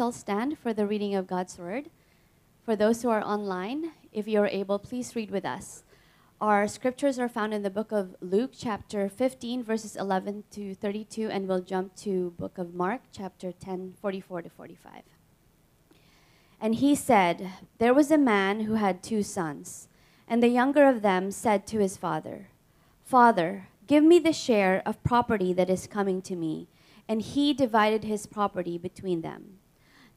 all 0.00 0.12
stand 0.12 0.58
for 0.58 0.72
the 0.72 0.86
reading 0.86 1.14
of 1.14 1.26
God's 1.26 1.58
word. 1.58 1.90
For 2.64 2.74
those 2.74 3.02
who 3.02 3.10
are 3.10 3.22
online, 3.22 3.92
if 4.12 4.26
you're 4.26 4.46
able, 4.46 4.78
please 4.78 5.14
read 5.14 5.30
with 5.30 5.44
us. 5.44 5.84
Our 6.40 6.66
scriptures 6.68 7.18
are 7.18 7.28
found 7.28 7.52
in 7.52 7.62
the 7.62 7.68
book 7.68 7.92
of 7.92 8.16
Luke, 8.22 8.52
chapter 8.56 9.10
15, 9.10 9.62
verses 9.62 9.96
11 9.96 10.44
to 10.52 10.74
32, 10.74 11.28
and 11.28 11.46
we'll 11.46 11.60
jump 11.60 11.94
to 11.96 12.30
book 12.38 12.56
of 12.56 12.72
Mark, 12.72 13.02
chapter 13.12 13.52
10, 13.52 13.94
44 14.00 14.42
to 14.42 14.48
45. 14.48 15.02
And 16.60 16.76
he 16.76 16.94
said, 16.94 17.50
There 17.78 17.92
was 17.92 18.10
a 18.10 18.16
man 18.16 18.60
who 18.60 18.74
had 18.74 19.02
two 19.02 19.22
sons, 19.22 19.88
and 20.26 20.42
the 20.42 20.48
younger 20.48 20.88
of 20.88 21.02
them 21.02 21.30
said 21.30 21.66
to 21.66 21.78
his 21.78 21.98
father, 21.98 22.48
Father, 23.04 23.68
give 23.86 24.02
me 24.02 24.18
the 24.18 24.32
share 24.32 24.82
of 24.86 25.02
property 25.04 25.52
that 25.52 25.68
is 25.68 25.86
coming 25.86 26.22
to 26.22 26.36
me. 26.36 26.68
And 27.06 27.20
he 27.20 27.52
divided 27.52 28.04
his 28.04 28.24
property 28.24 28.78
between 28.78 29.22
them. 29.22 29.59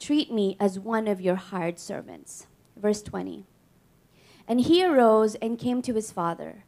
Treat 0.00 0.32
me 0.32 0.56
as 0.58 0.78
one 0.78 1.06
of 1.06 1.20
your 1.20 1.34
hired 1.36 1.78
servants. 1.78 2.46
Verse 2.74 3.02
20. 3.02 3.44
And 4.48 4.62
he 4.62 4.82
arose 4.82 5.34
and 5.36 5.58
came 5.58 5.82
to 5.82 5.94
his 5.94 6.10
father. 6.10 6.64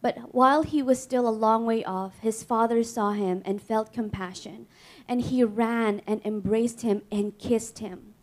But 0.00 0.32
while 0.32 0.62
he 0.62 0.82
was 0.82 1.02
still 1.02 1.28
a 1.28 1.30
long 1.30 1.66
way 1.66 1.84
off, 1.84 2.20
his 2.20 2.44
father 2.44 2.84
saw 2.84 3.10
him 3.10 3.42
and 3.44 3.60
felt 3.60 3.92
compassion. 3.92 4.68
And 5.08 5.20
he 5.20 5.42
ran 5.42 6.00
and 6.06 6.24
embraced 6.24 6.82
him 6.82 7.02
and 7.10 7.36
kissed 7.38 7.80
him. 7.80 8.14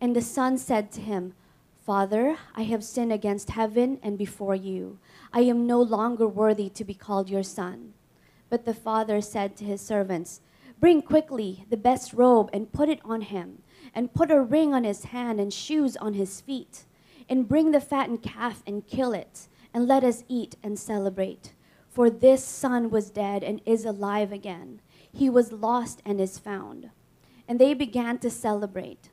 And 0.00 0.16
the 0.16 0.22
son 0.22 0.56
said 0.56 0.90
to 0.92 1.02
him, 1.02 1.34
Father, 1.84 2.38
I 2.54 2.62
have 2.62 2.82
sinned 2.82 3.12
against 3.12 3.50
heaven 3.50 4.00
and 4.02 4.16
before 4.16 4.54
you. 4.54 4.98
I 5.30 5.40
am 5.40 5.66
no 5.66 5.80
longer 5.80 6.26
worthy 6.26 6.70
to 6.70 6.84
be 6.84 6.94
called 6.94 7.28
your 7.28 7.42
son. 7.42 7.92
But 8.48 8.64
the 8.64 8.74
father 8.74 9.20
said 9.20 9.56
to 9.56 9.64
his 9.64 9.82
servants, 9.82 10.40
Bring 10.80 11.02
quickly 11.02 11.66
the 11.68 11.76
best 11.76 12.14
robe 12.14 12.48
and 12.52 12.72
put 12.72 12.88
it 12.88 13.00
on 13.04 13.20
him 13.20 13.58
and 13.96 14.14
put 14.14 14.30
a 14.30 14.40
ring 14.40 14.72
on 14.74 14.84
his 14.84 15.04
hand 15.04 15.40
and 15.40 15.52
shoes 15.52 15.96
on 15.96 16.14
his 16.14 16.40
feet. 16.40 16.84
And 17.28 17.48
bring 17.48 17.72
the 17.72 17.80
fattened 17.80 18.22
calf 18.22 18.62
and 18.64 18.86
kill 18.86 19.12
it, 19.12 19.48
and 19.74 19.88
let 19.88 20.04
us 20.04 20.22
eat 20.28 20.54
and 20.62 20.78
celebrate. 20.78 21.54
For 21.88 22.08
this 22.08 22.44
son 22.44 22.90
was 22.90 23.10
dead 23.10 23.42
and 23.42 23.60
is 23.66 23.84
alive 23.84 24.30
again. 24.30 24.80
He 25.12 25.28
was 25.28 25.50
lost 25.50 26.02
and 26.04 26.20
is 26.20 26.38
found. 26.38 26.90
And 27.48 27.58
they 27.58 27.74
began 27.74 28.18
to 28.18 28.30
celebrate. 28.30 29.08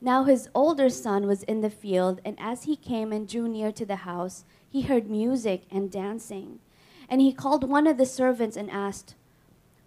Now 0.00 0.24
his 0.24 0.48
older 0.54 0.90
son 0.90 1.26
was 1.26 1.42
in 1.44 1.60
the 1.60 1.70
field, 1.70 2.20
and 2.24 2.36
as 2.38 2.64
he 2.64 2.76
came 2.76 3.12
and 3.12 3.26
drew 3.26 3.48
near 3.48 3.72
to 3.72 3.84
the 3.84 3.96
house, 3.96 4.44
he 4.68 4.82
heard 4.82 5.10
music 5.10 5.62
and 5.70 5.90
dancing. 5.90 6.60
And 7.08 7.20
he 7.20 7.32
called 7.32 7.68
one 7.68 7.86
of 7.86 7.96
the 7.96 8.06
servants 8.06 8.56
and 8.56 8.70
asked, 8.70 9.14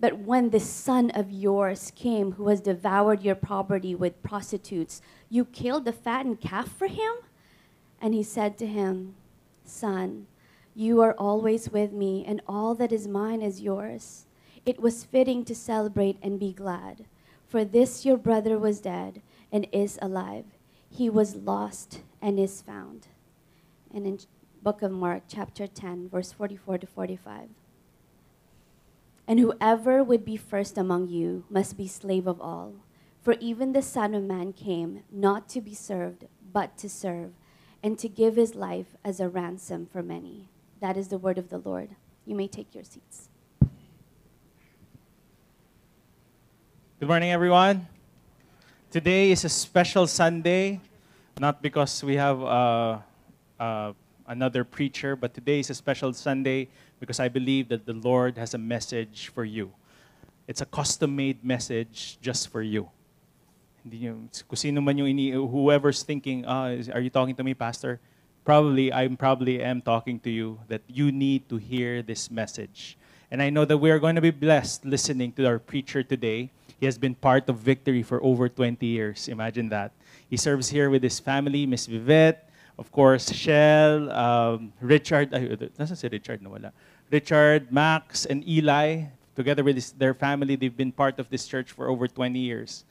But 0.00 0.18
when 0.18 0.48
this 0.48 0.68
son 0.68 1.10
of 1.10 1.30
yours 1.30 1.92
came 1.94 2.32
who 2.32 2.48
has 2.48 2.62
devoured 2.62 3.22
your 3.22 3.34
property 3.34 3.94
with 3.94 4.22
prostitutes, 4.22 5.02
you 5.28 5.44
killed 5.44 5.84
the 5.84 5.92
fattened 5.92 6.40
calf 6.40 6.68
for 6.68 6.86
him? 6.86 7.12
And 8.00 8.14
he 8.14 8.22
said 8.22 8.56
to 8.58 8.66
him, 8.66 9.14
Son, 9.62 10.26
you 10.74 11.02
are 11.02 11.14
always 11.18 11.68
with 11.68 11.92
me, 11.92 12.24
and 12.26 12.40
all 12.48 12.74
that 12.76 12.92
is 12.92 13.06
mine 13.06 13.42
is 13.42 13.60
yours. 13.60 14.24
It 14.64 14.80
was 14.80 15.04
fitting 15.04 15.44
to 15.44 15.54
celebrate 15.54 16.16
and 16.22 16.40
be 16.40 16.54
glad. 16.54 17.04
For 17.46 17.64
this 17.64 18.06
your 18.06 18.16
brother 18.16 18.58
was 18.58 18.80
dead 18.80 19.20
and 19.52 19.66
is 19.70 19.98
alive. 20.00 20.46
He 20.88 21.10
was 21.10 21.36
lost 21.36 22.00
and 22.22 22.40
is 22.40 22.62
found. 22.62 23.08
And 23.92 24.06
in 24.06 24.18
book 24.62 24.80
of 24.80 24.92
Mark, 24.92 25.24
chapter 25.28 25.66
10, 25.66 26.08
verse 26.08 26.32
44 26.32 26.78
to 26.78 26.86
45. 26.86 27.48
And 29.30 29.38
whoever 29.38 30.02
would 30.02 30.24
be 30.24 30.36
first 30.36 30.76
among 30.76 31.06
you 31.06 31.44
must 31.48 31.76
be 31.76 31.86
slave 31.86 32.26
of 32.26 32.40
all. 32.40 32.74
For 33.22 33.36
even 33.38 33.70
the 33.70 33.80
Son 33.80 34.12
of 34.12 34.24
Man 34.24 34.52
came 34.52 35.04
not 35.08 35.48
to 35.50 35.60
be 35.60 35.72
served, 35.72 36.24
but 36.52 36.76
to 36.78 36.88
serve, 36.88 37.30
and 37.80 37.96
to 38.00 38.08
give 38.08 38.34
his 38.34 38.56
life 38.56 38.96
as 39.04 39.20
a 39.20 39.28
ransom 39.28 39.86
for 39.86 40.02
many. 40.02 40.48
That 40.80 40.96
is 40.96 41.14
the 41.14 41.16
word 41.16 41.38
of 41.38 41.48
the 41.48 41.58
Lord. 41.58 41.90
You 42.26 42.34
may 42.34 42.48
take 42.48 42.74
your 42.74 42.82
seats. 42.82 43.28
Good 46.98 47.06
morning, 47.06 47.30
everyone. 47.30 47.86
Today 48.90 49.30
is 49.30 49.44
a 49.44 49.48
special 49.48 50.08
Sunday, 50.08 50.80
not 51.38 51.62
because 51.62 52.02
we 52.02 52.16
have 52.16 52.42
uh, 52.42 52.98
uh, 53.60 53.92
another 54.26 54.64
preacher, 54.64 55.14
but 55.14 55.34
today 55.34 55.60
is 55.60 55.70
a 55.70 55.74
special 55.74 56.12
Sunday 56.12 56.66
because 57.00 57.18
I 57.18 57.28
believe 57.28 57.68
that 57.70 57.86
the 57.86 57.96
Lord 57.96 58.36
has 58.36 58.52
a 58.54 58.58
message 58.58 59.32
for 59.34 59.44
you. 59.44 59.72
It's 60.46 60.60
a 60.60 60.66
custom-made 60.66 61.42
message 61.42 62.18
just 62.20 62.48
for 62.48 62.60
you. 62.60 62.90
Hindi 63.82 64.04
nyo, 64.04 64.28
kung 64.44 64.84
man 64.84 64.96
ini, 65.00 65.32
whoever's 65.32 66.04
thinking, 66.04 66.44
ah, 66.44 66.76
are 66.92 67.00
you 67.00 67.08
talking 67.08 67.34
to 67.34 67.42
me, 67.42 67.54
Pastor? 67.54 67.98
Probably, 68.44 68.92
I 68.92 69.08
probably 69.08 69.62
am 69.62 69.80
talking 69.80 70.20
to 70.20 70.30
you 70.30 70.60
that 70.68 70.82
you 70.86 71.10
need 71.10 71.48
to 71.48 71.56
hear 71.56 72.02
this 72.02 72.30
message. 72.30 72.98
And 73.30 73.40
I 73.40 73.48
know 73.48 73.64
that 73.64 73.78
we 73.78 73.90
are 73.90 73.98
going 73.98 74.16
to 74.16 74.20
be 74.20 74.32
blessed 74.32 74.84
listening 74.84 75.32
to 75.38 75.46
our 75.46 75.58
preacher 75.58 76.02
today. 76.02 76.50
He 76.78 76.86
has 76.86 76.98
been 76.98 77.14
part 77.14 77.48
of 77.48 77.56
Victory 77.56 78.02
for 78.02 78.22
over 78.22 78.48
20 78.48 78.84
years. 78.84 79.28
Imagine 79.28 79.68
that. 79.70 79.92
He 80.28 80.36
serves 80.36 80.68
here 80.68 80.90
with 80.90 81.02
his 81.02 81.20
family, 81.20 81.64
Miss 81.64 81.86
Vivette, 81.86 82.49
of 82.80 82.90
course, 82.90 83.30
Shell, 83.30 84.10
um, 84.10 84.72
Richard, 84.80 85.34
ay, 85.36 85.52
nasa 85.76 85.92
si 85.92 86.08
Richard 86.08 86.40
na 86.40 86.48
wala? 86.48 86.72
Richard, 87.12 87.68
Max, 87.68 88.24
and 88.24 88.40
Eli, 88.48 89.04
together 89.36 89.62
with 89.62 89.76
his, 89.76 89.92
their 89.92 90.16
family, 90.16 90.56
they've 90.56 90.74
been 90.74 90.90
part 90.90 91.20
of 91.20 91.28
this 91.28 91.46
church 91.46 91.72
for 91.76 91.92
over 91.92 92.08
20 92.08 92.40
years. 92.40 92.88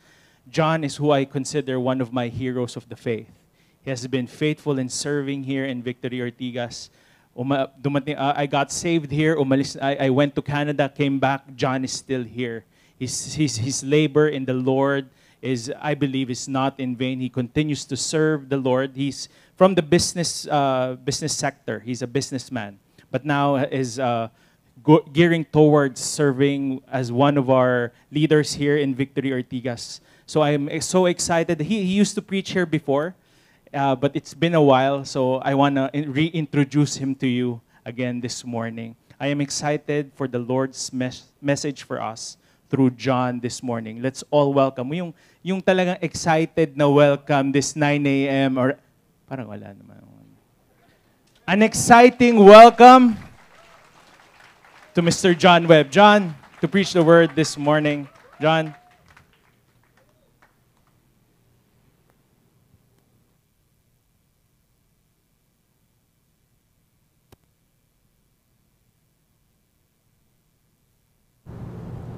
John 0.47 0.83
is 0.83 0.95
who 0.97 1.09
I 1.09 1.25
consider 1.25 1.79
one 1.79 2.01
of 2.01 2.13
my 2.13 2.27
heroes 2.29 2.77
of 2.77 2.87
the 2.87 2.95
faith. 2.95 3.33
He 3.81 3.89
has 3.89 4.05
been 4.05 4.27
faithful 4.27 4.77
in 4.77 4.89
serving 4.89 5.49
here 5.49 5.65
in 5.65 5.81
Victory 5.81 6.21
Ortigas. 6.21 6.89
Uma, 7.35 7.71
dumating, 7.81 8.13
uh, 8.13 8.33
I 8.37 8.45
got 8.45 8.71
saved 8.71 9.09
here. 9.09 9.35
Umalis, 9.37 9.73
I, 9.81 10.05
I 10.05 10.09
went 10.11 10.35
to 10.35 10.43
Canada, 10.43 10.87
came 10.87 11.17
back. 11.17 11.55
John 11.55 11.83
is 11.83 11.93
still 11.93 12.23
here. 12.23 12.63
His, 12.99 13.33
his, 13.33 13.57
his 13.57 13.83
labor 13.83 14.27
in 14.27 14.45
the 14.45 14.53
Lord 14.53 15.09
is, 15.41 15.71
I 15.79 15.95
believe, 15.95 16.29
is 16.29 16.47
not 16.47 16.79
in 16.79 16.95
vain. 16.95 17.19
He 17.19 17.29
continues 17.29 17.85
to 17.85 17.97
serve 17.97 18.49
the 18.49 18.57
Lord. 18.57 18.91
He's 18.95 19.29
from 19.59 19.75
the 19.75 19.83
business, 19.83 20.47
uh, 20.47 20.95
business 21.03 21.35
sector. 21.35 21.83
He's 21.83 21.99
a 21.99 22.07
businessman 22.07 22.79
but 23.11 23.25
now 23.25 23.55
is 23.55 23.99
uh, 23.99 24.29
gearing 25.13 25.45
towards 25.45 25.99
serving 25.99 26.81
as 26.91 27.11
one 27.11 27.37
of 27.37 27.49
our 27.49 27.91
leaders 28.11 28.53
here 28.53 28.77
in 28.77 28.95
Victory 28.95 29.29
Ortigas. 29.31 29.99
So 30.25 30.41
I'm 30.41 30.69
so 30.81 31.07
excited. 31.07 31.59
He, 31.61 31.83
he 31.83 31.93
used 31.93 32.15
to 32.15 32.21
preach 32.21 32.51
here 32.51 32.65
before, 32.65 33.15
uh, 33.73 33.95
but 33.95 34.15
it's 34.15 34.33
been 34.33 34.53
a 34.53 34.61
while, 34.61 35.03
so 35.05 35.37
I 35.37 35.55
want 35.55 35.75
to 35.75 35.89
reintroduce 35.93 36.97
him 36.97 37.15
to 37.15 37.27
you 37.27 37.61
again 37.85 38.21
this 38.21 38.45
morning. 38.45 38.95
I 39.19 39.27
am 39.27 39.41
excited 39.41 40.11
for 40.15 40.27
the 40.27 40.39
Lord's 40.39 40.93
mes- 40.93 41.31
message 41.41 41.83
for 41.83 42.01
us 42.01 42.37
through 42.69 42.91
John 42.91 43.39
this 43.39 43.63
morning. 43.63 44.01
Let's 44.01 44.23
all 44.29 44.53
welcome. 44.53 44.93
Yung, 44.93 45.13
yung 45.41 45.61
talagang 45.61 45.97
excited 46.01 46.77
na 46.77 46.87
welcome 46.87 47.51
this 47.51 47.75
9 47.75 48.05
a.m. 48.05 48.57
or 48.57 48.77
parang 49.29 49.45
wala 49.45 49.77
naman. 49.77 50.01
An 51.45 51.61
exciting 51.61 52.41
welcome 52.41 53.13
to 54.97 55.05
Mr. 55.05 55.37
John 55.37 55.69
Webb. 55.69 55.93
John, 55.93 56.33
to 56.61 56.67
preach 56.67 56.97
the 56.97 57.05
word 57.05 57.37
this 57.37 57.53
morning. 57.53 58.09
John. 58.41 58.73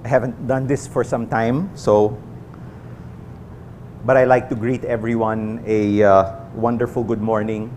I 0.03 0.07
haven't 0.07 0.47
done 0.47 0.63
this 0.63 0.87
for 0.87 1.03
some 1.03 1.27
time, 1.27 1.75
so, 1.75 2.15
but 4.03 4.17
I 4.17 4.25
like 4.25 4.49
to 4.49 4.55
greet 4.55 4.83
everyone 4.85 5.61
a 5.65 6.01
uh, 6.01 6.35
wonderful 6.55 7.03
good 7.03 7.21
morning. 7.21 7.69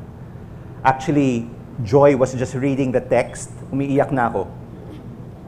Actually, 0.84 1.50
Joy 1.82 2.16
was 2.16 2.32
just 2.34 2.54
reading 2.54 2.92
the 2.92 3.00
text, 3.00 3.52
umiiyak 3.68 4.08
na 4.08 4.32
ako. 4.32 4.48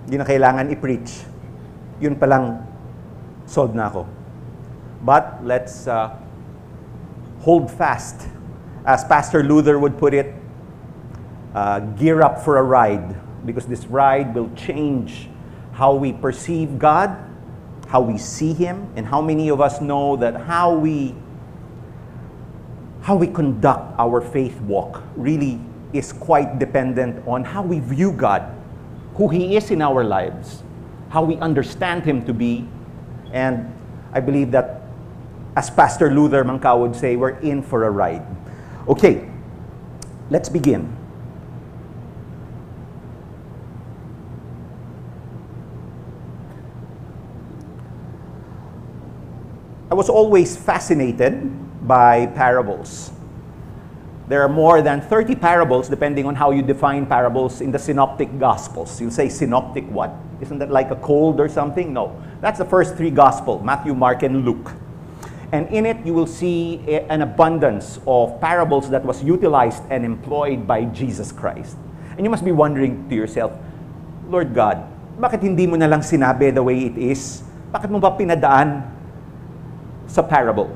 Hindi 0.04 0.16
na 0.20 0.26
kailangan 0.28 0.68
i-preach. 0.68 1.24
Yun 2.00 2.16
palang 2.16 2.60
solved 3.48 3.72
na 3.72 3.88
ako. 3.88 4.04
But 5.00 5.40
let's 5.44 5.88
uh, 5.88 6.12
hold 7.40 7.72
fast. 7.72 8.28
As 8.84 9.02
Pastor 9.04 9.42
Luther 9.42 9.78
would 9.80 9.96
put 9.96 10.12
it, 10.12 10.34
uh, 11.56 11.80
gear 11.96 12.20
up 12.20 12.44
for 12.44 12.58
a 12.60 12.62
ride 12.62 13.16
because 13.48 13.64
this 13.64 13.86
ride 13.88 14.34
will 14.36 14.52
change 14.54 15.28
how 15.72 15.94
we 15.94 16.12
perceive 16.12 16.78
God, 16.78 17.16
how 17.88 18.00
we 18.00 18.18
see 18.18 18.52
Him, 18.52 18.90
and 18.96 19.06
how 19.06 19.20
many 19.20 19.48
of 19.48 19.60
us 19.60 19.80
know 19.80 20.16
that 20.16 20.34
how 20.42 20.74
we 20.74 21.14
how 23.02 23.14
we 23.14 23.28
conduct 23.28 23.94
our 24.00 24.20
faith 24.20 24.60
walk 24.62 25.00
really 25.14 25.60
is 25.92 26.12
quite 26.12 26.58
dependent 26.58 27.22
on 27.28 27.44
how 27.44 27.62
we 27.62 27.78
view 27.78 28.10
God, 28.10 28.42
who 29.14 29.28
He 29.28 29.56
is 29.56 29.70
in 29.70 29.80
our 29.80 30.02
lives, 30.02 30.64
how 31.10 31.22
we 31.22 31.36
understand 31.36 32.02
Him 32.02 32.26
to 32.26 32.34
be, 32.34 32.66
and 33.32 33.72
I 34.12 34.20
believe 34.20 34.50
that, 34.50 34.82
as 35.56 35.70
Pastor 35.70 36.10
Luther 36.10 36.42
Manka 36.42 36.76
would 36.76 36.96
say, 36.96 37.14
we're 37.14 37.38
in 37.38 37.62
for 37.62 37.84
a 37.84 37.90
ride. 37.90 38.26
Okay, 38.88 39.30
let's 40.28 40.48
begin. 40.48 40.96
I 49.86 49.94
was 49.94 50.10
always 50.10 50.56
fascinated 50.56 51.46
by 51.86 52.26
parables. 52.34 53.12
There 54.26 54.42
are 54.42 54.48
more 54.48 54.82
than 54.82 55.00
30 55.00 55.36
parables, 55.36 55.88
depending 55.88 56.26
on 56.26 56.34
how 56.34 56.50
you 56.50 56.60
define 56.60 57.06
parables, 57.06 57.60
in 57.60 57.70
the 57.70 57.78
Synoptic 57.78 58.40
Gospels. 58.40 59.00
You 59.00 59.14
say 59.14 59.28
synoptic 59.28 59.86
what? 59.86 60.10
Isn't 60.40 60.58
that 60.58 60.72
like 60.74 60.90
a 60.90 60.96
cold 60.96 61.38
or 61.38 61.48
something? 61.48 61.94
No. 61.94 62.20
That's 62.40 62.58
the 62.58 62.64
first 62.64 62.96
three 62.96 63.12
Gospels 63.14 63.62
Matthew, 63.62 63.94
Mark, 63.94 64.24
and 64.24 64.44
Luke. 64.44 64.74
And 65.52 65.70
in 65.70 65.86
it, 65.86 66.04
you 66.04 66.12
will 66.12 66.26
see 66.26 66.82
an 67.06 67.22
abundance 67.22 68.00
of 68.08 68.40
parables 68.40 68.90
that 68.90 69.04
was 69.06 69.22
utilized 69.22 69.84
and 69.90 70.04
employed 70.04 70.66
by 70.66 70.90
Jesus 70.90 71.30
Christ. 71.30 71.78
And 72.18 72.26
you 72.26 72.30
must 72.30 72.44
be 72.44 72.50
wondering 72.50 73.08
to 73.08 73.14
yourself, 73.14 73.52
Lord 74.26 74.50
God, 74.52 74.82
bakit 75.22 75.46
hindi 75.46 75.70
mo 75.70 75.78
na 75.78 75.86
lang 75.86 76.02
sinabi 76.02 76.50
the 76.50 76.64
way 76.66 76.90
it 76.90 76.98
is? 76.98 77.46
Bakit 77.70 77.94
mo 77.94 78.02
ba 78.02 78.10
pinadaan 78.18 78.95
sa 80.06 80.22
parable? 80.22 80.70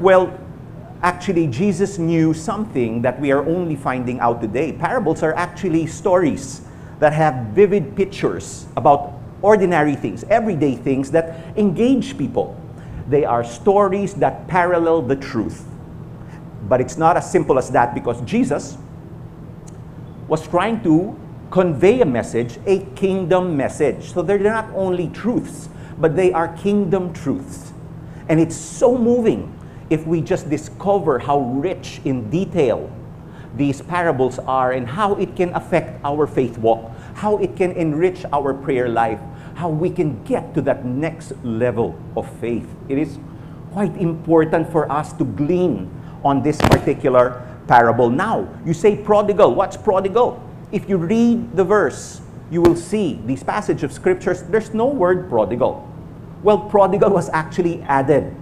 Well, 0.00 0.32
actually, 1.02 1.46
Jesus 1.46 1.98
knew 1.98 2.34
something 2.34 3.02
that 3.02 3.20
we 3.20 3.32
are 3.32 3.44
only 3.46 3.76
finding 3.76 4.20
out 4.20 4.40
today. 4.40 4.72
Parables 4.72 5.22
are 5.22 5.34
actually 5.34 5.86
stories 5.86 6.62
that 6.98 7.12
have 7.12 7.52
vivid 7.54 7.94
pictures 7.96 8.66
about 8.76 9.12
ordinary 9.42 9.94
things, 9.94 10.24
everyday 10.30 10.74
things 10.74 11.10
that 11.10 11.44
engage 11.56 12.16
people. 12.16 12.56
They 13.08 13.26
are 13.26 13.44
stories 13.44 14.14
that 14.14 14.48
parallel 14.48 15.02
the 15.02 15.16
truth. 15.16 15.66
But 16.66 16.80
it's 16.80 16.96
not 16.96 17.18
as 17.18 17.30
simple 17.30 17.58
as 17.58 17.70
that 17.70 17.94
because 17.94 18.22
Jesus 18.22 18.78
was 20.28 20.48
trying 20.48 20.82
to 20.84 21.14
convey 21.50 22.00
a 22.00 22.06
message, 22.06 22.58
a 22.64 22.80
kingdom 22.96 23.54
message. 23.54 24.14
So 24.14 24.22
they're 24.22 24.38
not 24.38 24.70
only 24.74 25.08
truths, 25.08 25.68
but 25.98 26.16
they 26.16 26.32
are 26.32 26.48
kingdom 26.56 27.12
truths. 27.12 27.73
And 28.28 28.40
it's 28.40 28.56
so 28.56 28.96
moving 28.96 29.52
if 29.90 30.06
we 30.06 30.20
just 30.20 30.48
discover 30.48 31.18
how 31.18 31.40
rich 31.40 32.00
in 32.04 32.30
detail 32.30 32.90
these 33.56 33.82
parables 33.82 34.38
are 34.40 34.72
and 34.72 34.86
how 34.88 35.14
it 35.14 35.36
can 35.36 35.54
affect 35.54 36.00
our 36.04 36.26
faith 36.26 36.58
walk, 36.58 36.90
how 37.14 37.38
it 37.38 37.56
can 37.56 37.72
enrich 37.72 38.24
our 38.32 38.52
prayer 38.52 38.88
life, 38.88 39.20
how 39.54 39.68
we 39.68 39.90
can 39.90 40.22
get 40.24 40.54
to 40.54 40.62
that 40.62 40.84
next 40.84 41.32
level 41.44 41.96
of 42.16 42.28
faith. 42.40 42.66
It 42.88 42.98
is 42.98 43.18
quite 43.72 43.96
important 43.96 44.70
for 44.70 44.90
us 44.90 45.12
to 45.14 45.24
glean 45.24 45.90
on 46.24 46.42
this 46.42 46.58
particular 46.58 47.46
parable. 47.68 48.10
Now, 48.10 48.48
you 48.64 48.74
say 48.74 48.96
prodigal. 48.96 49.54
What's 49.54 49.76
prodigal? 49.76 50.42
If 50.72 50.88
you 50.88 50.96
read 50.96 51.56
the 51.56 51.64
verse, 51.64 52.20
you 52.50 52.62
will 52.62 52.76
see 52.76 53.20
these 53.26 53.42
passage 53.42 53.82
of 53.82 53.92
scriptures, 53.92 54.42
there's 54.42 54.74
no 54.74 54.86
word 54.86 55.28
prodigal. 55.28 55.88
Well, 56.44 56.58
prodigal 56.58 57.08
was 57.08 57.30
actually 57.30 57.80
added. 57.88 58.36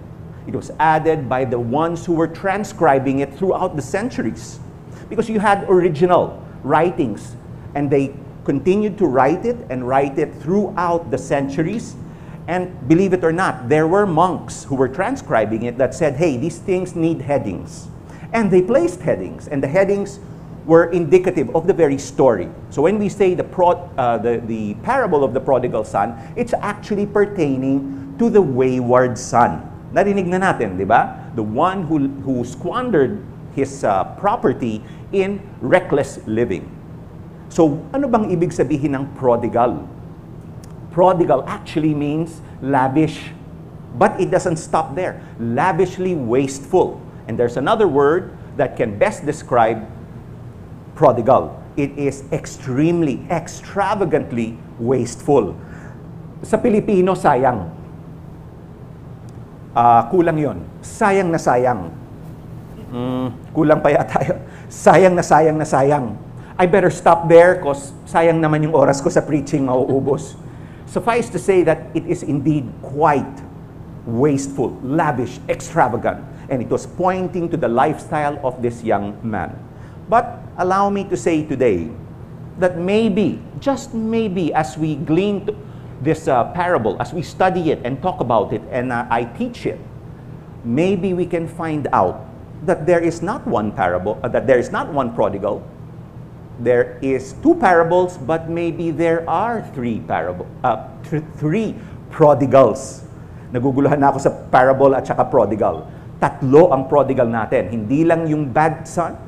It 0.45 0.53
was 0.53 0.71
added 0.77 1.29
by 1.29 1.45
the 1.45 1.57
ones 1.57 2.05
who 2.05 2.11
were 2.15 2.27
transcribing 2.27 3.19
it 3.19 3.33
throughout 3.33 3.77
the 3.77 3.81
centuries. 3.81 4.59
Because 5.07 5.29
you 5.29 5.39
had 5.39 5.63
original 5.69 6.45
writings, 6.63 7.37
and 7.75 7.89
they 7.89 8.13
continued 8.43 8.97
to 8.97 9.07
write 9.07 9.45
it 9.45 9.55
and 9.69 9.87
write 9.87 10.19
it 10.19 10.35
throughout 10.35 11.11
the 11.11 11.17
centuries. 11.17 11.95
And 12.45 12.89
believe 12.89 13.13
it 13.13 13.23
or 13.23 13.31
not, 13.31 13.69
there 13.69 13.87
were 13.87 14.05
monks 14.05 14.65
who 14.65 14.75
were 14.75 14.89
transcribing 14.89 15.63
it 15.63 15.77
that 15.77 15.95
said, 15.95 16.17
hey, 16.17 16.35
these 16.35 16.59
things 16.59 16.97
need 16.97 17.21
headings. 17.21 17.87
And 18.33 18.51
they 18.51 18.61
placed 18.61 18.99
headings, 18.99 19.47
and 19.47 19.63
the 19.63 19.69
headings 19.69 20.19
were 20.65 20.91
indicative 20.91 21.53
of 21.55 21.67
the 21.67 21.73
very 21.73 21.97
story. 21.97 22.49
So 22.69 22.81
when 22.81 22.97
we 22.97 23.09
say 23.09 23.33
the, 23.33 23.43
pro, 23.43 23.71
uh, 23.97 24.17
the, 24.17 24.41
the 24.45 24.73
parable 24.75 25.23
of 25.23 25.33
the 25.33 25.39
prodigal 25.39 25.83
son, 25.83 26.15
it's 26.35 26.53
actually 26.53 27.05
pertaining 27.05 28.15
to 28.19 28.29
the 28.29 28.41
wayward 28.41 29.17
son. 29.17 29.69
Narinig 29.93 30.25
na 30.25 30.39
natin, 30.39 30.77
di 30.77 30.85
ba? 30.85 31.31
The 31.35 31.43
one 31.43 31.83
who, 31.83 32.07
who 32.23 32.43
squandered 32.45 33.21
his 33.53 33.83
uh, 33.83 34.15
property 34.17 34.81
in 35.11 35.41
reckless 35.61 36.19
living. 36.25 36.65
So, 37.49 37.85
ano 37.93 38.07
bang 38.09 38.33
ibig 38.33 38.49
sabihin 38.49 38.97
ng 38.97 39.13
prodigal? 39.13 39.85
Prodigal 40.89 41.45
actually 41.45 41.93
means 41.93 42.41
lavish. 42.61 43.29
But 43.93 44.17
it 44.17 44.33
doesn't 44.33 44.57
stop 44.57 44.97
there. 44.97 45.21
Lavishly 45.37 46.17
wasteful. 46.17 46.97
And 47.27 47.37
there's 47.37 47.57
another 47.57 47.87
word 47.87 48.33
that 48.57 48.73
can 48.73 48.97
best 48.97 49.25
describe 49.25 49.85
prodigal. 50.95 51.53
It 51.73 51.97
is 51.97 52.23
extremely, 52.29 53.25
extravagantly 53.29 54.57
wasteful. 54.77 55.57
Sa 56.45 56.57
Pilipino, 56.57 57.17
sayang. 57.17 57.69
Uh, 59.73 60.01
kulang 60.13 60.37
yon. 60.37 60.57
Sayang 60.85 61.33
na 61.33 61.41
sayang. 61.41 61.89
Mm, 62.93 63.27
kulang 63.57 63.81
pa 63.81 63.89
yata 63.89 64.21
yun. 64.21 64.39
Sayang 64.69 65.17
na 65.17 65.25
sayang 65.25 65.57
na 65.57 65.65
sayang. 65.65 66.13
I 66.53 66.69
better 66.69 66.93
stop 66.93 67.25
there 67.25 67.57
because 67.57 67.89
sayang 68.05 68.37
naman 68.37 68.69
yung 68.69 68.77
oras 68.77 69.01
ko 69.01 69.09
sa 69.09 69.25
preaching 69.25 69.65
mauubos. 69.65 70.37
Suffice 70.85 71.25
to 71.33 71.41
say 71.41 71.65
that 71.65 71.89
it 71.97 72.05
is 72.05 72.21
indeed 72.21 72.69
quite 72.85 73.41
wasteful, 74.05 74.77
lavish, 74.85 75.41
extravagant. 75.49 76.21
And 76.53 76.61
it 76.61 76.69
was 76.69 76.85
pointing 76.85 77.49
to 77.49 77.57
the 77.57 77.65
lifestyle 77.65 78.37
of 78.45 78.61
this 78.61 78.85
young 78.85 79.17
man. 79.25 79.57
But 80.09 80.39
allow 80.57 80.89
me 80.89 81.03
to 81.05 81.17
say 81.17 81.43
today 81.45 81.89
that 82.59 82.77
maybe, 82.77 83.41
just 83.59 83.93
maybe, 83.93 84.53
as 84.53 84.77
we 84.77 84.95
glean 84.95 85.49
this 86.01 86.27
uh, 86.27 86.51
parable, 86.51 86.99
as 87.01 87.13
we 87.13 87.21
study 87.21 87.71
it 87.71 87.81
and 87.83 88.01
talk 88.01 88.19
about 88.19 88.53
it 88.53 88.61
and 88.69 88.91
uh, 88.91 89.07
I 89.09 89.23
teach 89.23 89.65
it, 89.65 89.79
maybe 90.63 91.13
we 91.13 91.25
can 91.25 91.47
find 91.47 91.87
out 91.93 92.25
that 92.65 92.85
there 92.85 92.99
is 92.99 93.21
not 93.21 93.45
one 93.47 93.71
parable, 93.71 94.19
uh, 94.23 94.27
that 94.29 94.47
there 94.47 94.59
is 94.59 94.71
not 94.71 94.91
one 94.91 95.13
prodigal, 95.15 95.63
there 96.59 96.99
is 97.01 97.33
two 97.41 97.55
parables, 97.55 98.17
but 98.17 98.49
maybe 98.49 98.91
there 98.91 99.27
are 99.29 99.65
three 99.73 99.99
parable, 100.01 100.47
uh, 100.63 100.87
th- 101.09 101.23
three 101.35 101.75
prodigals. 102.11 103.03
Naguguluhan 103.51 103.99
na 103.99 104.11
ako 104.11 104.19
sa 104.19 104.31
parable 104.51 104.95
at 104.95 105.07
saka 105.07 105.25
prodigal. 105.25 105.87
tatlo 106.23 106.71
ang 106.71 106.87
prodigal 106.87 107.27
natin. 107.27 107.67
Hindi 107.67 108.07
lang 108.07 108.23
yung 108.31 108.47
bad 108.47 108.87
son, 108.87 109.19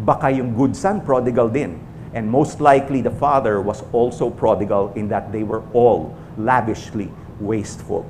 baka 0.00 0.30
yung 0.30 0.54
good 0.54 0.76
son, 0.76 1.00
prodigal 1.00 1.48
din. 1.48 1.80
And 2.14 2.28
most 2.28 2.60
likely 2.60 3.00
the 3.00 3.10
father 3.10 3.60
was 3.60 3.82
also 3.92 4.28
prodigal 4.28 4.92
in 4.94 5.08
that 5.08 5.32
they 5.32 5.42
were 5.42 5.62
all 5.72 6.16
lavishly 6.36 7.10
wasteful. 7.40 8.04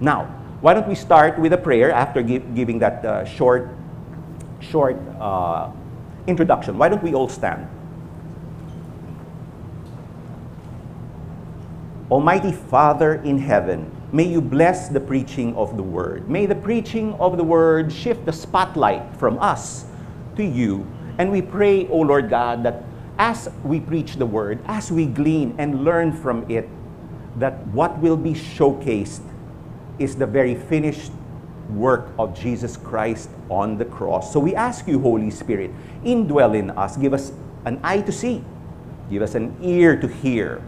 Now, 0.00 0.24
why 0.60 0.74
don't 0.74 0.88
we 0.88 0.94
start 0.94 1.38
with 1.38 1.52
a 1.52 1.58
prayer 1.58 1.90
after 1.90 2.22
gi- 2.22 2.44
giving 2.54 2.78
that 2.80 3.04
uh, 3.04 3.24
short, 3.24 3.68
short 4.60 4.96
uh, 5.20 5.70
introduction? 6.26 6.76
Why 6.76 6.88
don't 6.88 7.02
we 7.02 7.14
all 7.14 7.28
stand? 7.28 7.68
Almighty 12.10 12.52
Father 12.52 13.14
in 13.24 13.38
heaven, 13.38 13.90
may 14.12 14.24
you 14.24 14.40
bless 14.40 14.88
the 14.88 15.00
preaching 15.00 15.56
of 15.56 15.76
the 15.76 15.82
word. 15.82 16.28
May 16.28 16.44
the 16.46 16.54
preaching 16.54 17.14
of 17.14 17.36
the 17.36 17.44
word 17.44 17.90
shift 17.92 18.26
the 18.26 18.32
spotlight 18.32 19.16
from 19.16 19.38
us 19.38 19.86
to 20.36 20.44
you. 20.44 20.86
And 21.18 21.30
we 21.30 21.42
pray, 21.42 21.88
O 21.88 21.98
Lord 21.98 22.30
God, 22.30 22.62
that 22.64 22.82
as 23.18 23.48
we 23.62 23.80
preach 23.80 24.16
the 24.16 24.26
word, 24.26 24.58
as 24.66 24.90
we 24.90 25.06
glean 25.06 25.54
and 25.58 25.84
learn 25.84 26.12
from 26.12 26.48
it, 26.50 26.68
that 27.36 27.66
what 27.68 27.98
will 27.98 28.16
be 28.16 28.32
showcased 28.32 29.22
is 29.98 30.16
the 30.16 30.26
very 30.26 30.54
finished 30.54 31.12
work 31.70 32.08
of 32.18 32.38
Jesus 32.38 32.76
Christ 32.76 33.30
on 33.48 33.78
the 33.78 33.84
cross. 33.84 34.32
So 34.32 34.40
we 34.40 34.54
ask 34.54 34.86
you, 34.86 35.00
Holy 35.00 35.30
Spirit, 35.30 35.70
indwell 36.04 36.56
in 36.56 36.70
us, 36.70 36.96
give 36.96 37.14
us 37.14 37.32
an 37.64 37.80
eye 37.82 38.02
to 38.02 38.12
see, 38.12 38.44
give 39.10 39.22
us 39.22 39.34
an 39.34 39.56
ear 39.62 39.96
to 40.00 40.06
hear, 40.06 40.62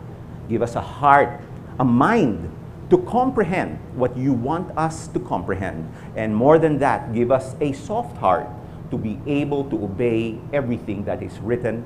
give 0.48 0.62
us 0.62 0.74
a 0.74 0.80
heart, 0.80 1.40
a 1.78 1.84
mind 1.84 2.50
to 2.90 2.98
comprehend 2.98 3.78
what 3.94 4.16
you 4.16 4.32
want 4.32 4.76
us 4.78 5.08
to 5.08 5.20
comprehend. 5.20 5.92
And 6.14 6.34
more 6.34 6.58
than 6.58 6.78
that, 6.78 7.12
give 7.12 7.30
us 7.30 7.54
a 7.60 7.72
soft 7.72 8.16
heart 8.18 8.48
to 8.90 8.98
be 8.98 9.18
able 9.26 9.64
to 9.70 9.84
obey 9.84 10.38
everything 10.52 11.04
that 11.04 11.22
is 11.22 11.38
written 11.38 11.84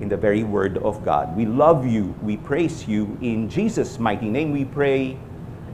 in 0.00 0.08
the 0.08 0.16
very 0.16 0.42
word 0.42 0.78
of 0.78 1.04
God. 1.04 1.36
We 1.36 1.46
love 1.46 1.86
you. 1.86 2.14
We 2.22 2.36
praise 2.36 2.88
you. 2.88 3.16
In 3.22 3.48
Jesus' 3.48 3.98
mighty 3.98 4.28
name 4.28 4.50
we 4.50 4.64
pray. 4.64 5.16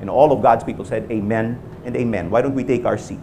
And 0.01 0.11
all 0.11 0.33
of 0.33 0.43
God's 0.43 0.65
people 0.65 0.85
said, 0.85 1.11
Amen 1.11 1.61
and 1.85 1.97
Amen. 1.97 2.31
Why 2.31 2.43
don't 2.43 2.55
we 2.55 2.65
take 2.65 2.85
our 2.85 2.99
seat? 2.99 3.21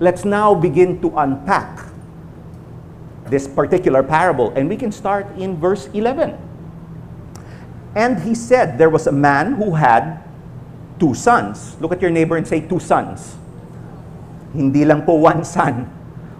Let's 0.00 0.24
now 0.24 0.54
begin 0.54 1.00
to 1.02 1.16
unpack 1.16 1.86
this 3.26 3.46
particular 3.46 4.02
parable. 4.02 4.52
And 4.56 4.68
we 4.68 4.76
can 4.76 4.90
start 4.90 5.26
in 5.38 5.56
verse 5.56 5.88
11. 5.94 6.36
And 7.94 8.22
he 8.22 8.34
said, 8.34 8.76
There 8.76 8.90
was 8.90 9.06
a 9.06 9.12
man 9.12 9.54
who 9.54 9.74
had 9.74 10.22
two 10.98 11.14
sons. 11.14 11.76
Look 11.80 11.92
at 11.92 12.02
your 12.02 12.10
neighbor 12.10 12.36
and 12.36 12.46
say, 12.46 12.60
Two 12.60 12.80
sons. 12.80 13.36
Hindi 14.54 14.86
lang 14.86 15.02
po 15.02 15.18
one 15.18 15.42
son. 15.44 15.90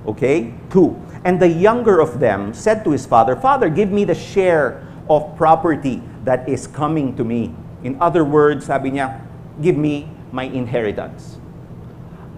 Okay? 0.06 0.54
Two. 0.70 0.94
And 1.24 1.40
the 1.40 1.48
younger 1.48 2.00
of 2.00 2.20
them 2.20 2.54
said 2.54 2.84
to 2.84 2.90
his 2.90 3.04
father, 3.04 3.34
Father, 3.34 3.68
give 3.68 3.90
me 3.90 4.04
the 4.04 4.14
share 4.14 4.86
of 5.10 5.36
property 5.36 6.00
that 6.24 6.48
is 6.48 6.66
coming 6.66 7.16
to 7.16 7.24
me. 7.24 7.52
In 7.82 8.00
other 8.00 8.24
words, 8.24 8.66
sabi 8.66 8.96
niya, 8.96 9.20
give 9.60 9.76
me 9.76 10.08
my 10.32 10.44
inheritance. 10.44 11.36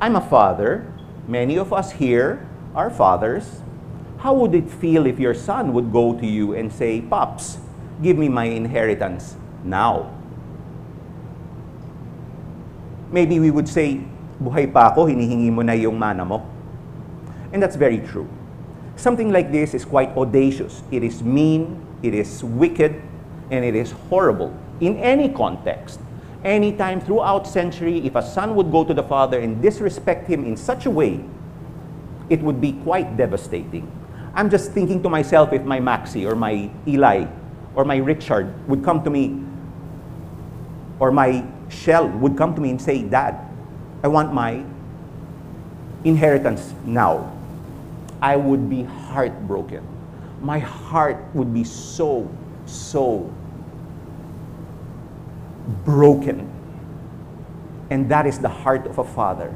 I'm 0.01 0.17
a 0.17 0.21
father. 0.21 0.87
Many 1.29 1.59
of 1.59 1.73
us 1.73 1.93
here 1.93 2.47
are 2.75 2.91
fathers. 2.91 3.63
How 4.19 4.35
would 4.35 4.55
it 4.55 4.71
feel 4.71 5.07
if 5.07 5.19
your 5.19 5.35
son 5.35 5.73
would 5.73 5.93
go 5.93 6.19
to 6.19 6.27
you 6.27 6.55
and 6.55 6.73
say, 6.73 7.01
Pops, 7.01 7.59
give 8.03 8.19
me 8.19 8.29
my 8.29 8.45
inheritance 8.45 9.37
now? 9.65 10.13
Maybe 13.11 13.39
we 13.39 13.51
would 13.51 13.69
say, 13.69 14.03
buhay 14.41 14.69
pa 14.69 14.93
ako, 14.93 15.07
hinihingi 15.09 15.53
mo 15.53 15.63
na 15.63 15.73
yung 15.73 15.99
mana 15.99 16.25
mo. 16.25 16.45
And 17.53 17.63
that's 17.63 17.77
very 17.77 18.01
true. 18.01 18.29
Something 18.97 19.33
like 19.33 19.53
this 19.53 19.75
is 19.75 19.85
quite 19.85 20.13
audacious. 20.17 20.83
It 20.91 21.05
is 21.05 21.23
mean, 21.23 21.81
it 22.03 22.13
is 22.13 22.45
wicked, 22.45 23.01
and 23.51 23.65
it 23.65 23.75
is 23.77 23.93
horrible 24.09 24.53
in 24.81 24.97
any 24.99 25.29
context. 25.29 26.01
Anytime 26.45 27.01
throughout 27.01 27.47
century, 27.47 28.05
if 28.07 28.15
a 28.15 28.23
son 28.23 28.55
would 28.55 28.71
go 28.71 28.85
to 28.85 28.95
the 28.95 29.03
father 29.03 29.41
and 29.41 29.61
disrespect 29.61 30.29
him 30.29 30.45
in 30.45 30.57
such 30.57 30.87
a 30.87 30.91
way, 30.91 31.25
it 32.29 32.41
would 32.43 32.61
be 32.61 32.73
quite 32.85 33.17
devastating. 33.17 33.91
I'm 34.35 34.51
just 34.51 34.73
thinking 34.73 35.03
to 35.03 35.09
myself 35.09 35.53
if 35.53 35.65
my 35.65 35.81
Maxi 35.81 36.29
or 36.29 36.37
my 36.37 36.71
Eli 36.87 37.27
or 37.75 37.85
my 37.85 37.97
Richard 37.97 38.53
would 38.69 38.85
come 38.85 39.03
to 39.03 39.11
me 39.11 39.43
or 40.99 41.11
my 41.11 41.45
Shell 41.69 42.09
would 42.21 42.37
come 42.37 42.55
to 42.55 42.61
me 42.61 42.71
and 42.71 42.81
say, 42.81 43.03
Dad, 43.03 43.46
I 44.07 44.09
want 44.09 44.33
my 44.33 44.63
inheritance 46.05 46.73
now. 46.85 47.37
I 48.23 48.37
would 48.37 48.71
be 48.71 48.85
heartbroken. 48.85 49.85
My 50.41 50.61
heart 50.61 51.25
would 51.35 51.53
be 51.53 51.65
so, 51.65 52.31
so 52.67 53.29
broken. 55.85 56.49
And 57.91 58.09
that 58.09 58.27
is 58.27 58.39
the 58.39 58.49
heart 58.49 58.87
of 58.87 58.99
a 58.99 59.05
father. 59.05 59.53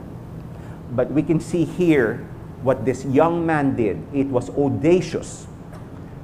But 0.91 1.13
we 1.13 1.23
can 1.23 1.39
see 1.39 1.65
here 1.65 2.27
what 2.65 2.85
this 2.85 3.05
young 3.05 3.47
man 3.47 3.77
did. 3.77 4.03
It 4.13 4.27
was 4.27 4.51
audacious. 4.51 5.47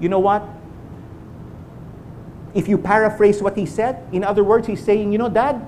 You 0.00 0.08
know 0.08 0.18
what? 0.18 0.42
If 2.54 2.66
you 2.66 2.76
paraphrase 2.76 3.40
what 3.40 3.56
he 3.56 3.66
said, 3.66 4.02
in 4.10 4.24
other 4.24 4.42
words, 4.42 4.66
he's 4.66 4.82
saying, 4.82 5.12
You 5.12 5.18
know, 5.18 5.28
Dad, 5.28 5.64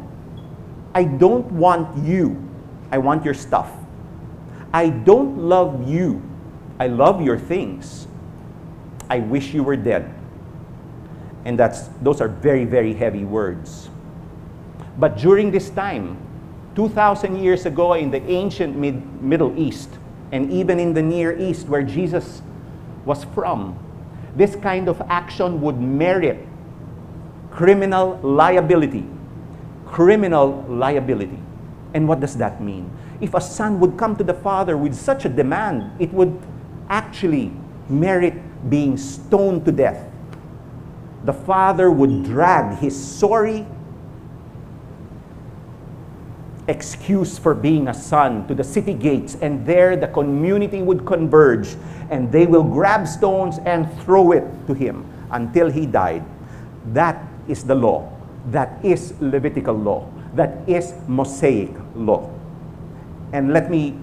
I 0.93 1.05
don't 1.05 1.47
want 1.53 2.05
you. 2.05 2.48
I 2.91 2.99
want 2.99 3.25
your 3.25 3.35
stuff. 3.35 3.71
I 4.73 4.89
don't 4.91 5.39
love 5.39 5.89
you. 5.89 6.23
I 6.79 6.87
love 6.87 7.23
your 7.23 7.39
things. 7.39 8.07
I 9.11 9.21
wish 9.21 9.55
you 9.55 9.63
were 9.63 9.77
dead. 9.77 10.15
And 11.45 11.59
that's, 11.59 11.89
those 12.03 12.21
are 12.21 12.29
very, 12.29 12.65
very 12.65 12.95
heavy 12.95 13.25
words. 13.25 13.89
But 14.99 15.17
during 15.17 15.51
this 15.51 15.71
time, 15.71 16.19
2,000 16.75 17.43
years 17.43 17.67
ago 17.67 17.95
in 17.95 18.11
the 18.11 18.23
ancient 18.31 18.77
mid, 18.77 19.23
Middle 19.23 19.59
East, 19.59 19.91
and 20.33 20.53
even 20.53 20.79
in 20.79 20.93
the 20.95 21.03
Near 21.03 21.37
East 21.39 21.69
where 21.69 21.83
Jesus 21.83 22.43
was 23.05 23.25
from, 23.35 23.79
this 24.37 24.55
kind 24.57 24.89
of 24.89 25.01
action 25.09 25.61
would 25.63 25.81
merit 25.81 26.47
criminal 27.51 28.21
liability. 28.23 29.05
Criminal 29.87 30.65
liability. 30.69 31.39
And 31.99 32.07
what 32.07 32.21
does 32.21 32.37
that 32.37 32.63
mean? 32.63 32.97
If 33.21 33.35
a 33.35 33.41
son 33.41 33.81
would 33.81 33.99
come 33.99 34.15
to 34.19 34.23
the 34.23 34.33
father 34.33 34.77
with 34.77 34.95
such 34.95 35.25
a 35.25 35.29
demand, 35.29 35.91
it 35.99 36.13
would 36.13 36.41
actually 36.89 37.51
merit 37.89 38.35
being 38.71 38.97
stoned 38.97 39.65
to 39.65 39.73
death. 39.73 40.07
The 41.25 41.33
father 41.33 41.91
would 41.91 42.23
drag 42.23 42.79
his 42.79 42.95
sorry 42.95 43.67
excuse 46.69 47.37
for 47.37 47.53
being 47.53 47.89
a 47.89 47.95
son 47.95 48.47
to 48.47 48.55
the 48.55 48.63
city 48.63 48.95
gates, 48.95 49.37
and 49.43 49.67
there 49.67 49.97
the 49.97 50.07
community 50.07 50.83
would 50.83 51.05
converge, 51.05 51.75
and 52.11 52.31
they 52.31 52.47
will 52.47 52.63
grab 52.63 53.09
stones 53.09 53.59
and 53.67 53.91
throw 54.05 54.31
it 54.31 54.47
to 54.69 54.73
him 54.73 55.05
until 55.33 55.69
he 55.69 55.85
died. 55.85 56.23
That 56.93 57.27
is 57.49 57.65
the 57.65 57.75
law. 57.75 58.09
That 58.53 58.79
is 58.85 59.15
Levitical 59.21 59.75
law. 59.75 60.07
That 60.35 60.69
is 60.69 60.95
Mosaic 61.07 61.73
law. 61.95 62.29
And 63.33 63.53
let 63.53 63.71
me 63.71 63.97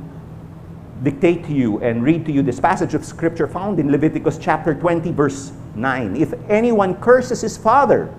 dictate 1.03 1.44
to 1.46 1.53
you 1.53 1.79
and 1.84 2.03
read 2.03 2.25
to 2.25 2.32
you 2.32 2.41
this 2.41 2.60
passage 2.60 2.94
of 2.94 3.03
scripture 3.03 3.48
found 3.48 3.79
in 3.79 3.91
Leviticus 3.91 4.38
chapter 4.38 4.74
20, 4.74 5.12
verse 5.12 5.51
9. 5.75 6.15
If 6.15 6.34
anyone 6.50 6.96
curses 6.96 7.41
his 7.41 7.58
father 7.58 8.13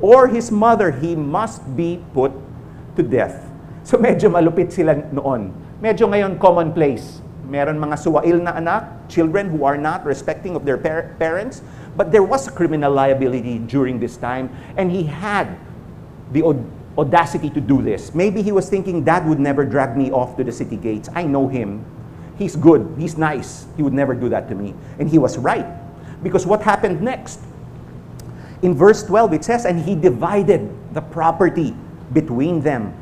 or 0.00 0.28
his 0.28 0.50
mother, 0.50 0.90
he 0.90 1.16
must 1.16 1.64
be 1.76 2.04
put 2.12 2.32
to 2.96 3.02
death. 3.02 3.48
So 3.82 3.96
medyo 4.02 4.28
malupit 4.28 4.72
sila 4.72 4.94
noon. 5.10 5.54
Medyo 5.80 6.10
ngayon 6.10 6.36
commonplace. 6.38 7.22
Meron 7.48 7.80
mga 7.80 7.96
suwail 7.96 8.44
na 8.44 8.52
anak, 8.60 9.08
children 9.08 9.48
who 9.48 9.64
are 9.64 9.80
not 9.80 10.04
respecting 10.04 10.52
of 10.52 10.68
their 10.68 10.76
par- 10.76 11.16
parents, 11.16 11.64
but 11.96 12.12
there 12.12 12.22
was 12.22 12.44
a 12.44 12.52
criminal 12.52 12.92
liability 12.92 13.56
during 13.56 13.96
this 13.96 14.20
time, 14.20 14.52
and 14.76 14.92
he 14.92 15.08
had 15.08 15.56
the 16.28 16.44
audacity 16.98 17.48
to 17.50 17.60
do 17.60 17.80
this. 17.80 18.14
Maybe 18.14 18.42
he 18.42 18.50
was 18.50 18.68
thinking, 18.68 19.04
Dad 19.04 19.26
would 19.26 19.38
never 19.38 19.64
drag 19.64 19.96
me 19.96 20.10
off 20.10 20.36
to 20.36 20.44
the 20.44 20.52
city 20.52 20.76
gates. 20.76 21.08
I 21.14 21.22
know 21.22 21.46
him. 21.46 21.84
He's 22.36 22.56
good. 22.56 22.94
He's 22.98 23.16
nice. 23.16 23.66
He 23.76 23.82
would 23.82 23.92
never 23.92 24.14
do 24.14 24.28
that 24.30 24.48
to 24.48 24.54
me. 24.54 24.74
And 24.98 25.08
he 25.08 25.18
was 25.18 25.38
right. 25.38 25.66
Because 26.22 26.44
what 26.44 26.62
happened 26.62 27.00
next? 27.00 27.40
In 28.62 28.74
verse 28.74 29.04
12, 29.04 29.32
it 29.34 29.44
says, 29.44 29.64
And 29.64 29.80
he 29.80 29.94
divided 29.94 30.68
the 30.92 31.00
property 31.00 31.74
between 32.12 32.60
them. 32.60 32.94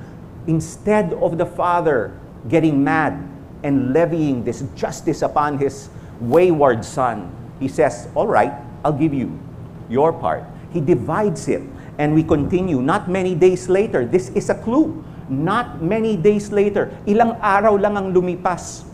Instead 0.46 1.14
of 1.14 1.38
the 1.38 1.46
father 1.46 2.18
getting 2.48 2.84
mad 2.84 3.26
and 3.62 3.92
levying 3.92 4.44
this 4.44 4.62
justice 4.74 5.22
upon 5.22 5.58
his 5.58 5.88
wayward 6.20 6.84
son, 6.84 7.32
he 7.58 7.68
says, 7.68 8.08
All 8.14 8.26
right, 8.26 8.52
I'll 8.84 8.92
give 8.92 9.14
you 9.14 9.38
your 9.88 10.12
part. 10.12 10.44
He 10.72 10.80
divides 10.80 11.48
it. 11.48 11.62
And 11.98 12.14
we 12.14 12.22
continue. 12.22 12.82
Not 12.82 13.08
many 13.08 13.34
days 13.34 13.68
later, 13.68 14.04
this 14.04 14.28
is 14.30 14.50
a 14.50 14.54
clue. 14.54 15.04
not 15.28 15.82
many 15.82 16.16
days 16.16 16.52
later, 16.54 16.94
ilang 17.06 17.38
araw 17.42 17.74
lang 17.74 17.98
ang 17.98 18.14
lumipas, 18.14 18.86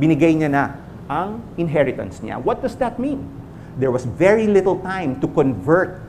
binigay 0.00 0.32
niya 0.32 0.48
na 0.48 0.64
ang 1.06 1.44
inheritance 1.60 2.20
niya. 2.24 2.40
What 2.40 2.64
does 2.64 2.76
that 2.80 2.98
mean? 2.98 3.24
There 3.76 3.92
was 3.92 4.08
very 4.08 4.48
little 4.48 4.80
time 4.80 5.20
to 5.20 5.28
convert 5.28 6.00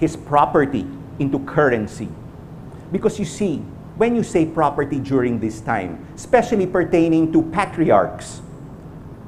his 0.00 0.16
property 0.16 0.88
into 1.20 1.38
currency. 1.44 2.08
Because 2.90 3.20
you 3.20 3.28
see, 3.28 3.60
when 4.00 4.16
you 4.16 4.24
say 4.24 4.48
property 4.48 4.98
during 4.98 5.38
this 5.38 5.60
time, 5.60 6.00
especially 6.16 6.66
pertaining 6.66 7.32
to 7.32 7.44
patriarchs, 7.52 8.40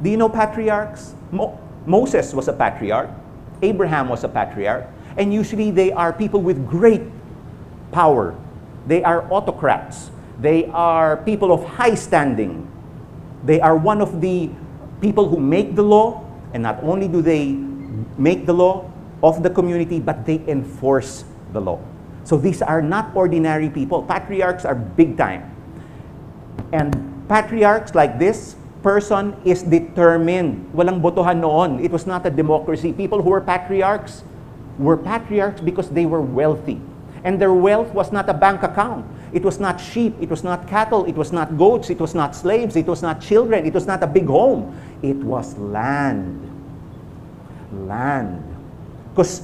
do 0.01 0.09
you 0.09 0.17
know 0.17 0.29
patriarchs? 0.29 1.13
Mo- 1.31 1.61
Moses 1.85 2.33
was 2.33 2.49
a 2.49 2.57
patriarch, 2.57 3.13
Abraham 3.61 4.09
was 4.09 4.25
a 4.25 4.29
patriarch, 4.29 4.89
and 5.17 5.33
usually 5.33 5.71
they 5.71 5.93
are 5.93 6.13
people 6.13 6.43
with 6.43 6.67
great 6.67 7.03
power. 7.93 8.35
They 8.87 9.03
are 9.03 9.31
autocrats. 9.33 10.11
They 10.41 10.67
are 10.67 11.17
people 11.19 11.53
of 11.53 11.65
high 11.65 11.95
standing. 11.95 12.69
They 13.45 13.61
are 13.61 13.77
one 13.77 14.01
of 14.01 14.21
the 14.21 14.51
people 15.01 15.29
who 15.29 15.39
make 15.39 15.77
the 15.77 15.83
law, 15.83 16.25
and 16.53 16.63
not 16.63 16.83
only 16.83 17.09
do 17.09 17.23
they 17.23 17.53
make 18.19 18.47
the 18.47 18.55
law 18.55 18.91
of 19.23 19.43
the 19.43 19.51
community, 19.51 20.01
but 20.01 20.27
they 20.27 20.43
enforce 20.49 21.25
the 21.53 21.61
law. 21.61 21.79
So 22.25 22.37
these 22.37 22.63
are 22.63 22.83
not 22.83 23.15
ordinary 23.15 23.69
people. 23.69 24.03
Patriarchs 24.03 24.65
are 24.65 24.75
big 24.75 25.17
time. 25.17 25.55
And 26.73 26.97
patriarchs 27.29 27.95
like 27.95 28.19
this 28.19 28.57
person 28.83 29.37
is 29.45 29.63
determined. 29.63 30.73
Walang 30.75 31.01
botohan 31.01 31.41
noon. 31.41 31.85
It 31.85 31.93
was 31.93 32.07
not 32.07 32.27
a 32.27 32.31
democracy. 32.31 32.93
People 32.93 33.23
who 33.23 33.31
were 33.31 33.41
patriarchs 33.41 34.25
were 34.79 34.97
patriarchs 34.97 35.61
because 35.61 35.91
they 35.91 36.07
were 36.07 36.23
wealthy. 36.23 36.81
And 37.25 37.41
their 37.41 37.53
wealth 37.53 37.93
was 37.95 38.13
not 38.13 38.29
a 38.29 38.35
bank 38.35 38.63
account. 38.63 39.07
It 39.33 39.43
was 39.43 39.59
not 39.59 39.81
sheep. 39.81 40.15
It 40.21 40.31
was 40.31 40.45
not 40.45 40.69
cattle. 40.69 41.09
It 41.09 41.17
was 41.17 41.33
not 41.33 41.57
goats. 41.57 41.91
It 41.91 41.99
was 41.99 42.15
not 42.15 42.37
slaves. 42.37 42.77
It 42.77 42.87
was 42.87 43.03
not 43.03 43.19
children. 43.21 43.67
It 43.67 43.75
was 43.75 43.87
not 43.87 44.03
a 44.03 44.07
big 44.07 44.29
home. 44.29 44.77
It 45.03 45.17
was 45.17 45.57
land. 45.59 46.39
Land. 47.89 48.45
Because 49.11 49.43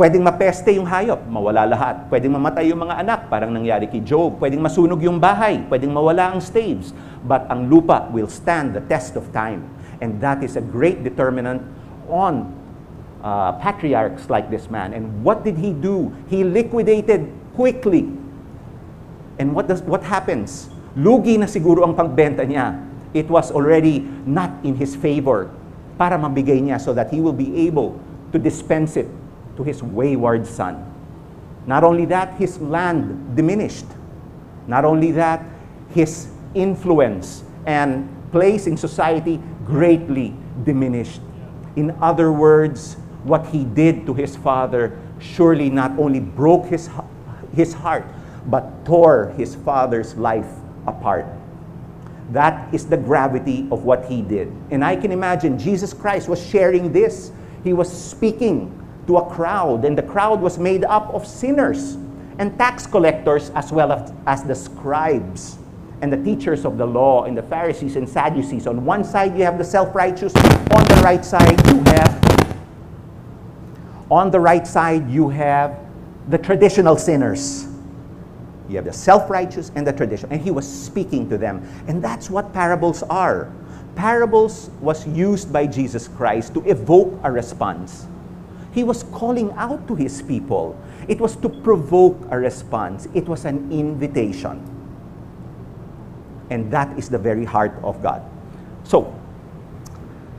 pwedeng 0.00 0.24
mapeste 0.24 0.72
yung 0.72 0.86
hayop, 0.86 1.26
mawala 1.28 1.68
lahat. 1.68 2.08
Pwedeng 2.08 2.38
mamatay 2.38 2.72
yung 2.72 2.80
mga 2.80 3.04
anak, 3.04 3.20
parang 3.28 3.52
nangyari 3.52 3.90
kay 3.90 4.00
Job. 4.00 4.40
Pwedeng 4.40 4.64
masunog 4.64 5.02
yung 5.04 5.20
bahay, 5.20 5.60
pwedeng 5.68 5.92
mawala 5.92 6.32
ang 6.32 6.40
staves. 6.40 6.96
But 7.26 7.44
ang 7.52 7.68
lupa 7.68 8.08
will 8.08 8.30
stand 8.30 8.72
the 8.72 8.82
test 8.88 9.20
of 9.20 9.28
time. 9.34 9.66
And 10.00 10.16
that 10.24 10.40
is 10.40 10.56
a 10.56 10.64
great 10.64 11.04
determinant 11.04 11.60
on 12.08 12.63
uh, 13.24 13.52
patriarchs 13.56 14.28
like 14.28 14.52
this 14.52 14.68
man. 14.68 14.92
And 14.92 15.24
what 15.24 15.42
did 15.42 15.56
he 15.56 15.72
do? 15.72 16.12
He 16.28 16.44
liquidated 16.44 17.32
quickly. 17.56 18.12
And 19.40 19.56
what, 19.56 19.66
does, 19.66 19.80
what 19.82 20.04
happens? 20.04 20.68
Lugi 20.94 21.40
na 21.40 21.46
siguro 21.46 21.82
ang 21.88 21.96
pagbenta 21.96 22.44
niya. 22.44 22.84
It 23.14 23.26
was 23.26 23.50
already 23.50 24.00
not 24.28 24.52
in 24.62 24.76
his 24.76 24.94
favor 24.94 25.50
para 25.96 26.18
mabigay 26.18 26.60
niya 26.60 26.78
so 26.78 26.92
that 26.92 27.10
he 27.10 27.20
will 27.20 27.34
be 27.34 27.66
able 27.66 27.98
to 28.30 28.38
dispense 28.38 28.96
it 28.96 29.08
to 29.56 29.64
his 29.64 29.82
wayward 29.82 30.46
son. 30.46 30.84
Not 31.66 31.82
only 31.82 32.04
that, 32.12 32.34
his 32.36 32.60
land 32.60 33.34
diminished. 33.34 33.86
Not 34.66 34.84
only 34.84 35.10
that, 35.12 35.42
his 35.94 36.28
influence 36.54 37.42
and 37.66 38.04
place 38.30 38.66
in 38.66 38.76
society 38.76 39.40
greatly 39.64 40.34
diminished. 40.64 41.22
In 41.76 41.96
other 42.02 42.30
words, 42.30 42.98
what 43.24 43.46
he 43.46 43.64
did 43.64 44.06
to 44.06 44.14
his 44.14 44.36
father 44.36 44.98
surely 45.18 45.70
not 45.70 45.98
only 45.98 46.20
broke 46.20 46.66
his, 46.66 46.88
his 47.54 47.72
heart, 47.72 48.04
but 48.46 48.84
tore 48.84 49.34
his 49.36 49.54
father's 49.54 50.14
life 50.14 50.48
apart. 50.86 51.26
That 52.30 52.72
is 52.72 52.86
the 52.86 52.96
gravity 52.96 53.66
of 53.70 53.84
what 53.84 54.04
he 54.06 54.22
did. 54.22 54.52
And 54.70 54.84
I 54.84 54.96
can 54.96 55.12
imagine 55.12 55.58
Jesus 55.58 55.92
Christ 55.92 56.28
was 56.28 56.44
sharing 56.44 56.92
this. 56.92 57.32
He 57.62 57.72
was 57.72 57.90
speaking 57.90 58.80
to 59.06 59.18
a 59.18 59.30
crowd, 59.30 59.84
and 59.84 59.96
the 59.96 60.02
crowd 60.02 60.40
was 60.40 60.58
made 60.58 60.84
up 60.84 61.12
of 61.14 61.26
sinners 61.26 61.96
and 62.38 62.56
tax 62.58 62.86
collectors 62.86 63.50
as 63.50 63.70
well 63.70 63.92
as, 63.92 64.12
as 64.26 64.42
the 64.42 64.54
scribes 64.54 65.58
and 66.00 66.12
the 66.12 66.16
teachers 66.22 66.64
of 66.64 66.76
the 66.76 66.86
law 66.86 67.24
and 67.24 67.36
the 67.36 67.42
Pharisees 67.42 67.96
and 67.96 68.08
Sadducees. 68.08 68.66
On 68.66 68.84
one 68.84 69.04
side, 69.04 69.36
you 69.36 69.44
have 69.44 69.58
the 69.58 69.64
self 69.64 69.94
righteous, 69.94 70.34
on 70.36 70.84
the 70.84 71.00
right 71.04 71.24
side, 71.24 71.64
you 71.68 71.82
have 71.92 72.23
on 74.10 74.30
the 74.30 74.40
right 74.40 74.66
side, 74.66 75.10
you 75.10 75.28
have 75.30 75.78
the 76.28 76.38
traditional 76.38 76.96
sinners. 76.96 77.66
You 78.68 78.76
have 78.76 78.84
the 78.84 78.92
self 78.92 79.28
righteous 79.28 79.70
and 79.74 79.86
the 79.86 79.92
traditional. 79.92 80.32
And 80.32 80.40
he 80.40 80.50
was 80.50 80.66
speaking 80.66 81.28
to 81.30 81.38
them. 81.38 81.66
And 81.86 82.02
that's 82.02 82.30
what 82.30 82.52
parables 82.52 83.02
are. 83.04 83.50
Parables 83.94 84.70
was 84.80 85.06
used 85.06 85.52
by 85.52 85.66
Jesus 85.66 86.08
Christ 86.08 86.54
to 86.54 86.64
evoke 86.64 87.18
a 87.22 87.30
response. 87.30 88.06
He 88.72 88.82
was 88.82 89.04
calling 89.04 89.52
out 89.52 89.86
to 89.86 89.94
his 89.94 90.20
people. 90.22 90.76
It 91.06 91.20
was 91.20 91.36
to 91.36 91.48
provoke 91.48 92.18
a 92.30 92.38
response, 92.38 93.06
it 93.14 93.28
was 93.28 93.44
an 93.44 93.70
invitation. 93.70 94.70
And 96.50 96.70
that 96.72 96.98
is 96.98 97.08
the 97.08 97.18
very 97.18 97.44
heart 97.44 97.74
of 97.82 98.02
God. 98.02 98.22
So, 98.82 99.14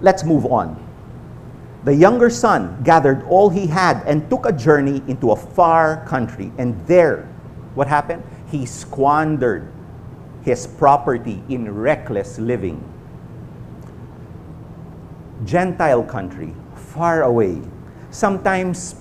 let's 0.02 0.24
move 0.24 0.46
on. 0.46 0.85
The 1.86 1.94
younger 1.94 2.32
son 2.32 2.82
gathered 2.84 3.22
all 3.30 3.50
he 3.50 3.68
had 3.68 4.02
and 4.08 4.28
took 4.28 4.48
a 4.48 4.52
journey 4.52 5.04
into 5.08 5.32
a 5.32 5.36
far 5.36 6.04
country. 6.08 6.52
And 6.58 6.74
there, 6.88 7.30
what 7.76 7.88
happened? 7.88 8.24
He 8.50 8.66
squandered 8.66 9.72
his 10.42 10.66
property 10.66 11.44
in 11.48 11.72
reckless 11.72 12.40
living. 12.40 12.82
Gentile 15.46 16.02
country, 16.02 16.56
far 16.74 17.22
away. 17.22 17.62
Sometimes, 18.10 18.96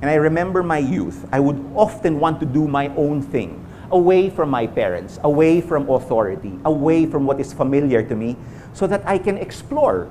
and 0.00 0.08
I 0.08 0.14
remember 0.14 0.62
my 0.62 0.78
youth, 0.78 1.28
I 1.30 1.40
would 1.40 1.62
often 1.74 2.18
want 2.18 2.40
to 2.40 2.46
do 2.46 2.66
my 2.66 2.88
own 2.96 3.20
thing, 3.20 3.62
away 3.90 4.30
from 4.30 4.48
my 4.48 4.66
parents, 4.66 5.20
away 5.22 5.60
from 5.60 5.90
authority, 5.90 6.58
away 6.64 7.04
from 7.04 7.26
what 7.26 7.38
is 7.40 7.52
familiar 7.52 8.02
to 8.02 8.16
me, 8.16 8.38
so 8.72 8.86
that 8.86 9.06
I 9.06 9.18
can 9.18 9.36
explore. 9.36 10.08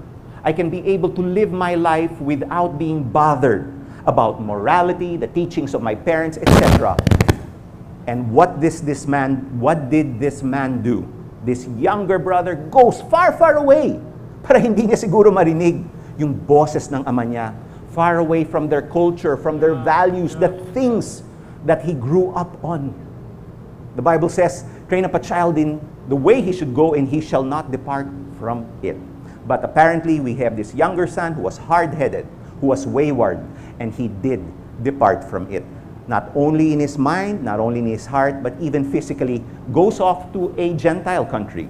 I 0.49 0.51
can 0.51 0.71
be 0.73 0.81
able 0.89 1.13
to 1.13 1.21
live 1.21 1.53
my 1.53 1.77
life 1.77 2.09
without 2.17 2.81
being 2.81 3.05
bothered 3.05 3.69
about 4.07 4.41
morality, 4.41 5.13
the 5.13 5.27
teachings 5.29 5.75
of 5.77 5.85
my 5.85 5.93
parents, 5.93 6.41
etc. 6.41 6.97
And 8.07 8.33
what 8.33 8.59
this, 8.59 8.81
this 8.81 9.05
man, 9.05 9.45
what 9.61 9.91
did 9.91 10.19
this 10.19 10.41
man 10.41 10.81
do? 10.81 11.05
This 11.45 11.67
younger 11.77 12.17
brother 12.17 12.55
goes 12.55 12.99
far, 13.13 13.29
far 13.37 13.61
away 13.61 14.01
para 14.41 14.57
hindi 14.57 14.89
niya 14.89 14.97
siguro 14.97 15.29
marinig 15.29 15.85
yung 16.17 16.33
boses 16.33 16.89
ng 16.89 17.05
ama 17.05 17.21
niya. 17.21 17.53
Far 17.93 18.17
away 18.17 18.41
from 18.41 18.65
their 18.65 18.81
culture, 18.81 19.37
from 19.37 19.61
their 19.61 19.77
values, 19.77 20.33
the 20.33 20.49
things 20.73 21.21
that 21.69 21.85
he 21.85 21.93
grew 21.93 22.33
up 22.33 22.57
on. 22.65 22.89
The 23.93 24.01
Bible 24.01 24.33
says, 24.33 24.65
train 24.89 25.05
up 25.05 25.13
a 25.13 25.21
child 25.21 25.61
in 25.61 25.77
the 26.09 26.17
way 26.17 26.41
he 26.41 26.49
should 26.49 26.73
go, 26.73 26.97
and 26.97 27.05
he 27.05 27.21
shall 27.21 27.45
not 27.45 27.69
depart 27.69 28.09
from 28.41 28.65
it. 28.81 28.97
But 29.47 29.63
apparently, 29.63 30.19
we 30.19 30.35
have 30.35 30.57
this 30.57 30.73
younger 30.75 31.07
son 31.07 31.33
who 31.33 31.41
was 31.41 31.57
hard 31.57 31.93
headed, 31.93 32.27
who 32.61 32.67
was 32.67 32.85
wayward, 32.85 33.39
and 33.79 33.93
he 33.93 34.07
did 34.07 34.43
depart 34.83 35.23
from 35.23 35.51
it. 35.51 35.63
Not 36.07 36.31
only 36.35 36.73
in 36.73 36.79
his 36.79 36.97
mind, 36.97 37.43
not 37.43 37.59
only 37.59 37.79
in 37.79 37.87
his 37.87 38.05
heart, 38.05 38.41
but 38.41 38.53
even 38.59 38.89
physically, 38.91 39.43
goes 39.71 39.99
off 39.99 40.33
to 40.33 40.53
a 40.57 40.73
Gentile 40.73 41.25
country. 41.25 41.69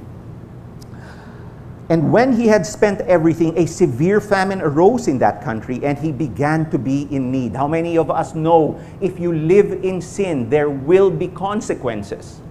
And 1.89 2.13
when 2.13 2.33
he 2.33 2.47
had 2.47 2.65
spent 2.65 3.01
everything, 3.01 3.57
a 3.57 3.65
severe 3.65 4.21
famine 4.21 4.61
arose 4.61 5.07
in 5.07 5.17
that 5.19 5.43
country, 5.43 5.83
and 5.83 5.97
he 5.97 6.11
began 6.11 6.69
to 6.69 6.77
be 6.77 7.07
in 7.09 7.31
need. 7.31 7.55
How 7.55 7.67
many 7.67 7.97
of 7.97 8.11
us 8.11 8.35
know 8.35 8.79
if 9.01 9.19
you 9.19 9.33
live 9.33 9.83
in 9.83 9.99
sin, 9.99 10.49
there 10.49 10.69
will 10.69 11.09
be 11.09 11.27
consequences? 11.27 12.41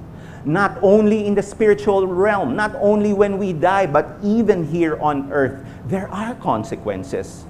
Not 0.48 0.78
only 0.80 1.26
in 1.26 1.34
the 1.34 1.42
spiritual 1.42 2.06
realm, 2.06 2.56
not 2.56 2.72
only 2.80 3.12
when 3.12 3.36
we 3.36 3.52
die, 3.52 3.84
but 3.84 4.16
even 4.24 4.64
here 4.64 4.96
on 4.96 5.30
earth, 5.30 5.60
there 5.84 6.08
are 6.08 6.34
consequences. 6.36 7.44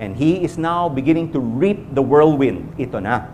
And 0.00 0.14
he 0.14 0.44
is 0.44 0.58
now 0.58 0.90
beginning 0.90 1.32
to 1.32 1.40
reap 1.40 1.94
the 1.94 2.02
whirlwind. 2.02 2.76
Ito 2.78 3.00
na. 3.00 3.24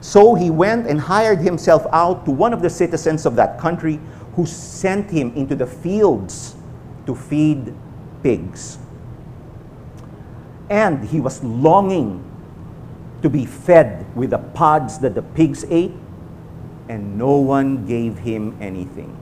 So 0.00 0.36
he 0.36 0.50
went 0.50 0.86
and 0.86 1.00
hired 1.00 1.40
himself 1.40 1.84
out 1.90 2.24
to 2.26 2.30
one 2.30 2.52
of 2.54 2.62
the 2.62 2.70
citizens 2.70 3.26
of 3.26 3.34
that 3.34 3.58
country 3.58 3.98
who 4.36 4.46
sent 4.46 5.10
him 5.10 5.34
into 5.34 5.56
the 5.56 5.66
fields 5.66 6.54
to 7.06 7.16
feed 7.16 7.74
pigs. 8.22 8.78
And 10.70 11.02
he 11.02 11.18
was 11.18 11.42
longing 11.42 12.22
to 13.22 13.28
be 13.28 13.46
fed 13.46 14.06
with 14.14 14.30
the 14.30 14.38
pods 14.38 15.00
that 15.00 15.16
the 15.16 15.22
pigs 15.22 15.64
ate, 15.70 15.92
and 16.88 17.18
no 17.18 17.36
one 17.38 17.86
gave 17.86 18.18
him 18.18 18.56
anything. 18.60 19.16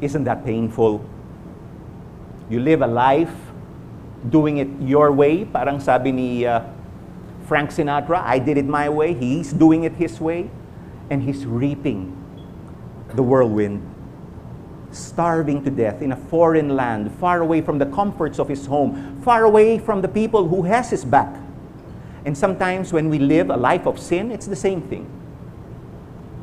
Isn't 0.00 0.24
that 0.24 0.44
painful? 0.44 1.04
You 2.50 2.60
live 2.60 2.82
a 2.82 2.86
life 2.86 3.32
doing 4.28 4.58
it 4.58 4.68
your 4.80 5.10
way, 5.12 5.44
parang 5.44 5.80
sabi 5.80 6.12
ni 6.12 6.46
uh, 6.46 6.60
1 6.60 6.82
Frank 7.46 7.70
Sinatra, 7.70 8.22
I 8.22 8.38
did 8.38 8.56
it 8.56 8.64
my 8.64 8.88
way. 8.88 9.14
He's 9.14 9.52
doing 9.52 9.84
it 9.84 9.92
his 9.94 10.20
way. 10.20 10.48
And 11.10 11.22
he's 11.22 11.44
reaping 11.44 12.16
the 13.14 13.22
whirlwind, 13.22 13.82
starving 14.90 15.62
to 15.64 15.70
death 15.70 16.00
in 16.00 16.12
a 16.12 16.16
foreign 16.16 16.76
land, 16.76 17.12
far 17.20 17.42
away 17.42 17.60
from 17.60 17.78
the 17.78 17.86
comforts 17.86 18.38
of 18.38 18.48
his 18.48 18.64
home, 18.64 19.20
far 19.20 19.44
away 19.44 19.78
from 19.78 20.00
the 20.00 20.08
people 20.08 20.48
who 20.48 20.62
has 20.62 20.88
his 20.88 21.04
back. 21.04 21.41
And 22.24 22.36
sometimes 22.36 22.92
when 22.92 23.08
we 23.08 23.18
live 23.18 23.50
a 23.50 23.56
life 23.56 23.86
of 23.86 23.98
sin, 23.98 24.30
it's 24.30 24.46
the 24.46 24.56
same 24.56 24.82
thing. 24.82 25.10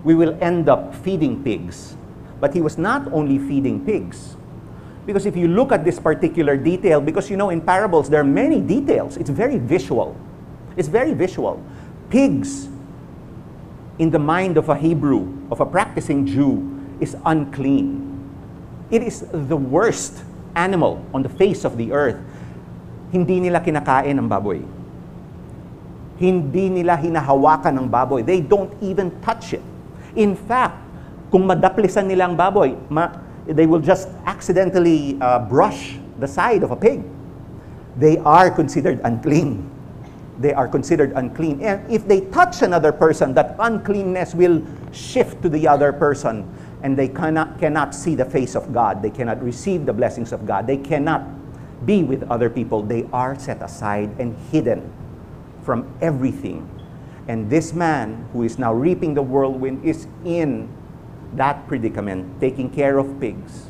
We 0.03 0.15
will 0.15 0.37
end 0.41 0.69
up 0.69 0.95
feeding 0.95 1.43
pigs. 1.43 1.95
But 2.39 2.53
he 2.53 2.61
was 2.61 2.77
not 2.77 3.11
only 3.11 3.37
feeding 3.37 3.85
pigs, 3.85 4.35
because 5.05 5.25
if 5.25 5.35
you 5.35 5.47
look 5.47 5.71
at 5.71 5.83
this 5.83 5.99
particular 5.99 6.55
detail, 6.55 7.01
because 7.01 7.29
you 7.29 7.37
know 7.37 7.49
in 7.49 7.61
parables 7.61 8.09
there 8.09 8.21
are 8.21 8.27
many 8.27 8.61
details, 8.61 9.17
it's 9.17 9.29
very 9.29 9.57
visual. 9.57 10.15
It's 10.77 10.87
very 10.87 11.13
visual. 11.13 11.61
Pigs, 12.09 12.69
in 13.97 14.09
the 14.09 14.19
mind 14.19 14.57
of 14.57 14.69
a 14.69 14.75
Hebrew, 14.75 15.27
of 15.51 15.59
a 15.59 15.65
practicing 15.65 16.25
Jew, 16.25 16.63
is 16.99 17.15
unclean. 17.25 18.07
It 18.91 19.03
is 19.03 19.25
the 19.31 19.57
worst 19.57 20.23
animal 20.55 21.03
on 21.13 21.23
the 21.23 21.29
face 21.29 21.65
of 21.65 21.77
the 21.77 21.91
earth. 21.91 22.19
Hindi 23.11 23.39
nila 23.39 23.59
kinakain 23.59 24.17
ang 24.17 24.29
baboy. 24.29 24.78
Hindi 26.19 26.67
nila 26.67 26.99
hinahawakan 26.99 27.79
ng 27.79 27.87
baboy. 27.87 28.27
They 28.27 28.43
don't 28.43 28.75
even 28.83 29.07
touch 29.23 29.55
it. 29.55 29.63
In 30.19 30.35
fact, 30.35 30.75
kung 31.31 31.47
madaplisan 31.47 32.11
nila 32.11 32.27
ang 32.27 32.35
baboy, 32.35 32.75
ma- 32.91 33.15
they 33.47 33.63
will 33.65 33.79
just 33.79 34.11
accidentally 34.27 35.15
uh, 35.23 35.39
brush 35.39 35.95
the 36.19 36.27
side 36.27 36.61
of 36.61 36.75
a 36.75 36.75
pig. 36.75 37.01
They 37.95 38.19
are 38.19 38.51
considered 38.51 38.99
unclean. 39.03 39.63
They 40.39 40.53
are 40.53 40.67
considered 40.67 41.15
unclean. 41.15 41.61
And 41.61 41.83
if 41.91 42.07
they 42.07 42.21
touch 42.35 42.61
another 42.61 42.91
person, 42.91 43.33
that 43.35 43.55
uncleanness 43.59 44.35
will 44.35 44.63
shift 44.91 45.41
to 45.43 45.49
the 45.49 45.67
other 45.67 45.91
person. 45.91 46.47
And 46.83 46.95
they 46.95 47.07
cannot, 47.07 47.59
cannot 47.59 47.95
see 47.95 48.15
the 48.15 48.23
face 48.23 48.55
of 48.55 48.71
God. 48.71 49.01
They 49.01 49.09
cannot 49.09 49.43
receive 49.43 49.85
the 49.85 49.93
blessings 49.93 50.31
of 50.31 50.45
God. 50.45 50.67
They 50.67 50.77
cannot 50.77 51.23
be 51.85 52.03
with 52.03 52.23
other 52.31 52.49
people. 52.49 52.83
They 52.83 53.07
are 53.11 53.37
set 53.37 53.61
aside 53.61 54.15
and 54.19 54.35
hidden 54.51 54.83
from 55.69 55.85
everything. 56.01 56.65
And 57.27 57.45
this 57.45 57.73
man 57.77 58.25
who 58.33 58.41
is 58.41 58.57
now 58.57 58.73
reaping 58.73 59.13
the 59.13 59.21
whirlwind 59.21 59.85
is 59.85 60.07
in 60.25 60.65
that 61.35 61.67
predicament, 61.67 62.41
taking 62.41 62.71
care 62.73 62.97
of 62.97 63.19
pigs. 63.19 63.69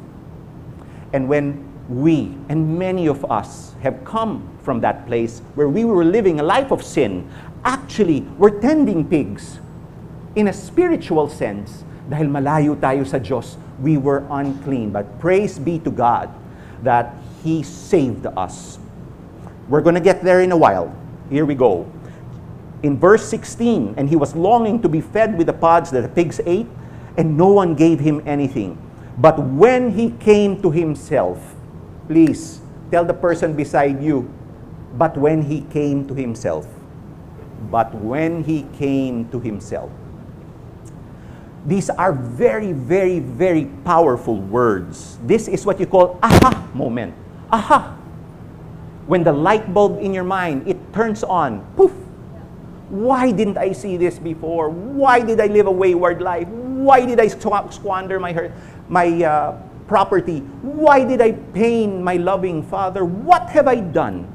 And 1.12 1.28
when 1.28 1.60
we 1.90 2.32
and 2.48 2.80
many 2.80 3.08
of 3.12 3.30
us 3.30 3.76
have 3.84 4.06
come 4.06 4.48
from 4.64 4.80
that 4.80 5.08
place 5.08 5.42
where 5.56 5.68
we 5.68 5.84
were 5.84 6.06
living 6.06 6.40
a 6.40 6.44
life 6.44 6.72
of 6.72 6.82
sin, 6.82 7.28
actually, 7.66 8.22
we're 8.40 8.62
tending 8.62 9.04
pigs 9.04 9.60
in 10.38 10.48
a 10.48 10.54
spiritual 10.54 11.28
sense 11.28 11.84
dahil 12.08 12.32
malayo 12.32 12.80
tayo 12.80 13.04
sa 13.04 13.20
Diyos, 13.20 13.60
we 13.84 14.00
were 14.00 14.24
unclean. 14.32 14.96
But 14.96 15.20
praise 15.20 15.60
be 15.60 15.84
to 15.84 15.92
God 15.92 16.32
that 16.80 17.12
He 17.44 17.60
saved 17.60 18.24
us. 18.40 18.80
We're 19.68 19.84
going 19.84 20.00
to 20.00 20.08
get 20.08 20.24
there 20.24 20.40
in 20.40 20.56
a 20.56 20.58
while. 20.58 20.96
Here 21.30 21.46
we 21.46 21.56
go. 21.56 21.90
In 22.82 22.98
verse 22.98 23.28
16, 23.28 23.96
and 23.98 24.10
he 24.10 24.16
was 24.16 24.36
longing 24.36 24.82
to 24.82 24.90
be 24.90 25.02
fed 25.02 25.38
with 25.38 25.48
the 25.48 25.54
pods 25.54 25.92
that 25.92 26.02
the 26.02 26.10
pigs 26.10 26.40
ate, 26.46 26.68
and 27.18 27.38
no 27.38 27.48
one 27.50 27.76
gave 27.76 28.00
him 28.00 28.24
anything. 28.26 28.78
But 29.18 29.38
when 29.38 29.92
he 29.92 30.12
came 30.12 30.62
to 30.62 30.72
himself, 30.72 31.56
please 32.08 32.62
tell 32.90 33.04
the 33.04 33.14
person 33.14 33.54
beside 33.54 34.02
you, 34.02 34.32
but 34.98 35.18
when 35.18 35.44
he 35.44 35.62
came 35.70 36.08
to 36.08 36.14
himself, 36.14 36.66
but 37.70 37.94
when 37.94 38.44
he 38.44 38.64
came 38.80 39.30
to 39.30 39.40
himself. 39.40 39.92
These 41.66 41.90
are 41.90 42.14
very, 42.14 42.72
very, 42.72 43.20
very 43.20 43.66
powerful 43.84 44.40
words. 44.40 45.20
This 45.28 45.50
is 45.50 45.66
what 45.66 45.80
you 45.80 45.86
call 45.86 46.18
aha 46.24 46.66
moment. 46.74 47.14
Aha. 47.52 47.99
When 49.10 49.24
the 49.24 49.34
light 49.34 49.74
bulb 49.74 49.98
in 49.98 50.14
your 50.14 50.24
mind, 50.24 50.68
it 50.68 50.78
turns 50.94 51.24
on. 51.24 51.66
Poof. 51.74 51.90
Why 52.94 53.32
didn't 53.32 53.58
I 53.58 53.74
see 53.74 53.98
this 53.98 54.20
before? 54.20 54.70
Why 54.70 55.20
did 55.26 55.42
I 55.42 55.48
live 55.48 55.66
a 55.66 55.72
wayward 55.72 56.22
life? 56.22 56.48
Why 56.48 57.08
did 57.08 57.20
I 57.20 57.26
squander 57.26 58.20
my, 58.20 58.52
my 58.88 59.08
uh, 59.26 59.58
property? 59.88 60.42
Why 60.62 61.04
did 61.04 61.22
I 61.22 61.32
pain 61.32 62.04
my 62.04 62.18
loving 62.18 62.62
father? 62.62 63.04
What 63.04 63.50
have 63.50 63.68
I 63.68 63.82
done? 63.82 64.30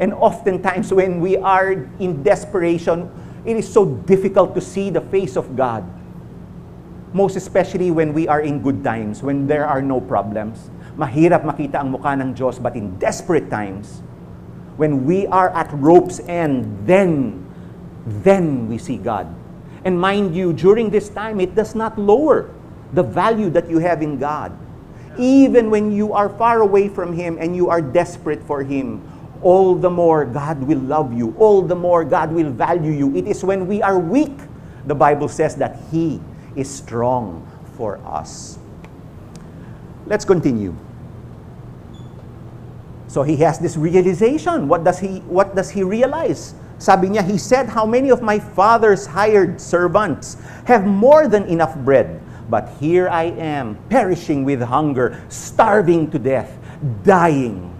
And 0.00 0.12
oftentimes, 0.12 0.92
when 0.92 1.20
we 1.20 1.36
are 1.36 1.70
in 2.00 2.20
desperation, 2.24 3.08
it 3.44 3.56
is 3.56 3.72
so 3.72 3.86
difficult 3.86 4.56
to 4.56 4.60
see 4.60 4.90
the 4.90 5.02
face 5.02 5.36
of 5.36 5.54
God. 5.54 5.86
Most 7.12 7.36
especially 7.36 7.92
when 7.92 8.12
we 8.12 8.26
are 8.26 8.40
in 8.40 8.60
good 8.60 8.82
times, 8.82 9.22
when 9.22 9.46
there 9.46 9.66
are 9.66 9.80
no 9.80 10.00
problems. 10.00 10.68
Mahirap 10.94 11.42
makita 11.42 11.82
ang 11.82 11.90
mukha 11.90 12.14
ng 12.14 12.34
Diyos, 12.34 12.62
but 12.62 12.78
in 12.78 12.94
desperate 13.02 13.50
times, 13.50 14.02
when 14.76 15.06
we 15.06 15.26
are 15.26 15.50
at 15.50 15.70
rope's 15.74 16.20
end, 16.26 16.66
then, 16.86 17.42
then 18.22 18.68
we 18.68 18.78
see 18.78 18.98
God. 18.98 19.26
And 19.84 20.00
mind 20.00 20.34
you, 20.34 20.52
during 20.52 20.90
this 20.90 21.08
time, 21.10 21.40
it 21.40 21.54
does 21.54 21.74
not 21.74 21.98
lower 21.98 22.50
the 22.94 23.02
value 23.02 23.50
that 23.50 23.68
you 23.68 23.78
have 23.78 24.02
in 24.02 24.18
God. 24.18 24.54
Even 25.18 25.70
when 25.70 25.92
you 25.92 26.12
are 26.12 26.28
far 26.28 26.62
away 26.62 26.88
from 26.88 27.12
Him 27.12 27.38
and 27.38 27.54
you 27.54 27.68
are 27.68 27.82
desperate 27.82 28.42
for 28.42 28.62
Him, 28.62 29.02
all 29.42 29.74
the 29.74 29.90
more 29.90 30.24
God 30.24 30.62
will 30.62 30.80
love 30.80 31.12
you. 31.12 31.34
All 31.38 31.62
the 31.62 31.76
more 31.76 32.02
God 32.02 32.32
will 32.32 32.50
value 32.50 32.90
you. 32.90 33.14
It 33.14 33.28
is 33.28 33.44
when 33.44 33.66
we 33.66 33.82
are 33.82 33.98
weak, 33.98 34.34
the 34.86 34.94
Bible 34.94 35.28
says 35.28 35.54
that 35.56 35.78
He 35.90 36.20
is 36.56 36.70
strong 36.70 37.46
for 37.76 37.98
us. 38.06 38.58
Let's 40.06 40.24
continue. 40.24 40.74
So 43.08 43.22
he 43.22 43.36
has 43.36 43.58
this 43.58 43.76
realization. 43.76 44.68
What 44.68 44.84
does 44.84 44.98
he 44.98 45.20
what 45.30 45.54
does 45.54 45.70
he 45.70 45.82
realize? 45.82 46.54
Sabi 46.78 47.08
niya, 47.08 47.24
he 47.24 47.38
said, 47.38 47.68
How 47.68 47.86
many 47.86 48.10
of 48.10 48.22
my 48.22 48.38
father's 48.38 49.06
hired 49.06 49.60
servants 49.60 50.36
have 50.66 50.84
more 50.84 51.28
than 51.28 51.44
enough 51.44 51.76
bread? 51.76 52.20
But 52.50 52.68
here 52.80 53.08
I 53.08 53.24
am, 53.24 53.78
perishing 53.88 54.44
with 54.44 54.60
hunger, 54.60 55.22
starving 55.28 56.10
to 56.10 56.18
death, 56.18 56.58
dying. 57.04 57.70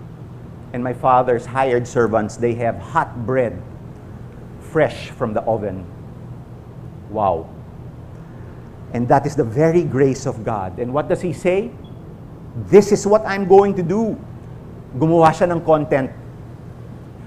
And 0.72 0.82
my 0.82 0.94
father's 0.94 1.44
hired 1.44 1.86
servants, 1.86 2.36
they 2.36 2.54
have 2.54 2.78
hot 2.78 3.26
bread, 3.26 3.60
fresh 4.60 5.10
from 5.10 5.34
the 5.34 5.42
oven. 5.42 5.84
Wow. 7.10 7.50
And 8.92 9.06
that 9.08 9.26
is 9.26 9.36
the 9.36 9.44
very 9.44 9.82
grace 9.82 10.26
of 10.26 10.44
God. 10.44 10.78
And 10.78 10.94
what 10.94 11.08
does 11.08 11.20
he 11.20 11.32
say? 11.32 11.70
This 12.54 12.94
is 12.94 13.02
what 13.02 13.26
I'm 13.26 13.50
going 13.50 13.74
to 13.74 13.82
do. 13.82 14.14
Gumawa 14.94 15.34
siya 15.34 15.50
ng 15.50 15.58
content. 15.66 16.06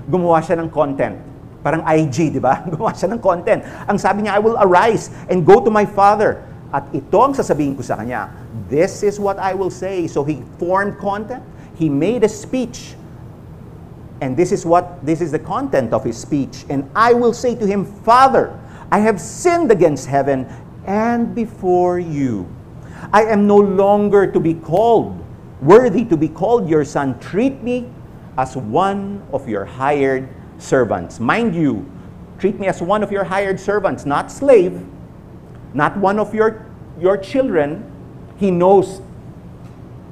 Gumawa 0.07 0.39
siya 0.39 0.55
ng 0.63 0.71
content. 0.71 1.19
Parang 1.59 1.83
IG, 1.83 2.31
di 2.31 2.39
ba? 2.39 2.63
Gumawa 2.71 2.95
siya 2.95 3.11
ng 3.11 3.19
content. 3.19 3.59
Ang 3.91 3.99
sabi 3.99 4.23
niya, 4.23 4.39
I 4.39 4.41
will 4.41 4.55
arise 4.55 5.11
and 5.27 5.43
go 5.43 5.59
to 5.59 5.67
my 5.67 5.83
father. 5.83 6.47
At 6.71 6.87
ito 6.95 7.19
ang 7.19 7.35
sasabihin 7.35 7.75
ko 7.75 7.83
sa 7.83 7.99
kanya. 7.99 8.31
This 8.71 9.03
is 9.03 9.19
what 9.19 9.35
I 9.35 9.51
will 9.51 9.71
say. 9.71 10.07
So 10.07 10.23
he 10.23 10.43
formed 10.59 10.95
content. 10.99 11.43
He 11.75 11.91
made 11.91 12.23
a 12.23 12.31
speech. 12.31 12.95
And 14.23 14.35
this 14.35 14.55
is 14.55 14.65
what 14.65 15.03
this 15.05 15.21
is 15.21 15.29
the 15.35 15.43
content 15.43 15.91
of 15.91 16.07
his 16.07 16.17
speech. 16.17 16.65
And 16.71 16.89
I 16.95 17.13
will 17.13 17.35
say 17.35 17.53
to 17.55 17.65
him, 17.67 17.85
Father, 17.85 18.55
I 18.91 18.99
have 19.03 19.19
sinned 19.21 19.71
against 19.71 20.07
heaven 20.07 20.47
and 20.87 21.35
before 21.35 21.99
you. 21.99 22.47
I 23.13 23.23
am 23.23 23.47
no 23.47 23.57
longer 23.57 24.31
to 24.31 24.39
be 24.39 24.53
called 24.53 25.23
worthy 25.61 26.05
to 26.05 26.17
be 26.17 26.27
called 26.27 26.69
your 26.69 26.85
son. 26.85 27.19
Treat 27.19 27.61
me 27.63 27.89
as 28.37 28.55
one 28.55 29.25
of 29.33 29.47
your 29.49 29.65
hired 29.65 30.29
servants. 30.57 31.19
Mind 31.19 31.55
you, 31.55 31.89
treat 32.39 32.59
me 32.59 32.67
as 32.67 32.81
one 32.81 33.03
of 33.03 33.11
your 33.11 33.23
hired 33.23 33.59
servants, 33.59 34.05
not 34.05 34.31
slave, 34.31 34.85
not 35.73 35.97
one 35.97 36.19
of 36.19 36.33
your, 36.33 36.65
your 36.99 37.17
children. 37.17 37.83
He 38.37 38.51
knows 38.51 39.01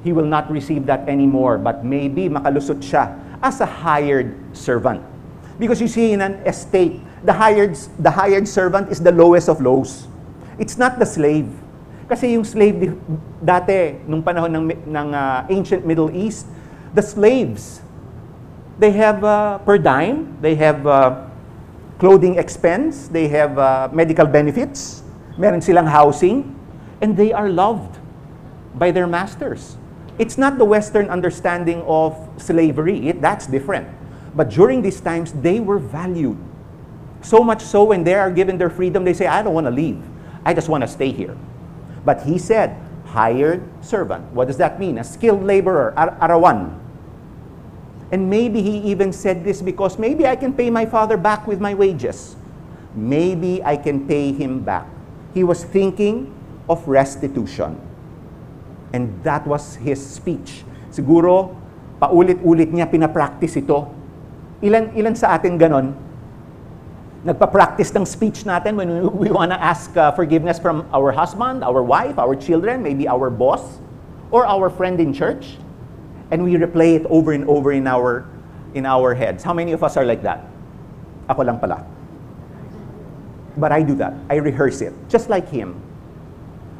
he 0.02 0.12
will 0.12 0.26
not 0.26 0.50
receive 0.50 0.86
that 0.86 1.08
anymore, 1.08 1.58
but 1.58 1.84
maybe 1.84 2.28
makalusot 2.28 2.82
siya 2.82 3.18
as 3.42 3.60
a 3.60 3.66
hired 3.66 4.34
servant. 4.56 5.02
Because 5.58 5.80
you 5.80 5.88
see, 5.88 6.12
in 6.12 6.20
an 6.20 6.34
estate, 6.46 7.00
the 7.24 7.32
hired, 7.32 7.74
the 7.98 8.10
hired 8.10 8.46
servant 8.46 8.90
is 8.90 9.00
the 9.00 9.12
lowest 9.12 9.48
of 9.48 9.60
lows. 9.60 10.06
It's 10.58 10.76
not 10.76 10.98
the 10.98 11.06
slave. 11.06 11.48
Kasi 12.06 12.38
yung 12.38 12.46
slave 12.46 12.94
dati, 13.42 13.98
nung 14.06 14.22
panahon 14.22 14.50
ng, 14.54 14.64
ng 14.86 15.08
uh, 15.10 15.42
ancient 15.50 15.82
Middle 15.82 16.10
East, 16.14 16.46
the 16.94 17.02
slaves, 17.02 17.82
they 18.78 18.94
have 18.94 19.24
uh, 19.26 19.58
per 19.66 19.78
dime, 19.78 20.38
they 20.38 20.54
have 20.54 20.86
uh, 20.86 21.26
clothing 21.98 22.38
expense, 22.38 23.08
they 23.08 23.26
have 23.26 23.58
uh, 23.58 23.88
medical 23.90 24.26
benefits, 24.26 25.02
meron 25.36 25.60
silang 25.60 25.86
housing, 25.86 26.54
and 27.02 27.16
they 27.16 27.32
are 27.32 27.50
loved 27.50 27.98
by 28.78 28.90
their 28.90 29.06
masters. 29.06 29.76
It's 30.18 30.38
not 30.38 30.58
the 30.58 30.64
Western 30.64 31.10
understanding 31.10 31.82
of 31.90 32.16
slavery. 32.38 33.08
It, 33.08 33.20
that's 33.20 33.46
different. 33.46 33.88
But 34.34 34.50
during 34.50 34.80
these 34.80 35.00
times, 35.00 35.32
they 35.32 35.60
were 35.60 35.78
valued. 35.78 36.38
So 37.20 37.42
much 37.42 37.62
so 37.62 37.84
when 37.84 38.04
they 38.04 38.14
are 38.14 38.30
given 38.30 38.56
their 38.58 38.70
freedom, 38.70 39.04
they 39.04 39.12
say, 39.12 39.26
I 39.26 39.42
don't 39.42 39.54
want 39.54 39.66
to 39.66 39.74
leave. 39.74 40.00
I 40.44 40.54
just 40.54 40.68
want 40.68 40.82
to 40.82 40.88
stay 40.88 41.10
here. 41.10 41.36
But 42.06 42.22
he 42.22 42.38
said, 42.38 42.78
hired 43.10 43.66
servant. 43.82 44.30
What 44.30 44.46
does 44.46 44.62
that 44.62 44.78
mean? 44.78 45.02
A 45.02 45.04
skilled 45.04 45.42
laborer, 45.42 45.90
ar- 45.98 46.14
arawan. 46.22 46.78
And 48.14 48.30
maybe 48.30 48.62
he 48.62 48.78
even 48.86 49.10
said 49.10 49.42
this 49.42 49.58
because 49.58 49.98
maybe 49.98 50.22
I 50.22 50.38
can 50.38 50.54
pay 50.54 50.70
my 50.70 50.86
father 50.86 51.18
back 51.18 51.50
with 51.50 51.58
my 51.58 51.74
wages. 51.74 52.38
Maybe 52.94 53.58
I 53.66 53.74
can 53.74 54.06
pay 54.06 54.30
him 54.30 54.62
back. 54.62 54.86
He 55.34 55.42
was 55.42 55.66
thinking 55.66 56.30
of 56.70 56.86
restitution. 56.86 57.82
And 58.94 59.10
that 59.26 59.42
was 59.42 59.74
his 59.82 59.98
speech. 59.98 60.62
Siguro, 60.94 61.58
paulit-ulit 61.98 62.70
niya 62.70 62.86
pinapractice 62.86 63.58
ito. 63.58 63.90
Ilan, 64.62 64.94
ilan 64.94 65.18
sa 65.18 65.34
atin 65.34 65.58
ganon? 65.58 66.05
Nagpa-practice 67.26 67.90
ng 67.90 68.06
speech 68.06 68.46
natin 68.46 68.78
when 68.78 68.86
we, 69.18 69.34
want 69.34 69.50
to 69.50 69.58
ask 69.58 69.90
uh, 69.98 70.14
forgiveness 70.14 70.62
from 70.62 70.86
our 70.94 71.10
husband, 71.10 71.66
our 71.66 71.82
wife, 71.82 72.22
our 72.22 72.38
children, 72.38 72.86
maybe 72.86 73.10
our 73.10 73.34
boss, 73.34 73.82
or 74.30 74.46
our 74.46 74.70
friend 74.70 75.02
in 75.02 75.10
church. 75.10 75.58
And 76.30 76.46
we 76.46 76.54
replay 76.54 77.02
it 77.02 77.06
over 77.10 77.34
and 77.34 77.42
over 77.50 77.74
in 77.74 77.90
our, 77.90 78.30
in 78.78 78.86
our 78.86 79.10
heads. 79.10 79.42
How 79.42 79.50
many 79.50 79.74
of 79.74 79.82
us 79.82 79.98
are 79.98 80.06
like 80.06 80.22
that? 80.22 80.46
Ako 81.26 81.42
lang 81.42 81.58
pala. 81.58 81.82
But 83.58 83.74
I 83.74 83.82
do 83.82 83.98
that. 83.98 84.14
I 84.30 84.38
rehearse 84.38 84.78
it, 84.78 84.94
just 85.10 85.26
like 85.26 85.50
him. 85.50 85.74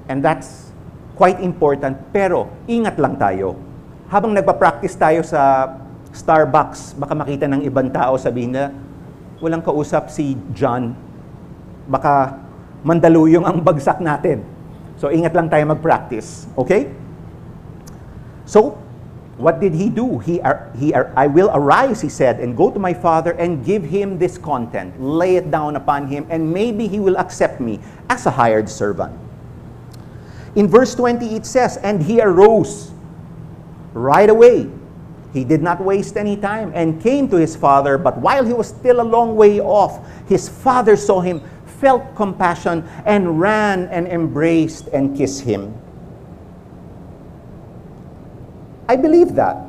And 0.06 0.22
that's 0.22 0.70
quite 1.18 1.42
important. 1.42 1.98
Pero, 2.14 2.46
ingat 2.70 3.02
lang 3.02 3.18
tayo. 3.18 3.58
Habang 4.06 4.30
nagpa-practice 4.30 4.94
tayo 4.94 5.26
sa 5.26 5.74
Starbucks, 6.14 6.94
baka 6.94 7.18
makita 7.18 7.50
ng 7.50 7.66
ibang 7.66 7.90
tao 7.90 8.14
sabihin 8.14 8.54
na, 8.54 8.70
walang 9.40 9.62
kausap 9.62 10.08
si 10.08 10.36
John. 10.56 10.96
Baka 11.86 12.40
mandaluyong 12.82 13.44
ang 13.44 13.58
bagsak 13.62 14.00
natin. 14.00 14.42
So, 14.96 15.12
ingat 15.12 15.36
lang 15.36 15.52
tayo 15.52 15.66
mag-practice. 15.68 16.48
Okay? 16.56 16.88
So, 18.48 18.80
what 19.36 19.60
did 19.60 19.74
he 19.76 19.92
do? 19.92 20.18
He, 20.24 20.40
ar- 20.40 20.72
he 20.78 20.94
ar- 20.96 21.12
I 21.12 21.26
will 21.26 21.50
arise, 21.52 22.00
he 22.00 22.08
said, 22.08 22.40
and 22.40 22.56
go 22.56 22.70
to 22.70 22.78
my 22.80 22.94
father 22.94 23.32
and 23.36 23.60
give 23.60 23.84
him 23.84 24.16
this 24.16 24.38
content. 24.38 24.96
Lay 24.96 25.36
it 25.36 25.50
down 25.50 25.76
upon 25.76 26.08
him, 26.08 26.24
and 26.30 26.48
maybe 26.48 26.88
he 26.88 26.98
will 27.00 27.18
accept 27.18 27.60
me 27.60 27.80
as 28.08 28.24
a 28.24 28.32
hired 28.32 28.70
servant. 28.70 29.12
In 30.56 30.68
verse 30.68 30.94
20, 30.94 31.36
it 31.36 31.44
says, 31.44 31.76
And 31.76 32.02
he 32.02 32.20
arose 32.22 32.92
right 33.92 34.30
away. 34.30 34.72
He 35.32 35.44
did 35.44 35.62
not 35.62 35.80
waste 35.82 36.16
any 36.16 36.36
time 36.36 36.72
and 36.74 37.02
came 37.02 37.28
to 37.28 37.36
his 37.36 37.56
father, 37.56 37.98
but 37.98 38.18
while 38.18 38.44
he 38.44 38.52
was 38.52 38.68
still 38.68 39.00
a 39.00 39.04
long 39.04 39.36
way 39.36 39.60
off, 39.60 40.00
his 40.28 40.48
father 40.48 40.96
saw 40.96 41.20
him, 41.20 41.42
felt 41.80 42.14
compassion, 42.14 42.88
and 43.04 43.40
ran 43.40 43.86
and 43.88 44.06
embraced 44.06 44.88
and 44.88 45.16
kissed 45.16 45.42
him. 45.42 45.74
I 48.88 48.96
believe 48.96 49.34
that. 49.34 49.66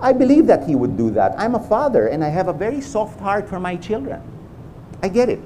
I 0.00 0.12
believe 0.12 0.46
that 0.48 0.68
he 0.68 0.74
would 0.74 0.96
do 0.96 1.10
that. 1.12 1.34
I'm 1.38 1.54
a 1.54 1.60
father 1.60 2.08
and 2.08 2.24
I 2.24 2.28
have 2.28 2.48
a 2.48 2.52
very 2.52 2.80
soft 2.80 3.20
heart 3.20 3.48
for 3.48 3.60
my 3.60 3.76
children. 3.76 4.20
I 5.02 5.08
get 5.08 5.28
it. 5.28 5.40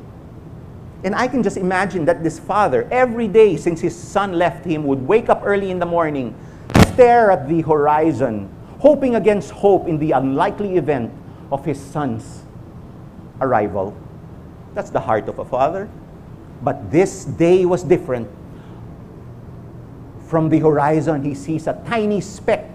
And 1.05 1.15
I 1.15 1.29
can 1.29 1.43
just 1.43 1.57
imagine 1.57 2.07
that 2.07 2.25
this 2.25 2.39
father, 2.39 2.89
every 2.91 3.29
day 3.29 3.57
since 3.57 3.81
his 3.81 3.95
son 3.95 4.33
left 4.33 4.65
him, 4.65 4.85
would 4.85 5.07
wake 5.07 5.29
up 5.29 5.43
early 5.45 5.71
in 5.71 5.79
the 5.79 5.87
morning, 5.87 6.35
stare 6.95 7.31
at 7.31 7.49
the 7.49 7.61
horizon, 7.61 8.49
hoping 8.87 9.17
against 9.17 9.51
hope 9.51 9.89
in 9.89 9.99
the 9.99 10.13
unlikely 10.13 10.77
event 10.77 11.11
of 11.51 11.65
his 11.65 11.75
son's 11.75 12.45
arrival. 13.41 13.93
That's 14.75 14.91
the 14.91 15.01
heart 15.01 15.29
of 15.29 15.41
a 15.41 15.45
father. 15.45 15.89
But 16.63 16.93
this 16.93 17.25
day 17.25 17.65
was 17.65 17.83
different. 17.83 18.31
From 20.29 20.49
the 20.49 20.61
horizon, 20.61 21.25
he 21.25 21.35
sees 21.35 21.67
a 21.67 21.83
tiny 21.85 22.21
speck. 22.21 22.71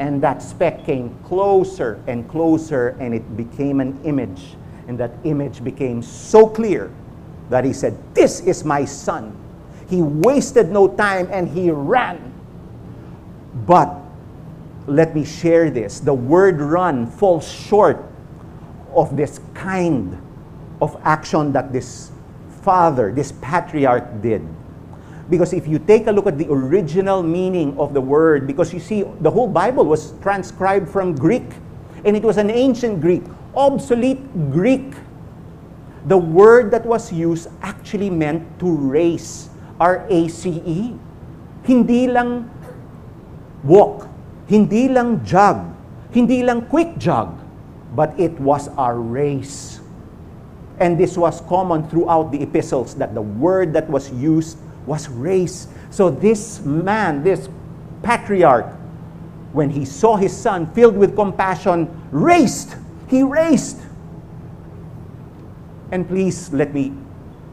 And 0.00 0.20
that 0.24 0.42
speck 0.42 0.84
came 0.84 1.14
closer 1.22 2.02
and 2.08 2.28
closer, 2.28 2.96
and 2.98 3.14
it 3.14 3.36
became 3.36 3.78
an 3.78 4.00
image. 4.02 4.56
And 4.88 4.98
that 4.98 5.12
image 5.22 5.62
became 5.62 6.02
so 6.02 6.48
clear 6.48 6.90
that 7.48 7.64
he 7.64 7.72
said, 7.72 7.96
This 8.12 8.40
is 8.40 8.64
my 8.64 8.84
son. 8.84 9.38
He 9.88 10.02
wasted 10.02 10.72
no 10.72 10.88
time 10.88 11.28
and 11.30 11.46
he 11.46 11.70
ran. 11.70 12.34
But 13.66 14.01
let 14.86 15.14
me 15.14 15.24
share 15.24 15.70
this 15.70 16.00
the 16.00 16.14
word 16.14 16.60
run 16.60 17.06
falls 17.06 17.46
short 17.46 18.04
of 18.94 19.16
this 19.16 19.40
kind 19.54 20.20
of 20.80 20.98
action 21.04 21.52
that 21.52 21.72
this 21.72 22.10
father, 22.62 23.12
this 23.12 23.32
patriarch 23.40 24.22
did. 24.22 24.42
Because 25.30 25.52
if 25.52 25.66
you 25.66 25.78
take 25.78 26.06
a 26.06 26.12
look 26.12 26.26
at 26.26 26.36
the 26.36 26.50
original 26.50 27.22
meaning 27.22 27.78
of 27.78 27.94
the 27.94 28.00
word, 28.00 28.46
because 28.46 28.72
you 28.72 28.80
see, 28.80 29.04
the 29.20 29.30
whole 29.30 29.48
Bible 29.48 29.84
was 29.84 30.12
transcribed 30.20 30.88
from 30.88 31.14
Greek, 31.14 31.46
and 32.04 32.16
it 32.16 32.22
was 32.22 32.36
an 32.36 32.50
ancient 32.50 33.00
Greek, 33.00 33.22
obsolete 33.54 34.20
Greek. 34.50 34.94
The 36.06 36.18
word 36.18 36.70
that 36.72 36.84
was 36.84 37.12
used 37.12 37.48
actually 37.62 38.10
meant 38.10 38.42
to 38.58 38.66
race, 38.68 39.48
R 39.78 40.04
A 40.10 40.28
C 40.28 40.62
E. 40.66 40.98
Hindi 41.62 42.08
lang 42.08 42.50
walk, 43.62 44.08
hindi 44.52 44.84
lang 44.92 45.24
jog, 45.24 45.64
hindi 46.12 46.44
lang 46.44 46.68
quick 46.68 47.00
jog, 47.00 47.32
but 47.96 48.12
it 48.20 48.36
was 48.36 48.68
a 48.76 48.92
race. 48.92 49.80
And 50.76 51.00
this 51.00 51.16
was 51.16 51.40
common 51.48 51.88
throughout 51.88 52.28
the 52.28 52.42
epistles 52.44 52.92
that 53.00 53.16
the 53.16 53.24
word 53.24 53.72
that 53.72 53.88
was 53.88 54.12
used 54.12 54.60
was 54.84 55.08
race. 55.08 55.72
So 55.88 56.10
this 56.12 56.60
man, 56.68 57.24
this 57.24 57.48
patriarch, 58.02 58.68
when 59.56 59.70
he 59.70 59.86
saw 59.88 60.20
his 60.20 60.36
son 60.36 60.68
filled 60.76 61.00
with 61.00 61.16
compassion, 61.16 61.88
raced. 62.12 62.76
He 63.08 63.22
raced. 63.22 63.80
And 65.92 66.04
please 66.04 66.52
let 66.52 66.74
me 66.74 66.92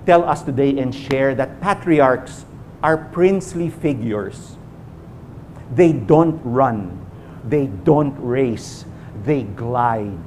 tell 0.05 0.27
us 0.27 0.43
today 0.43 0.75
and 0.79 0.91
share 0.91 1.31
that 1.35 1.61
patriarchs 1.61 2.43
are 2.83 2.97
princely 2.97 3.69
figures. 3.69 4.58
They 5.73 5.93
don't 5.93 6.39
run, 6.43 7.05
they 7.45 7.67
don't 7.67 8.15
race, 8.19 8.85
they 9.23 9.43
glide. 9.43 10.17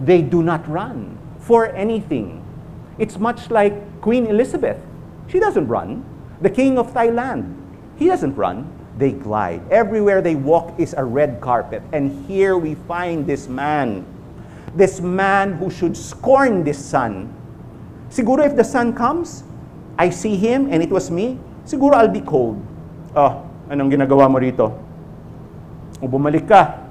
They 0.00 0.22
do 0.22 0.42
not 0.42 0.66
run 0.68 1.18
for 1.40 1.66
anything. 1.66 2.42
It's 2.98 3.18
much 3.18 3.50
like 3.50 4.00
Queen 4.00 4.26
Elizabeth. 4.26 4.78
She 5.28 5.38
doesn't 5.38 5.68
run. 5.68 6.04
The 6.40 6.50
King 6.50 6.78
of 6.78 6.92
Thailand, 6.92 7.54
he 7.96 8.06
doesn't 8.06 8.34
run. 8.36 8.70
They 8.96 9.12
glide. 9.12 9.60
Everywhere 9.70 10.20
they 10.22 10.34
walk 10.34 10.78
is 10.78 10.94
a 10.96 11.04
red 11.04 11.40
carpet. 11.40 11.82
And 11.92 12.26
here 12.26 12.56
we 12.56 12.74
find 12.88 13.26
this 13.26 13.48
man, 13.48 14.04
this 14.74 15.00
man 15.00 15.54
who 15.54 15.70
should 15.70 15.96
scorn 15.96 16.64
this 16.64 16.82
son. 16.82 17.32
Siguro 18.10 18.44
if 18.44 18.56
the 18.56 18.64
son 18.64 18.94
comes, 18.94 19.44
I 19.98 20.10
see 20.10 20.36
him 20.36 20.72
and 20.72 20.82
it 20.82 20.90
was 20.90 21.10
me, 21.10 21.38
siguro 21.64 21.94
I'll 21.94 22.08
be 22.08 22.20
cold. 22.20 22.60
Oh, 23.14 23.49
anong 23.70 23.94
ginagawa 23.94 24.26
mo 24.26 24.42
rito? 24.42 24.74
O 26.02 26.10
bumalik 26.10 26.50
ka. 26.50 26.82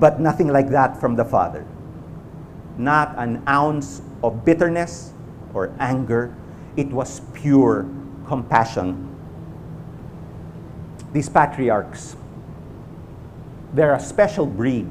But 0.00 0.18
nothing 0.18 0.48
like 0.48 0.72
that 0.72 0.96
from 0.96 1.14
the 1.20 1.24
father. 1.24 1.68
Not 2.80 3.12
an 3.20 3.44
ounce 3.44 4.00
of 4.24 4.40
bitterness 4.44 5.12
or 5.52 5.68
anger. 5.76 6.32
It 6.80 6.88
was 6.88 7.20
pure 7.36 7.84
compassion. 8.24 9.12
These 11.12 11.28
patriarchs, 11.28 12.16
they're 13.76 13.92
a 13.92 14.00
special 14.00 14.46
breed. 14.46 14.88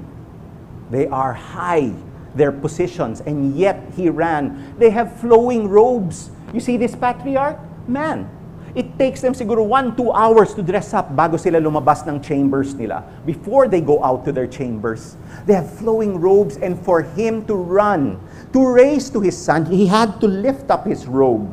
They 0.94 1.08
are 1.08 1.34
high, 1.34 1.98
their 2.36 2.52
positions, 2.52 3.26
and 3.26 3.58
yet 3.58 3.82
he 3.98 4.14
ran. 4.14 4.78
They 4.78 4.92
have 4.92 5.18
flowing 5.18 5.66
robes. 5.68 6.30
You 6.54 6.60
see 6.60 6.78
this 6.78 6.94
patriarch? 6.94 7.58
Man, 7.88 8.30
it 8.74 8.98
takes 8.98 9.20
them 9.20 9.34
siguro 9.34 9.66
one, 9.66 9.96
two 9.96 10.12
hours 10.12 10.54
to 10.54 10.64
dress 10.64 10.94
up 10.94 11.12
bago 11.12 11.40
sila 11.40 11.60
lumabas 11.60 12.08
ng 12.08 12.22
chambers 12.22 12.74
nila. 12.74 13.04
Before 13.26 13.68
they 13.68 13.82
go 13.82 14.04
out 14.04 14.24
to 14.26 14.32
their 14.32 14.48
chambers. 14.48 15.18
They 15.46 15.54
have 15.54 15.68
flowing 15.68 16.20
robes, 16.20 16.56
and 16.58 16.80
for 16.80 17.02
him 17.02 17.46
to 17.48 17.56
run, 17.56 18.20
to 18.54 18.66
race 18.66 19.10
to 19.12 19.20
his 19.20 19.36
son, 19.36 19.66
he 19.66 19.88
had 19.88 20.22
to 20.22 20.28
lift 20.28 20.72
up 20.72 20.88
his 20.88 21.06
robe. 21.06 21.52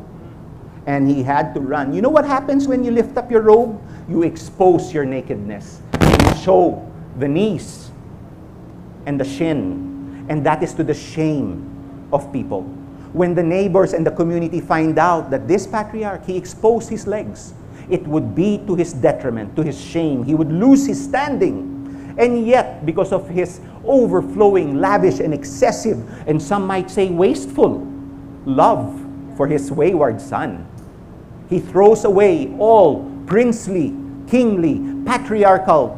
And 0.87 1.07
he 1.07 1.21
had 1.21 1.53
to 1.53 1.59
run. 1.59 1.93
You 1.93 2.01
know 2.01 2.09
what 2.09 2.25
happens 2.25 2.67
when 2.67 2.83
you 2.83 2.91
lift 2.91 3.17
up 3.17 3.29
your 3.29 3.41
robe? 3.41 3.79
You 4.07 4.23
expose 4.23 4.93
your 4.93 5.05
nakedness. 5.05 5.81
You 6.01 6.35
show 6.41 6.81
the 7.19 7.27
knees 7.27 7.91
and 9.05 9.19
the 9.19 9.25
shin. 9.25 10.25
And 10.29 10.45
that 10.45 10.63
is 10.63 10.73
to 10.75 10.83
the 10.83 10.93
shame 10.93 11.67
of 12.11 12.31
people. 12.31 12.65
When 13.13 13.33
the 13.33 13.43
neighbors 13.43 13.93
and 13.93 14.05
the 14.05 14.11
community 14.11 14.61
find 14.61 14.99
out 14.99 15.29
that 15.31 15.47
this 15.47 15.65
patriarch, 15.65 16.25
he 16.25 16.37
exposed 16.37 16.89
his 16.89 17.07
legs, 17.07 17.53
it 17.89 18.05
would 18.07 18.35
be 18.35 18.59
to 18.67 18.75
his 18.75 18.93
detriment, 18.93 19.55
to 19.55 19.63
his 19.63 19.79
shame. 19.79 20.23
He 20.23 20.35
would 20.35 20.51
lose 20.51 20.85
his 20.85 21.03
standing. 21.03 22.15
And 22.17 22.45
yet, 22.45 22.85
because 22.85 23.11
of 23.11 23.27
his 23.29 23.61
overflowing, 23.83 24.79
lavish, 24.79 25.19
and 25.19 25.33
excessive, 25.33 25.97
and 26.27 26.41
some 26.41 26.67
might 26.67 26.91
say 26.91 27.09
wasteful 27.09 27.87
love 28.45 28.93
for 29.35 29.47
his 29.47 29.71
wayward 29.71 30.21
son, 30.21 30.67
he 31.49 31.59
throws 31.59 32.05
away 32.05 32.53
all 32.59 33.09
princely, 33.25 33.95
kingly, 34.27 35.03
patriarchal 35.05 35.95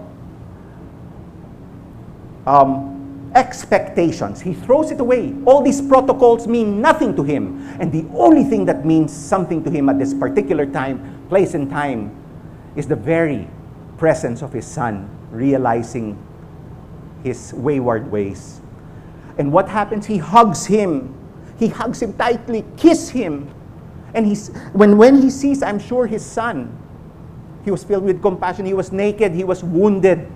um, 2.45 2.90
expectations. 3.35 4.41
He 4.41 4.53
throws 4.53 4.91
it 4.91 4.99
away. 4.99 5.33
All 5.45 5.61
these 5.61 5.81
protocols 5.81 6.47
mean 6.47 6.81
nothing 6.81 7.15
to 7.15 7.23
him. 7.23 7.59
And 7.79 7.91
the 7.91 8.05
only 8.17 8.43
thing 8.43 8.65
that 8.65 8.85
means 8.85 9.13
something 9.13 9.63
to 9.63 9.69
him 9.69 9.89
at 9.89 9.97
this 9.97 10.13
particular 10.13 10.65
time, 10.65 11.25
place, 11.29 11.53
and 11.53 11.69
time 11.69 12.15
is 12.75 12.87
the 12.87 12.95
very 12.95 13.47
presence 13.97 14.41
of 14.41 14.51
his 14.51 14.65
son, 14.65 15.09
realizing 15.31 16.17
his 17.23 17.53
wayward 17.53 18.11
ways. 18.11 18.61
And 19.37 19.51
what 19.51 19.69
happens? 19.69 20.05
He 20.05 20.17
hugs 20.17 20.65
him. 20.65 21.15
He 21.57 21.67
hugs 21.67 22.01
him 22.01 22.13
tightly, 22.13 22.65
kiss 22.75 23.09
him. 23.09 23.53
And 24.13 24.25
he's, 24.25 24.49
when, 24.73 24.97
when 24.97 25.21
he 25.21 25.29
sees, 25.29 25.63
I'm 25.63 25.79
sure, 25.79 26.05
his 26.05 26.25
son, 26.25 26.77
he 27.63 27.71
was 27.71 27.83
filled 27.83 28.03
with 28.03 28.21
compassion. 28.21 28.65
He 28.65 28.73
was 28.73 28.91
naked. 28.91 29.33
He 29.33 29.43
was 29.43 29.63
wounded. 29.63 30.29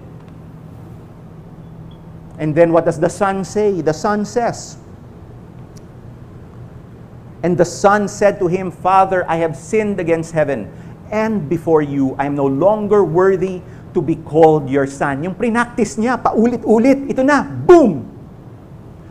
And 2.37 2.53
then 2.53 2.71
what 2.73 2.85
does 2.85 2.99
the 2.99 3.09
son 3.09 3.43
say? 3.43 3.81
The 3.81 3.93
son 3.93 4.25
says, 4.25 4.77
And 7.43 7.57
the 7.57 7.65
son 7.65 8.07
said 8.07 8.39
to 8.39 8.47
him, 8.47 8.71
Father, 8.71 9.23
I 9.29 9.37
have 9.37 9.55
sinned 9.55 9.99
against 9.99 10.33
heaven 10.33 10.71
and 11.11 11.47
before 11.47 11.81
you. 11.81 12.15
I 12.17 12.25
am 12.25 12.35
no 12.35 12.45
longer 12.45 13.03
worthy 13.03 13.61
to 13.93 14.01
be 14.01 14.15
called 14.15 14.69
your 14.69 14.87
son. 14.87 15.23
Yung 15.23 15.35
prinactice 15.35 15.95
niya, 15.95 16.17
paulit-ulit, 16.17 17.07
ito 17.07 17.23
na, 17.23 17.43
boom! 17.43 18.03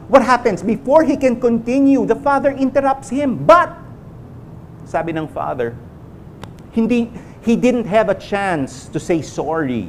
What 0.09 0.21
happens? 0.21 0.61
Before 0.63 1.03
he 1.03 1.17
can 1.17 1.41
continue, 1.41 2.05
the 2.05 2.19
father 2.19 2.53
interrupts 2.53 3.09
him. 3.09 3.41
But, 3.41 3.73
sabi 4.85 5.17
ng 5.17 5.31
father, 5.33 5.73
hindi, 6.77 7.09
he 7.41 7.57
didn't 7.57 7.89
have 7.89 8.11
a 8.11 8.19
chance 8.19 8.91
to 8.93 9.01
say 9.01 9.23
sorry. 9.23 9.89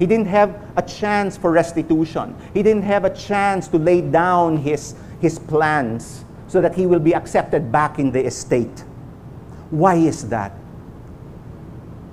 He 0.00 0.06
didn't 0.06 0.32
have 0.32 0.56
a 0.76 0.82
chance 0.82 1.36
for 1.36 1.52
restitution. 1.52 2.34
He 2.54 2.62
didn't 2.64 2.88
have 2.88 3.04
a 3.04 3.14
chance 3.14 3.68
to 3.68 3.76
lay 3.76 4.00
down 4.00 4.56
his, 4.56 4.94
his 5.20 5.38
plans 5.38 6.24
so 6.48 6.62
that 6.62 6.74
he 6.74 6.86
will 6.86 6.98
be 6.98 7.14
accepted 7.14 7.70
back 7.70 7.98
in 7.98 8.10
the 8.10 8.24
estate. 8.24 8.82
Why 9.68 9.96
is 9.96 10.26
that? 10.30 10.52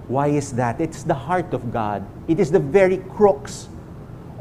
Why 0.10 0.28
is 0.28 0.52
that? 0.60 0.82
It's 0.82 1.04
the 1.04 1.14
heart 1.14 1.54
of 1.54 1.72
God. 1.72 2.06
It 2.28 2.42
is 2.42 2.52
the 2.52 2.60
very 2.60 2.98
crux 3.16 3.70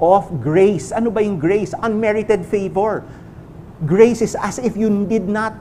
of 0.03 0.43
grace. 0.43 0.91
Ano 0.91 1.11
ba 1.11 1.23
yung 1.23 1.39
grace? 1.39 1.73
Unmerited 1.83 2.45
favor. 2.45 3.07
Grace 3.87 4.23
is 4.23 4.35
as 4.35 4.59
if 4.59 4.77
you 4.77 5.07
did 5.07 5.29
not 5.29 5.55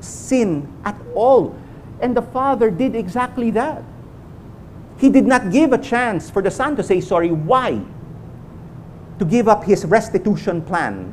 sin 0.00 0.68
at 0.84 1.00
all. 1.14 1.56
And 2.00 2.14
the 2.14 2.22
Father 2.22 2.70
did 2.70 2.94
exactly 2.94 3.50
that. 3.52 3.82
He 4.98 5.10
did 5.10 5.26
not 5.26 5.50
give 5.50 5.72
a 5.72 5.78
chance 5.78 6.30
for 6.30 6.42
the 6.42 6.50
son 6.50 6.76
to 6.76 6.82
say 6.82 7.00
sorry. 7.00 7.30
Why? 7.30 7.80
To 9.18 9.24
give 9.24 9.48
up 9.48 9.64
his 9.64 9.84
restitution 9.84 10.62
plan. 10.62 11.12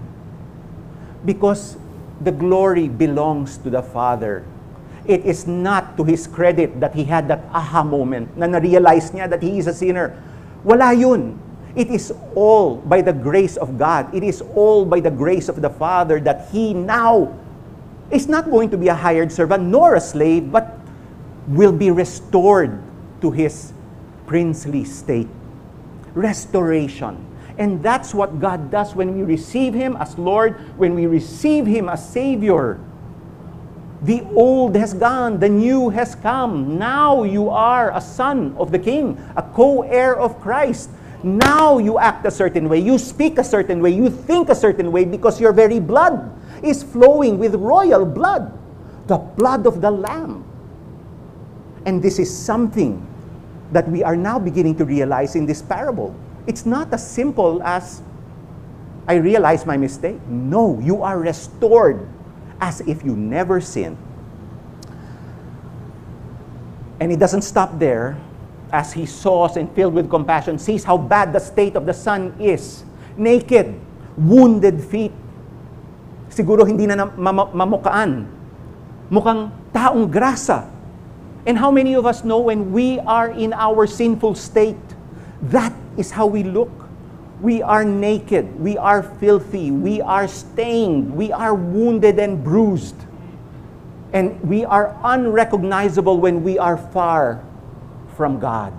Because 1.26 1.78
the 2.22 2.32
glory 2.32 2.88
belongs 2.88 3.58
to 3.60 3.70
the 3.70 3.82
Father. 3.82 4.46
It 5.06 5.26
is 5.26 5.48
not 5.48 5.98
to 5.98 6.04
his 6.04 6.28
credit 6.28 6.80
that 6.80 6.94
he 6.94 7.04
had 7.04 7.28
that 7.30 7.46
aha 7.54 7.84
moment 7.84 8.38
na 8.38 8.46
na-realize 8.46 9.12
niya 9.12 9.30
that 9.30 9.42
he 9.42 9.58
is 9.58 9.68
a 9.68 9.74
sinner. 9.74 10.14
Wala 10.64 10.94
yun. 10.94 11.40
It 11.76 11.90
is 11.90 12.14
all 12.36 12.78
by 12.78 13.02
the 13.02 13.14
grace 13.14 13.56
of 13.58 13.78
God. 13.78 14.14
It 14.14 14.24
is 14.24 14.42
all 14.54 14.86
by 14.86 15.00
the 15.00 15.12
grace 15.12 15.50
of 15.50 15.62
the 15.62 15.70
Father 15.70 16.20
that 16.22 16.50
he 16.52 16.74
now 16.74 17.34
is 18.12 18.28
not 18.28 18.50
going 18.50 18.70
to 18.70 18.78
be 18.78 18.90
a 18.90 18.96
hired 18.96 19.32
servant 19.32 19.64
nor 19.64 19.96
a 19.96 20.02
slave, 20.02 20.52
but 20.52 20.78
will 21.48 21.72
be 21.72 21.90
restored 21.92 22.82
to 23.22 23.32
his 23.32 23.74
princely 24.30 24.86
state. 24.86 25.28
Restoration. 26.14 27.26
And 27.58 27.82
that's 27.82 28.14
what 28.14 28.40
God 28.40 28.70
does 28.70 28.94
when 28.94 29.18
we 29.18 29.24
receive 29.24 29.74
Him 29.74 29.98
as 29.98 30.18
Lord, 30.18 30.56
when 30.78 30.94
we 30.94 31.08
receive 31.08 31.66
Him 31.66 31.90
as 31.90 32.08
Savior. 32.08 32.80
The 34.04 34.22
old 34.32 34.78
has 34.78 34.94
gone, 34.94 35.42
the 35.42 35.50
new 35.50 35.90
has 35.90 36.14
come. 36.16 36.78
Now 36.78 37.24
you 37.24 37.50
are 37.50 37.92
a 37.92 38.00
son 38.00 38.56
of 38.58 38.72
the 38.72 38.80
King, 38.80 39.20
a 39.36 39.42
co 39.42 39.82
heir 39.82 40.16
of 40.16 40.40
Christ. 40.40 40.90
Now 41.22 41.80
you 41.80 42.00
act 42.00 42.26
a 42.26 42.32
certain 42.32 42.70
way, 42.70 42.80
you 42.80 42.98
speak 42.98 43.40
a 43.40 43.44
certain 43.44 43.82
way, 43.82 43.90
you 43.90 44.10
think 44.10 44.48
a 44.48 44.56
certain 44.56 44.90
way 44.94 45.04
because 45.04 45.42
your 45.42 45.52
very 45.52 45.82
blood 45.82 46.32
is 46.64 46.82
flowing 46.82 47.40
with 47.40 47.56
royal 47.56 48.06
blood, 48.06 48.56
the 49.08 49.18
blood 49.18 49.66
of 49.66 49.82
the 49.82 49.92
Lamb. 49.92 50.46
And 51.86 52.02
this 52.02 52.20
is 52.20 52.32
something 52.32 53.09
that 53.72 53.88
we 53.90 54.04
are 54.04 54.16
now 54.16 54.40
beginning 54.40 54.76
to 54.78 54.86
realize 54.86 55.36
in 55.36 55.46
this 55.46 55.62
parable. 55.62 56.16
It's 56.48 56.66
not 56.66 56.94
as 56.94 57.06
simple 57.06 57.62
as 57.62 58.02
I 59.08 59.16
realize 59.16 59.66
my 59.66 59.78
mistake. 59.78 60.18
No, 60.28 60.80
you 60.80 61.04
are 61.04 61.18
restored 61.20 62.08
as 62.62 62.82
if 62.82 63.04
you 63.06 63.16
never 63.16 63.62
sinned. 63.62 63.98
And 67.00 67.12
it 67.12 67.20
doesn't 67.20 67.44
stop 67.44 67.80
there. 67.80 68.18
As 68.72 68.94
he 68.94 69.06
saws 69.06 69.58
and 69.58 69.66
filled 69.74 69.96
with 69.98 70.10
compassion, 70.10 70.60
sees 70.60 70.84
how 70.84 70.98
bad 70.98 71.34
the 71.34 71.40
state 71.40 71.74
of 71.76 71.86
the 71.86 71.94
son 71.94 72.34
is. 72.38 72.86
Naked, 73.18 73.74
wounded 74.18 74.78
feet. 74.84 75.14
Siguro 76.30 76.62
hindi 76.68 76.86
na 76.86 77.10
mam- 77.10 77.50
mamukaan. 77.50 78.30
Mukhang 79.10 79.50
taong 79.74 80.06
grasa 80.06 80.70
and 81.46 81.58
how 81.58 81.72
many 81.72 81.96
of 81.96 82.06
us 82.06 82.24
know 82.24 82.40
when 82.40 82.72
we 82.72 83.00
are 83.00 83.32
in 83.32 83.54
our 83.54 83.88
sinful 83.88 84.36
state, 84.36 84.78
that 85.44 85.74
is 85.98 86.12
how 86.12 86.28
we 86.28 86.44
look. 86.44 86.72
We 87.42 87.62
are 87.62 87.86
naked, 87.86 88.60
we 88.60 88.78
are 88.78 89.02
filthy, 89.02 89.72
we 89.72 90.02
are 90.02 90.28
stained, 90.28 91.16
we 91.16 91.32
are 91.32 91.56
wounded 91.56 92.20
and 92.20 92.44
bruised. 92.44 92.96
And 94.12 94.42
we 94.44 94.66
are 94.66 94.98
unrecognizable 95.04 96.20
when 96.20 96.44
we 96.44 96.60
are 96.60 96.76
far 96.76 97.42
from 98.18 98.40
God. 98.40 98.74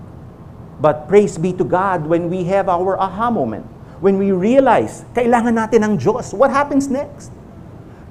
But 0.80 1.08
praise 1.08 1.38
be 1.38 1.54
to 1.54 1.64
God 1.64 2.04
when 2.04 2.28
we 2.28 2.44
have 2.44 2.68
our 2.68 3.00
aha 3.00 3.30
moment. 3.30 3.64
When 4.00 4.18
we 4.18 4.32
realize, 4.32 5.04
kailangan 5.14 5.56
natin 5.56 5.84
ng 5.84 5.94
Diyos. 5.96 6.34
What 6.34 6.50
happens 6.50 6.88
next? 6.88 7.32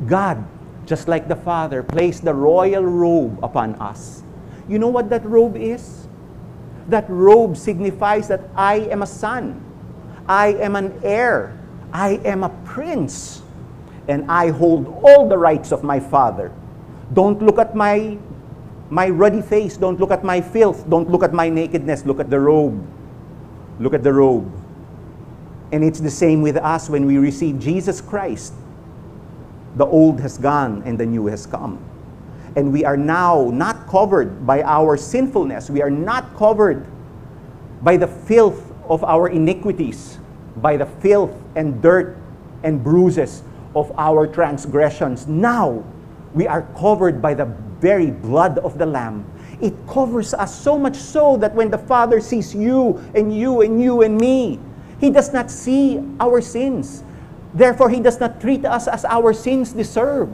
God, 0.08 0.42
just 0.86 1.08
like 1.08 1.28
the 1.28 1.36
Father, 1.36 1.84
placed 1.84 2.26
the 2.26 2.34
royal 2.34 2.86
robe 2.86 3.38
upon 3.44 3.76
us 3.78 4.24
you 4.70 4.78
know 4.78 4.88
what 4.88 5.10
that 5.10 5.26
robe 5.26 5.58
is? 5.58 6.08
That 6.88 7.10
robe 7.10 7.58
signifies 7.58 8.28
that 8.28 8.42
I 8.56 8.76
am 8.94 9.02
a 9.02 9.08
son, 9.08 9.66
I 10.28 10.54
am 10.54 10.76
an 10.76 11.00
heir, 11.04 11.58
I 11.92 12.22
am 12.24 12.44
a 12.44 12.50
prince, 12.66 13.42
and 14.08 14.30
I 14.30 14.50
hold 14.52 15.02
all 15.04 15.28
the 15.28 15.38
rights 15.38 15.72
of 15.72 15.84
my 15.84 16.00
father. 16.00 16.52
Don't 17.14 17.42
look 17.42 17.58
at 17.58 17.76
my 17.76 18.18
my 18.92 19.10
ruddy 19.10 19.42
face, 19.42 19.78
don't 19.78 20.00
look 20.00 20.10
at 20.10 20.24
my 20.24 20.42
filth, 20.42 20.90
don't 20.90 21.10
look 21.10 21.24
at 21.24 21.34
my 21.34 21.50
nakedness, 21.50 22.06
look 22.06 22.20
at 22.20 22.30
the 22.30 22.40
robe. 22.40 22.86
Look 23.80 23.94
at 23.94 24.04
the 24.04 24.14
robe. 24.14 24.52
And 25.72 25.84
it's 25.84 26.00
the 26.00 26.10
same 26.10 26.42
with 26.42 26.58
us 26.58 26.90
when 26.90 27.06
we 27.06 27.18
receive 27.18 27.60
Jesus 27.60 28.02
Christ. 28.02 28.54
The 29.76 29.86
old 29.86 30.20
has 30.22 30.38
gone 30.38 30.82
and 30.86 31.00
the 31.00 31.06
new 31.06 31.28
has 31.28 31.46
come 31.46 31.89
and 32.56 32.72
we 32.74 32.86
are 32.86 32.98
now 32.98 33.50
not 33.54 33.88
covered 33.88 34.46
by 34.46 34.62
our 34.64 34.98
sinfulness. 34.98 35.70
We 35.70 35.82
are 35.82 35.92
not 35.92 36.36
covered 36.36 36.86
by 37.82 37.98
the 37.98 38.08
filth 38.08 38.74
of 38.88 39.04
our 39.04 39.30
iniquities, 39.30 40.20
by 40.58 40.78
the 40.78 40.86
filth 40.86 41.36
and 41.56 41.82
dirt 41.82 42.18
and 42.64 42.84
bruises 42.84 43.44
of 43.76 43.92
our 43.98 44.28
transgressions. 44.28 45.28
Now 45.28 45.84
we 46.34 46.48
are 46.48 46.64
covered 46.78 47.22
by 47.22 47.34
the 47.34 47.46
very 47.80 48.12
blood 48.12 48.58
of 48.60 48.78
the 48.78 48.86
Lamb. 48.86 49.26
It 49.62 49.74
covers 49.88 50.34
us 50.34 50.54
so 50.54 50.78
much 50.78 50.96
so 50.96 51.38
that 51.38 51.54
when 51.56 51.70
the 51.70 51.78
Father 51.78 52.20
sees 52.20 52.54
you 52.56 52.98
and 53.16 53.36
you 53.36 53.62
and 53.62 53.82
you 53.82 54.02
and 54.02 54.18
me, 54.18 54.60
He 55.00 55.10
does 55.10 55.34
not 55.34 55.52
see 55.52 56.00
our 56.20 56.42
sins. 56.42 57.04
Therefore, 57.54 57.90
He 57.90 58.00
does 58.00 58.20
not 58.20 58.40
treat 58.42 58.66
us 58.66 58.88
as 58.88 59.06
our 59.06 59.34
sins 59.34 59.74
deserve. 59.74 60.30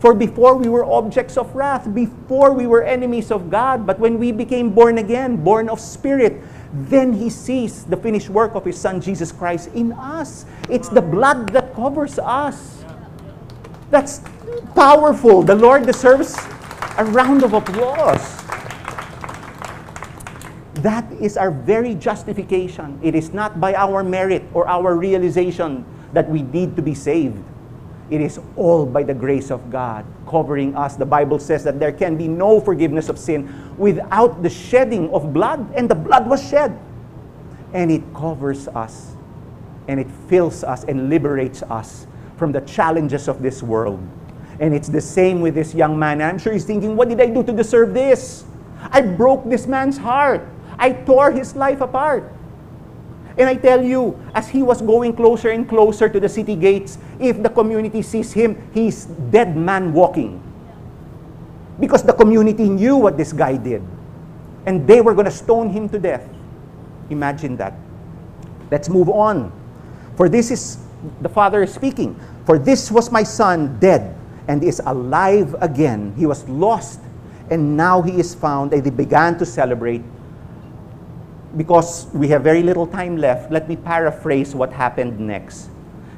For 0.00 0.14
before 0.14 0.56
we 0.56 0.66
were 0.68 0.82
objects 0.82 1.36
of 1.36 1.54
wrath, 1.54 1.92
before 1.92 2.52
we 2.56 2.66
were 2.66 2.82
enemies 2.82 3.30
of 3.30 3.50
God, 3.50 3.86
but 3.86 4.00
when 4.00 4.18
we 4.18 4.32
became 4.32 4.70
born 4.72 4.96
again, 4.96 5.36
born 5.44 5.68
of 5.68 5.78
spirit, 5.78 6.40
then 6.72 7.12
he 7.12 7.28
sees 7.28 7.84
the 7.84 7.98
finished 7.98 8.30
work 8.30 8.54
of 8.54 8.64
his 8.64 8.80
son 8.80 9.02
Jesus 9.02 9.30
Christ 9.30 9.68
in 9.74 9.92
us. 9.92 10.46
It's 10.70 10.88
the 10.88 11.02
blood 11.02 11.50
that 11.50 11.74
covers 11.74 12.18
us. 12.18 12.82
That's 13.90 14.22
powerful. 14.74 15.42
The 15.42 15.54
Lord 15.54 15.84
deserves 15.84 16.34
a 16.96 17.04
round 17.04 17.42
of 17.44 17.52
applause. 17.52 18.40
That 20.80 21.04
is 21.20 21.36
our 21.36 21.50
very 21.50 21.94
justification. 21.94 22.98
It 23.02 23.14
is 23.14 23.34
not 23.34 23.60
by 23.60 23.74
our 23.74 24.02
merit 24.02 24.44
or 24.54 24.66
our 24.66 24.96
realization 24.96 25.84
that 26.14 26.26
we 26.30 26.40
need 26.40 26.74
to 26.76 26.82
be 26.82 26.94
saved. 26.94 27.36
It 28.10 28.20
is 28.20 28.40
all 28.56 28.86
by 28.86 29.04
the 29.04 29.14
grace 29.14 29.50
of 29.50 29.70
God 29.70 30.04
covering 30.28 30.74
us. 30.74 30.96
The 30.96 31.06
Bible 31.06 31.38
says 31.38 31.62
that 31.64 31.78
there 31.78 31.92
can 31.92 32.16
be 32.16 32.26
no 32.26 32.60
forgiveness 32.60 33.08
of 33.08 33.18
sin 33.18 33.48
without 33.78 34.42
the 34.42 34.50
shedding 34.50 35.10
of 35.10 35.32
blood, 35.32 35.72
and 35.74 35.88
the 35.88 35.94
blood 35.94 36.28
was 36.28 36.46
shed. 36.48 36.76
And 37.72 37.90
it 37.90 38.02
covers 38.12 38.66
us, 38.66 39.14
and 39.86 40.00
it 40.00 40.10
fills 40.28 40.64
us 40.64 40.82
and 40.84 41.08
liberates 41.08 41.62
us 41.62 42.08
from 42.36 42.50
the 42.50 42.62
challenges 42.62 43.28
of 43.28 43.42
this 43.42 43.62
world. 43.62 44.00
And 44.58 44.74
it's 44.74 44.88
the 44.88 45.00
same 45.00 45.40
with 45.40 45.54
this 45.54 45.72
young 45.72 45.98
man. 45.98 46.20
I'm 46.20 46.38
sure 46.38 46.52
he's 46.52 46.64
thinking, 46.64 46.96
What 46.96 47.08
did 47.08 47.20
I 47.20 47.26
do 47.26 47.44
to 47.44 47.52
deserve 47.52 47.94
this? 47.94 48.44
I 48.90 49.02
broke 49.02 49.48
this 49.48 49.66
man's 49.66 49.96
heart. 49.96 50.46
I 50.78 50.92
tore 50.92 51.30
his 51.30 51.54
life 51.54 51.80
apart. 51.80 52.32
And 53.40 53.48
I 53.48 53.56
tell 53.56 53.80
you, 53.80 54.20
as 54.34 54.52
he 54.52 54.60
was 54.62 54.82
going 54.84 55.16
closer 55.16 55.48
and 55.48 55.66
closer 55.66 56.10
to 56.10 56.20
the 56.20 56.28
city 56.28 56.54
gates, 56.54 56.98
if 57.18 57.42
the 57.42 57.48
community 57.48 58.02
sees 58.02 58.36
him, 58.36 58.60
he's 58.74 59.06
dead 59.32 59.56
man 59.56 59.94
walking. 59.94 60.44
Because 61.80 62.02
the 62.02 62.12
community 62.12 62.68
knew 62.68 62.96
what 62.98 63.16
this 63.16 63.32
guy 63.32 63.56
did. 63.56 63.80
And 64.66 64.86
they 64.86 65.00
were 65.00 65.14
going 65.14 65.24
to 65.24 65.32
stone 65.32 65.70
him 65.70 65.88
to 65.88 65.98
death. 65.98 66.28
Imagine 67.08 67.56
that. 67.56 67.72
Let's 68.70 68.90
move 68.90 69.08
on. 69.08 69.50
For 70.16 70.28
this 70.28 70.50
is, 70.50 70.76
the 71.22 71.30
father 71.30 71.62
is 71.62 71.72
speaking. 71.72 72.20
For 72.44 72.58
this 72.58 72.90
was 72.92 73.10
my 73.10 73.22
son 73.22 73.80
dead 73.80 74.14
and 74.48 74.62
is 74.62 74.82
alive 74.84 75.56
again. 75.62 76.12
He 76.14 76.26
was 76.26 76.46
lost 76.46 77.00
and 77.48 77.74
now 77.74 78.02
he 78.02 78.20
is 78.20 78.34
found. 78.34 78.74
And 78.74 78.84
they 78.84 78.90
began 78.90 79.38
to 79.38 79.46
celebrate 79.46 80.04
because 81.56 82.06
we 82.12 82.28
have 82.28 82.42
very 82.42 82.62
little 82.62 82.86
time 82.86 83.16
left, 83.16 83.50
let 83.50 83.68
me 83.68 83.76
paraphrase 83.76 84.54
what 84.54 84.72
happened 84.72 85.18
next. 85.18 85.70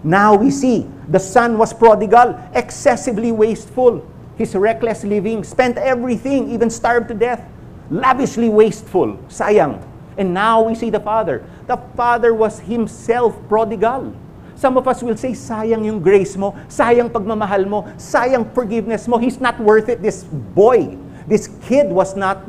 Now 0.05 0.35
we 0.35 0.51
see 0.51 0.89
the 1.09 1.21
son 1.21 1.57
was 1.59 1.73
prodigal, 1.73 2.39
excessively 2.55 3.33
wasteful. 3.33 4.07
His 4.37 4.55
reckless 4.55 5.05
living, 5.05 5.45
spent 5.45 5.79
everything, 5.79 6.51
even 6.51 6.71
starved 6.71 7.09
to 7.09 7.15
death. 7.15 7.45
Lavishly 7.91 8.49
wasteful, 8.49 9.17
sayang. 9.29 9.81
And 10.17 10.35
now 10.35 10.63
we 10.63 10.75
see 10.75 10.91
the 10.91 11.01
father. 11.01 11.45
The 11.67 11.77
father 11.97 12.35
was 12.35 12.61
himself 12.61 13.37
prodigal. 13.49 14.15
Some 14.57 14.77
of 14.77 14.87
us 14.89 15.03
will 15.03 15.17
say, 15.17 15.33
sayang 15.33 15.85
yung 15.85 16.03
grace 16.03 16.37
mo, 16.37 16.57
sayang 16.69 17.11
pagmamahal 17.11 17.67
mo, 17.67 17.83
sayang 17.97 18.53
forgiveness 18.55 19.09
mo. 19.09 19.19
He's 19.19 19.41
not 19.41 19.59
worth 19.61 19.89
it. 19.89 20.03
This 20.03 20.25
boy, 20.25 20.97
this 21.27 21.49
kid 21.67 21.91
was 21.91 22.17
not 22.17 22.43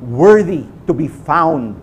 worthy 0.00 0.64
to 0.86 0.94
be 0.94 1.08
found 1.08 1.80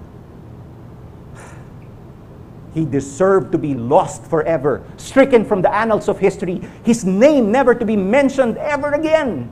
he 2.78 2.86
deserved 2.86 3.52
to 3.52 3.58
be 3.58 3.74
lost 3.74 4.24
forever, 4.30 4.86
stricken 4.98 5.44
from 5.44 5.64
the 5.64 5.74
annals 5.74 6.08
of 6.08 6.20
history, 6.20 6.62
his 6.86 7.04
name 7.04 7.52
never 7.52 7.74
to 7.74 7.84
be 7.84 7.98
mentioned 7.98 8.56
ever 8.58 8.94
again. 8.94 9.50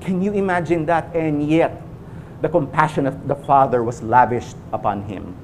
Can 0.00 0.20
you 0.20 0.32
imagine 0.32 0.86
that? 0.86 1.14
And 1.14 1.46
yet, 1.48 1.80
the 2.42 2.48
compassion 2.48 3.06
of 3.06 3.28
the 3.28 3.36
Father 3.36 3.84
was 3.84 4.02
lavished 4.02 4.56
upon 4.72 5.04
him. 5.04 5.36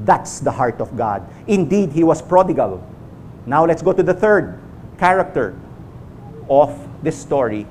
That's 0.00 0.40
the 0.40 0.50
heart 0.50 0.80
of 0.80 0.96
God. 0.96 1.22
Indeed, 1.46 1.92
he 1.92 2.02
was 2.02 2.20
prodigal. 2.20 2.82
Now 3.46 3.64
let's 3.64 3.80
go 3.80 3.92
to 3.92 4.02
the 4.02 4.14
third 4.14 4.58
character 4.98 5.54
of 6.50 6.74
this 7.02 7.16
story 7.16 7.66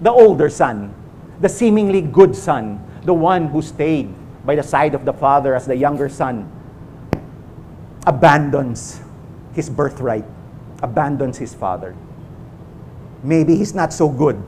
the 0.00 0.10
older 0.10 0.48
son, 0.48 0.94
the 1.40 1.48
seemingly 1.48 2.00
good 2.00 2.34
son, 2.34 2.78
the 3.02 3.12
one 3.12 3.48
who 3.48 3.60
stayed 3.60 4.08
by 4.46 4.54
the 4.54 4.62
side 4.62 4.94
of 4.94 5.04
the 5.04 5.12
father 5.12 5.56
as 5.56 5.66
the 5.66 5.74
younger 5.74 6.08
son 6.08 6.48
abandons 8.08 9.04
his 9.52 9.68
birthright, 9.68 10.24
abandons 10.80 11.36
his 11.36 11.52
father. 11.52 11.94
Maybe 13.22 13.54
he's 13.54 13.74
not 13.74 13.92
so 13.92 14.08
good 14.08 14.40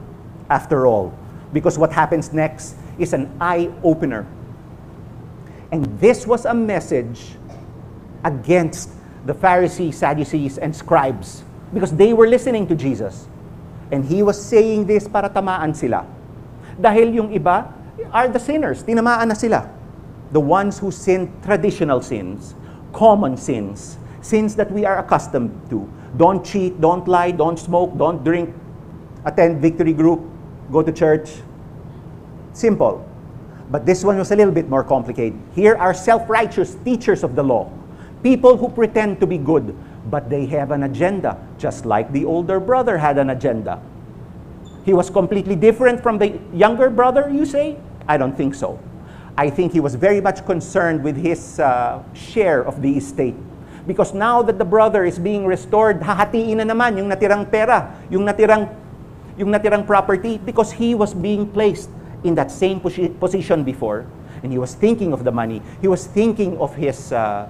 after 0.48 0.86
all, 0.86 1.12
because 1.52 1.76
what 1.76 1.92
happens 1.92 2.32
next 2.32 2.74
is 2.98 3.12
an 3.12 3.28
eye 3.38 3.68
opener. 3.84 4.24
And 5.70 5.84
this 6.00 6.26
was 6.26 6.46
a 6.46 6.54
message 6.54 7.36
against 8.24 8.96
the 9.26 9.34
Pharisees, 9.34 9.98
Sadducees, 9.98 10.56
and 10.56 10.74
scribes 10.74 11.44
because 11.74 11.92
they 11.92 12.14
were 12.14 12.26
listening 12.26 12.66
to 12.66 12.74
Jesus. 12.74 13.28
And 13.92 14.04
he 14.04 14.22
was 14.22 14.40
saying 14.40 14.86
this 14.86 15.06
para 15.06 15.28
tamaan 15.28 15.76
sila. 15.76 16.08
Dahil 16.80 17.12
yung 17.12 17.28
iba 17.28 17.68
are 18.08 18.28
the 18.32 18.40
sinners, 18.40 18.82
tinamaan 18.82 19.28
na 19.28 19.36
sila. 19.36 19.68
The 20.32 20.40
ones 20.40 20.78
who 20.78 20.90
sin 20.90 21.28
traditional 21.44 22.00
sins 22.00 22.54
common 22.93 23.36
sins, 23.36 23.99
sins 24.20 24.55
that 24.57 24.70
we 24.70 24.84
are 24.84 24.99
accustomed 24.99 25.51
to. 25.70 25.88
Don't 26.16 26.45
cheat, 26.45 26.80
don't 26.80 27.07
lie, 27.07 27.30
don't 27.30 27.59
smoke, 27.59 27.97
don't 27.97 28.24
drink, 28.24 28.55
attend 29.24 29.61
victory 29.61 29.93
group, 29.93 30.20
go 30.70 30.82
to 30.82 30.93
church. 30.93 31.30
Simple. 32.53 33.07
But 33.70 33.86
this 33.86 34.03
one 34.03 34.18
was 34.18 34.32
a 34.32 34.36
little 34.36 34.53
bit 34.53 34.68
more 34.68 34.82
complicated. 34.82 35.38
Here 35.55 35.76
are 35.76 35.95
self 35.95 36.28
righteous 36.28 36.74
teachers 36.84 37.22
of 37.22 37.36
the 37.36 37.43
law, 37.43 37.70
people 38.22 38.57
who 38.57 38.68
pretend 38.68 39.20
to 39.20 39.26
be 39.26 39.38
good, 39.38 39.76
but 40.11 40.28
they 40.28 40.47
have 40.47 40.72
an 40.72 40.82
agenda, 40.82 41.38
just 41.59 41.86
like 41.86 42.11
the 42.12 42.24
older 42.24 42.59
brother 42.59 42.99
had 42.99 43.18
an 43.18 43.30
agenda. 43.30 43.80
He 44.84 44.93
was 44.93 45.11
completely 45.11 45.55
different 45.55 46.03
from 46.03 46.18
the 46.18 46.41
younger 46.53 46.91
brother, 46.91 47.30
you 47.30 47.47
say? 47.47 47.76
I 48.09 48.16
don't 48.16 48.36
think 48.36 48.55
so. 48.55 48.80
I 49.37 49.51
think 49.51 49.72
he 49.72 49.81
was 49.81 49.95
very 49.95 50.20
much 50.20 50.45
concerned 50.45 51.03
with 51.03 51.16
his 51.16 51.59
uh, 51.61 52.03
share 52.14 52.64
of 52.64 52.83
the 52.83 52.97
estate. 52.97 53.37
Because 53.87 54.12
now 54.12 54.43
that 54.43 54.59
the 54.59 54.64
brother 54.64 55.05
is 55.05 55.18
being 55.18 55.47
restored, 55.47 56.01
hahatiin 56.01 56.57
na 56.57 56.64
naman 56.64 56.99
yung 56.99 57.09
natirang 57.09 57.51
pera, 57.51 57.97
yung 58.11 58.26
natirang, 58.26 58.68
yung 59.39 59.49
natirang 59.49 59.87
property, 59.87 60.39
because 60.39 60.70
he 60.70 60.95
was 60.95 61.14
being 61.14 61.49
placed 61.49 61.89
in 62.24 62.35
that 62.35 62.51
same 62.51 62.81
posi 62.81 63.09
position 63.18 63.64
before. 63.64 64.07
And 64.43 64.53
he 64.53 64.59
was 64.59 64.74
thinking 64.74 65.12
of 65.12 65.24
the 65.24 65.33
money. 65.33 65.62
He 65.81 65.89
was 65.89 66.07
thinking 66.07 66.59
of 66.59 66.74
his, 66.76 67.12
uh, 67.12 67.49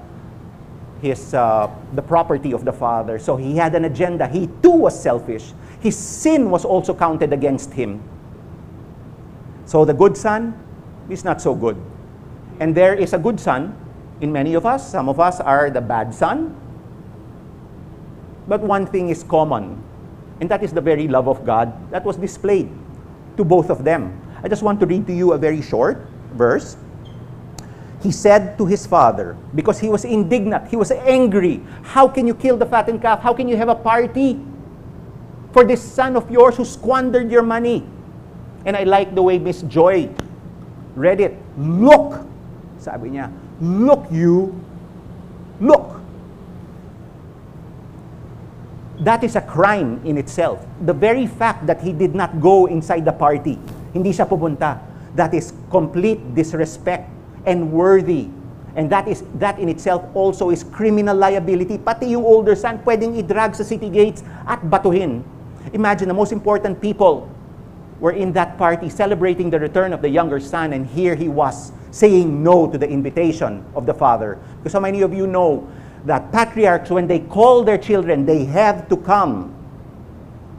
his, 1.03 1.35
uh, 1.35 1.71
the 1.95 2.03
property 2.03 2.53
of 2.53 2.65
the 2.65 2.73
father. 2.73 3.19
So 3.19 3.37
he 3.37 3.57
had 3.57 3.75
an 3.75 3.85
agenda. 3.85 4.29
He 4.29 4.49
too 4.63 4.87
was 4.87 4.95
selfish. 4.95 5.53
His 5.81 5.97
sin 5.97 6.51
was 6.51 6.65
also 6.65 6.95
counted 6.95 7.33
against 7.33 7.73
him. 7.73 8.03
So 9.67 9.85
the 9.85 9.95
good 9.95 10.17
son 10.17 10.55
is 11.13 11.25
not 11.25 11.41
so 11.41 11.55
good. 11.55 11.77
And 12.61 12.75
there 12.75 12.95
is 12.95 13.13
a 13.13 13.19
good 13.19 13.41
son 13.41 13.75
in 14.21 14.33
many 14.33 14.55
of 14.55 14.67
us. 14.67 14.91
Some 14.91 15.09
of 15.09 15.19
us 15.19 15.41
are 15.41 15.71
the 15.71 15.81
bad 15.81 16.15
son. 16.15 16.57
But 18.49 18.61
one 18.61 18.87
thing 18.87 19.09
is 19.09 19.23
common, 19.23 19.83
and 20.41 20.51
that 20.51 20.63
is 20.63 20.73
the 20.73 20.81
very 20.81 21.07
love 21.09 21.29
of 21.29 21.45
God 21.47 21.73
that 21.91 22.05
was 22.05 22.17
displayed 22.17 22.69
to 23.37 23.45
both 23.45 23.71
of 23.71 23.85
them. 23.85 24.21
I 24.43 24.49
just 24.49 24.63
want 24.63 24.81
to 24.81 24.87
read 24.87 25.07
to 25.07 25.15
you 25.15 25.33
a 25.33 25.39
very 25.39 25.63
short 25.63 26.07
verse. 26.35 26.77
He 28.03 28.11
said 28.11 28.57
to 28.59 28.67
his 28.67 28.87
father, 28.87 29.37
because 29.55 29.79
he 29.79 29.89
was 29.89 30.05
indignant, 30.05 30.69
he 30.69 30.77
was 30.77 30.91
angry. 30.91 31.61
How 31.83 32.09
can 32.09 32.27
you 32.27 32.35
kill 32.35 32.57
the 32.57 32.67
fattened 32.67 33.03
calf? 33.03 33.21
How 33.21 33.35
can 33.35 33.47
you 33.47 33.57
have 33.57 33.69
a 33.69 33.75
party 33.75 34.41
for 35.53 35.65
this 35.65 35.83
son 35.83 36.17
of 36.17 36.31
yours 36.31 36.57
who 36.57 36.65
squandered 36.65 37.31
your 37.31 37.43
money? 37.43 37.87
And 38.65 38.77
I 38.77 38.85
like 38.85 39.15
the 39.15 39.23
way 39.23 39.39
Miss 39.39 39.63
Joy 39.63 40.09
read 41.01 41.25
it. 41.25 41.33
Look! 41.57 42.21
Sabi 42.77 43.17
niya, 43.17 43.33
look 43.61 44.09
you, 44.13 44.53
look. 45.61 46.01
That 49.01 49.25
is 49.25 49.37
a 49.37 49.41
crime 49.41 50.01
in 50.05 50.21
itself. 50.21 50.61
The 50.85 50.93
very 50.93 51.25
fact 51.25 51.65
that 51.65 51.81
he 51.81 51.97
did 51.97 52.13
not 52.13 52.37
go 52.41 52.69
inside 52.69 53.09
the 53.09 53.17
party, 53.17 53.57
hindi 53.97 54.13
siya 54.13 54.29
pupunta, 54.29 54.81
that 55.17 55.33
is 55.33 55.57
complete 55.73 56.21
disrespect 56.37 57.09
and 57.49 57.73
worthy. 57.73 58.29
And 58.77 58.93
that 58.93 59.09
is 59.09 59.25
that 59.41 59.59
in 59.59 59.73
itself 59.73 60.05
also 60.13 60.53
is 60.53 60.63
criminal 60.63 61.17
liability. 61.17 61.81
Pati 61.81 62.13
yung 62.13 62.23
older 62.23 62.55
son 62.55 62.79
pwedeng 62.85 63.17
i-drag 63.17 63.57
sa 63.57 63.65
city 63.65 63.89
gates 63.89 64.21
at 64.45 64.61
batuhin. 64.63 65.25
Imagine 65.73 66.13
the 66.13 66.17
most 66.17 66.31
important 66.31 66.77
people 66.79 67.29
were 68.01 68.13
in 68.13 68.33
that 68.33 68.57
party 68.57 68.89
celebrating 68.89 69.51
the 69.51 69.61
return 69.61 69.93
of 69.93 70.03
the 70.03 70.09
younger 70.09 70.41
son, 70.41 70.73
and 70.73 70.87
here 70.87 71.15
he 71.15 71.29
was 71.29 71.73
saying 71.91 72.43
no 72.43 72.71
to 72.71 72.79
the 72.79 72.89
invitation 72.89 73.65
of 73.75 73.87
the 73.87 73.95
father. 73.95 74.39
Because 74.59 74.73
so 74.73 74.81
many 74.81 75.03
of 75.03 75.13
you 75.13 75.27
know 75.27 75.71
that 76.07 76.33
patriarchs, 76.33 76.91
when 76.91 77.07
they 77.07 77.21
call 77.21 77.63
their 77.63 77.79
children, 77.79 78.25
they 78.25 78.45
have 78.47 78.89
to 78.89 78.97
come. 78.97 79.55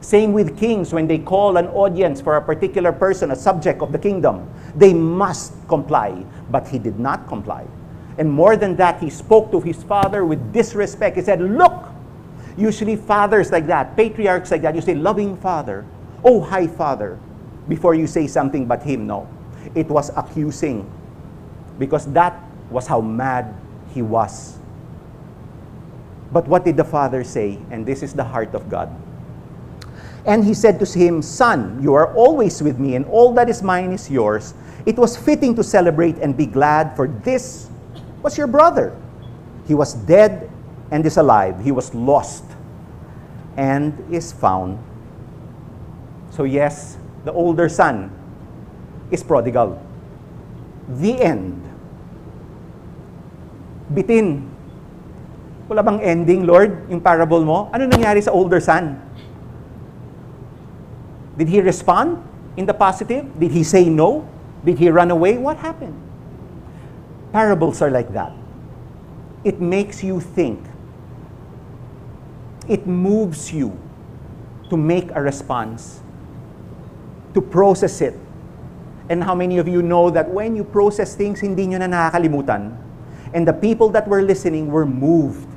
Same 0.00 0.32
with 0.32 0.58
kings, 0.58 0.92
when 0.92 1.06
they 1.06 1.18
call 1.18 1.56
an 1.56 1.66
audience 1.68 2.20
for 2.20 2.36
a 2.36 2.42
particular 2.42 2.92
person, 2.92 3.30
a 3.32 3.36
subject 3.36 3.82
of 3.82 3.92
the 3.92 3.98
kingdom, 3.98 4.48
they 4.74 4.92
must 4.94 5.52
comply. 5.68 6.24
But 6.50 6.68
he 6.68 6.78
did 6.78 6.98
not 6.98 7.26
comply. 7.28 7.66
And 8.18 8.30
more 8.30 8.56
than 8.56 8.76
that, 8.76 9.00
he 9.00 9.10
spoke 9.10 9.50
to 9.52 9.60
his 9.60 9.82
father 9.82 10.24
with 10.24 10.52
disrespect. 10.52 11.16
He 11.16 11.22
said, 11.22 11.40
Look, 11.40 11.88
usually 12.56 12.96
fathers 12.96 13.50
like 13.50 13.66
that, 13.68 13.96
patriarchs 13.96 14.50
like 14.50 14.62
that, 14.62 14.74
you 14.74 14.80
say, 14.80 14.94
Loving 14.94 15.36
father, 15.36 15.84
oh, 16.24 16.40
hi, 16.40 16.66
father 16.66 17.18
before 17.68 17.94
you 17.94 18.06
say 18.06 18.26
something 18.26 18.66
but 18.66 18.82
him. 18.82 19.06
No. 19.06 19.28
It 19.74 19.88
was 19.88 20.10
accusing. 20.16 20.90
because 21.78 22.06
that 22.12 22.38
was 22.70 22.86
how 22.86 23.00
mad 23.00 23.54
he 23.92 24.02
was. 24.02 24.58
But 26.32 26.48
what 26.48 26.64
did 26.64 26.76
the 26.76 26.84
father 26.84 27.24
say? 27.24 27.58
And 27.70 27.84
this 27.84 28.02
is 28.02 28.14
the 28.14 28.24
heart 28.24 28.54
of 28.54 28.68
God. 28.70 28.88
And 30.24 30.44
he 30.44 30.54
said 30.54 30.78
to 30.78 30.86
him, 30.86 31.20
Son, 31.20 31.82
you 31.82 31.94
are 31.94 32.14
always 32.14 32.62
with 32.62 32.78
me, 32.78 32.94
and 32.94 33.04
all 33.06 33.34
that 33.34 33.48
is 33.48 33.62
mine 33.62 33.92
is 33.92 34.10
yours. 34.10 34.54
It 34.86 34.96
was 34.96 35.16
fitting 35.16 35.54
to 35.56 35.64
celebrate 35.64 36.16
and 36.18 36.36
be 36.36 36.46
glad, 36.46 36.94
for 36.96 37.08
this 37.08 37.68
was 38.22 38.38
your 38.38 38.46
brother. 38.46 38.96
He 39.66 39.74
was 39.74 39.94
dead 39.94 40.50
and 40.90 41.04
is 41.04 41.16
alive. 41.16 41.62
He 41.62 41.72
was 41.72 41.92
lost 41.94 42.44
and 43.56 43.92
is 44.14 44.32
found. 44.32 44.78
So, 46.30 46.44
yes, 46.44 46.96
the 47.24 47.32
older 47.32 47.68
son 47.68 48.10
is 49.10 49.22
prodigal. 49.22 49.80
The 50.88 51.22
end. 51.22 51.62
Bitin. 53.92 54.48
Wala 55.68 55.82
bang 55.82 56.00
ending, 56.02 56.44
Lord, 56.44 56.90
yung 56.90 57.00
parable 57.00 57.44
mo? 57.44 57.70
Ano 57.72 57.86
nangyari 57.86 58.20
sa 58.20 58.34
older 58.34 58.60
son? 58.60 58.98
Did 61.38 61.48
he 61.48 61.64
respond 61.64 62.20
in 62.60 62.66
the 62.66 62.74
positive? 62.76 63.24
Did 63.40 63.52
he 63.52 63.64
say 63.64 63.88
no? 63.88 64.28
Did 64.64 64.76
he 64.76 64.90
run 64.90 65.10
away? 65.10 65.38
What 65.38 65.56
happened? 65.56 65.96
Parables 67.32 67.80
are 67.80 67.90
like 67.90 68.12
that. 68.12 68.36
It 69.44 69.60
makes 69.60 70.04
you 70.04 70.20
think. 70.20 70.60
It 72.68 72.86
moves 72.86 73.50
you 73.50 73.72
to 74.68 74.76
make 74.76 75.10
a 75.16 75.22
response, 75.22 76.01
to 77.34 77.40
process 77.40 78.00
it. 78.00 78.14
And 79.08 79.22
how 79.22 79.34
many 79.34 79.58
of 79.58 79.68
you 79.68 79.82
know 79.82 80.10
that 80.10 80.30
when 80.30 80.56
you 80.56 80.64
process 80.64 81.14
things, 81.14 81.40
hindi 81.40 81.66
nyo 81.66 81.78
na 81.78 81.86
nakakalimutan? 81.86 82.76
And 83.34 83.48
the 83.48 83.52
people 83.52 83.88
that 83.90 84.06
were 84.06 84.22
listening 84.22 84.68
were 84.68 84.86
moved. 84.86 85.48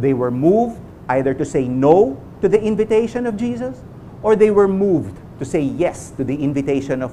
They 0.00 0.14
were 0.14 0.30
moved 0.30 0.80
either 1.08 1.34
to 1.34 1.44
say 1.44 1.68
no 1.68 2.16
to 2.40 2.48
the 2.48 2.60
invitation 2.60 3.26
of 3.26 3.36
Jesus 3.36 3.80
or 4.22 4.36
they 4.36 4.50
were 4.50 4.68
moved 4.68 5.18
to 5.38 5.44
say 5.44 5.60
yes 5.60 6.10
to 6.16 6.24
the 6.24 6.34
invitation 6.34 7.02
of 7.02 7.12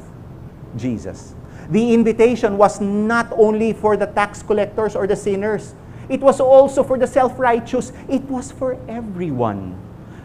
Jesus. 0.78 1.36
The 1.70 1.94
invitation 1.94 2.58
was 2.58 2.82
not 2.82 3.32
only 3.34 3.74
for 3.74 3.98
the 3.98 4.08
tax 4.08 4.42
collectors 4.42 4.96
or 4.96 5.06
the 5.06 5.16
sinners, 5.16 5.76
it 6.10 6.22
was 6.22 6.40
also 6.40 6.84
for 6.84 6.98
the 6.98 7.06
self 7.06 7.38
righteous, 7.38 7.94
it 8.08 8.24
was 8.24 8.52
for 8.52 8.78
everyone. 8.88 9.78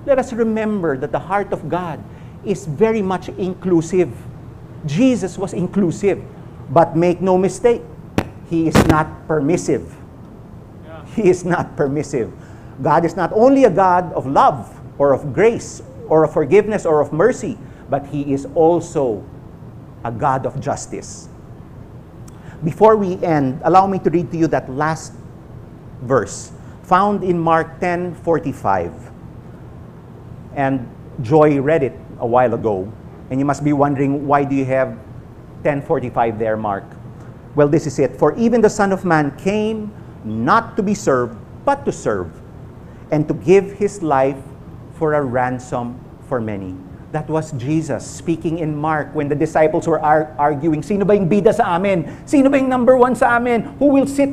Let 0.07 0.19
us 0.19 0.33
remember 0.33 0.97
that 0.99 1.13
the 1.13 1.19
heart 1.19 1.53
of 1.53 1.69
God 1.69 2.03
is 2.45 2.67
very 2.67 3.03
much 3.03 3.29
inclusive. 3.31 4.13
Jesus 4.85 5.39
was 5.39 5.53
inclusive, 5.55 6.23
but 6.71 6.97
make 6.97 7.21
no 7.21 7.39
mistake, 7.39 7.83
he 8.49 8.69
is 8.69 8.77
not 8.87 9.27
permissive. 9.27 9.97
He 11.15 11.31
is 11.31 11.45
not 11.45 11.77
permissive. 11.77 12.33
God 12.83 13.05
is 13.05 13.17
not 13.17 13.33
only 13.33 13.65
a 13.65 13.71
God 13.71 14.13
of 14.13 14.27
love 14.27 14.81
or 14.99 15.13
of 15.13 15.33
grace 15.33 15.83
or 16.09 16.25
of 16.25 16.33
forgiveness 16.33 16.85
or 16.85 17.01
of 17.01 17.13
mercy, 17.13 17.57
but 17.89 18.07
He 18.07 18.33
is 18.33 18.47
also 18.55 19.25
a 20.03 20.11
God 20.11 20.45
of 20.45 20.61
justice. 20.61 21.29
Before 22.65 22.97
we 22.97 23.23
end, 23.23 23.61
allow 23.65 23.87
me 23.87 23.99
to 24.01 24.11
read 24.11 24.31
to 24.33 24.37
you 24.37 24.47
that 24.49 24.69
last 24.71 25.13
verse 26.03 26.53
found 26.83 27.23
in 27.23 27.39
Mark 27.39 27.81
10 27.81 28.15
45. 28.17 29.14
And 30.57 30.89
Joy 31.23 31.61
read 31.61 31.83
it 31.83 31.95
a 32.19 32.27
while 32.27 32.55
ago. 32.55 32.91
And 33.31 33.41
you 33.41 33.47
must 33.47 33.65
be 33.65 33.73
wondering, 33.73 34.27
why 34.27 34.45
do 34.45 34.55
you 34.55 34.65
have 34.67 34.89
1045 35.63 36.39
there, 36.39 36.57
Mark? 36.57 36.85
Well, 37.55 37.69
this 37.69 37.87
is 37.87 37.99
it. 37.99 38.17
For 38.17 38.37
even 38.37 38.61
the 38.61 38.71
Son 38.71 38.93
of 38.93 39.05
Man 39.05 39.37
came 39.39 39.93
not 40.25 40.77
to 40.77 40.83
be 40.83 40.95
served, 40.95 41.39
but 41.65 41.85
to 41.85 41.93
serve, 41.93 42.31
and 43.11 43.29
to 43.29 43.35
give 43.35 43.73
his 43.73 44.03
life 44.03 44.41
for 44.99 45.15
a 45.15 45.23
ransom 45.23 45.99
for 46.29 46.41
many. 46.41 46.75
That 47.13 47.29
was 47.29 47.53
Jesus 47.53 48.05
speaking 48.05 48.59
in 48.59 48.75
Mark 48.75 49.15
when 49.15 49.29
the 49.29 49.37
disciples 49.37 49.87
were 49.87 50.01
ar- 50.01 50.35
arguing, 50.37 50.83
Sino 50.83 51.05
ba 51.05 51.15
yung 51.15 51.29
bida 51.31 51.55
sa 51.55 51.79
amin? 51.79 52.11
Sino 52.27 52.51
ba 52.51 52.59
yung 52.59 52.69
number 52.69 52.97
one 52.97 53.15
sa 53.15 53.37
amin? 53.39 53.63
Who 53.79 53.87
will 53.87 54.07
sit 54.07 54.31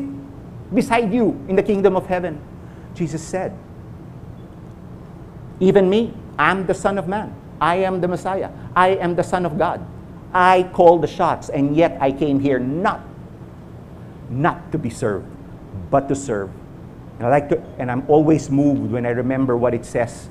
beside 0.74 1.14
you 1.14 1.38
in 1.48 1.56
the 1.56 1.62
kingdom 1.62 1.96
of 1.96 2.08
heaven? 2.08 2.42
Jesus 2.96 3.22
said, 3.22 3.54
Even 5.62 5.90
me, 5.90 6.14
I'm 6.38 6.66
the 6.66 6.74
Son 6.74 6.98
of 6.98 7.08
Man. 7.08 7.34
I 7.62 7.76
am 7.78 8.02
the 8.02 8.08
Messiah. 8.10 8.50
I 8.76 8.90
am 8.90 9.16
the 9.16 9.24
Son 9.24 9.46
of 9.46 9.58
God. 9.58 9.86
I 10.34 10.70
call 10.74 11.00
the 11.00 11.08
shots, 11.08 11.48
and 11.48 11.76
yet 11.76 11.98
I 12.02 12.12
came 12.12 12.40
here 12.40 12.60
not, 12.60 13.02
not 14.30 14.72
to 14.74 14.78
be 14.78 14.90
served, 14.90 15.28
but 15.90 16.10
to 16.10 16.16
serve. 16.16 16.50
And 17.20 17.28
I 17.28 17.30
like 17.30 17.50
to, 17.50 17.62
and 17.78 17.90
I'm 17.90 18.04
always 18.10 18.50
moved 18.50 18.92
when 18.92 19.06
I 19.06 19.12
remember 19.12 19.56
what 19.56 19.74
it 19.74 19.86
says 19.86 20.28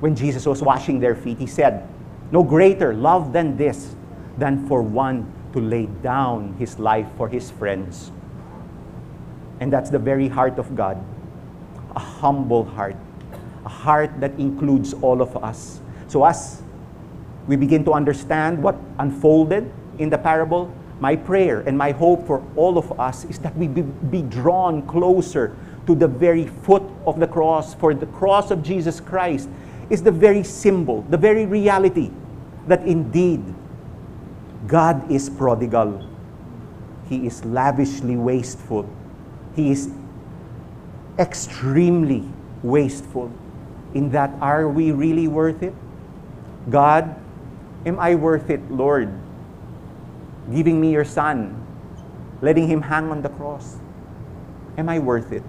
when 0.00 0.16
Jesus 0.16 0.46
was 0.46 0.62
washing 0.62 0.98
their 0.98 1.14
feet. 1.14 1.38
He 1.38 1.46
said, 1.46 1.86
No 2.32 2.42
greater 2.42 2.94
love 2.94 3.32
than 3.32 3.56
this, 3.56 3.94
than 4.38 4.66
for 4.66 4.82
one 4.82 5.30
to 5.52 5.60
lay 5.60 5.86
down 5.86 6.54
his 6.54 6.78
life 6.78 7.06
for 7.16 7.28
his 7.28 7.50
friends. 7.50 8.10
And 9.60 9.70
that's 9.70 9.90
the 9.90 9.98
very 9.98 10.28
heart 10.28 10.58
of 10.58 10.74
God 10.74 11.04
a 11.96 11.98
humble 11.98 12.64
heart, 12.64 12.94
a 13.64 13.68
heart 13.68 14.20
that 14.20 14.32
includes 14.38 14.94
all 14.94 15.20
of 15.22 15.36
us. 15.42 15.80
So, 16.08 16.24
as 16.24 16.62
we 17.46 17.56
begin 17.56 17.84
to 17.84 17.92
understand 17.92 18.62
what 18.62 18.76
unfolded 18.98 19.70
in 19.98 20.10
the 20.10 20.18
parable, 20.18 20.72
my 21.00 21.16
prayer 21.16 21.60
and 21.60 21.76
my 21.76 21.92
hope 21.92 22.26
for 22.26 22.44
all 22.56 22.76
of 22.76 22.98
us 23.00 23.24
is 23.24 23.38
that 23.38 23.56
we 23.56 23.68
be, 23.68 24.22
drawn 24.22 24.86
closer 24.86 25.56
to 25.86 25.94
the 25.94 26.06
very 26.06 26.46
foot 26.46 26.82
of 27.06 27.18
the 27.18 27.26
cross, 27.26 27.74
for 27.74 27.94
the 27.94 28.06
cross 28.06 28.50
of 28.50 28.62
Jesus 28.62 29.00
Christ 29.00 29.48
is 29.88 30.02
the 30.02 30.12
very 30.12 30.44
symbol, 30.44 31.02
the 31.08 31.16
very 31.16 31.46
reality 31.46 32.10
that 32.68 32.86
indeed 32.86 33.42
God 34.66 35.10
is 35.10 35.30
prodigal. 35.30 36.06
He 37.08 37.26
is 37.26 37.44
lavishly 37.44 38.16
wasteful. 38.16 38.88
He 39.56 39.70
is 39.72 39.90
extremely 41.18 42.28
wasteful. 42.62 43.32
In 43.94 44.10
that, 44.10 44.30
are 44.40 44.68
we 44.68 44.92
really 44.92 45.26
worth 45.26 45.62
it? 45.62 45.74
God, 46.68 47.16
am 47.84 47.98
I 47.98 48.14
worth 48.14 48.50
it, 48.50 48.70
Lord? 48.70 49.12
Giving 50.52 50.80
me 50.80 50.92
your 50.92 51.04
son, 51.04 51.56
letting 52.40 52.68
him 52.68 52.82
hang 52.82 53.10
on 53.10 53.22
the 53.22 53.28
cross. 53.28 53.78
Am 54.78 54.88
I 54.88 54.98
worth 54.98 55.32
it? 55.32 55.42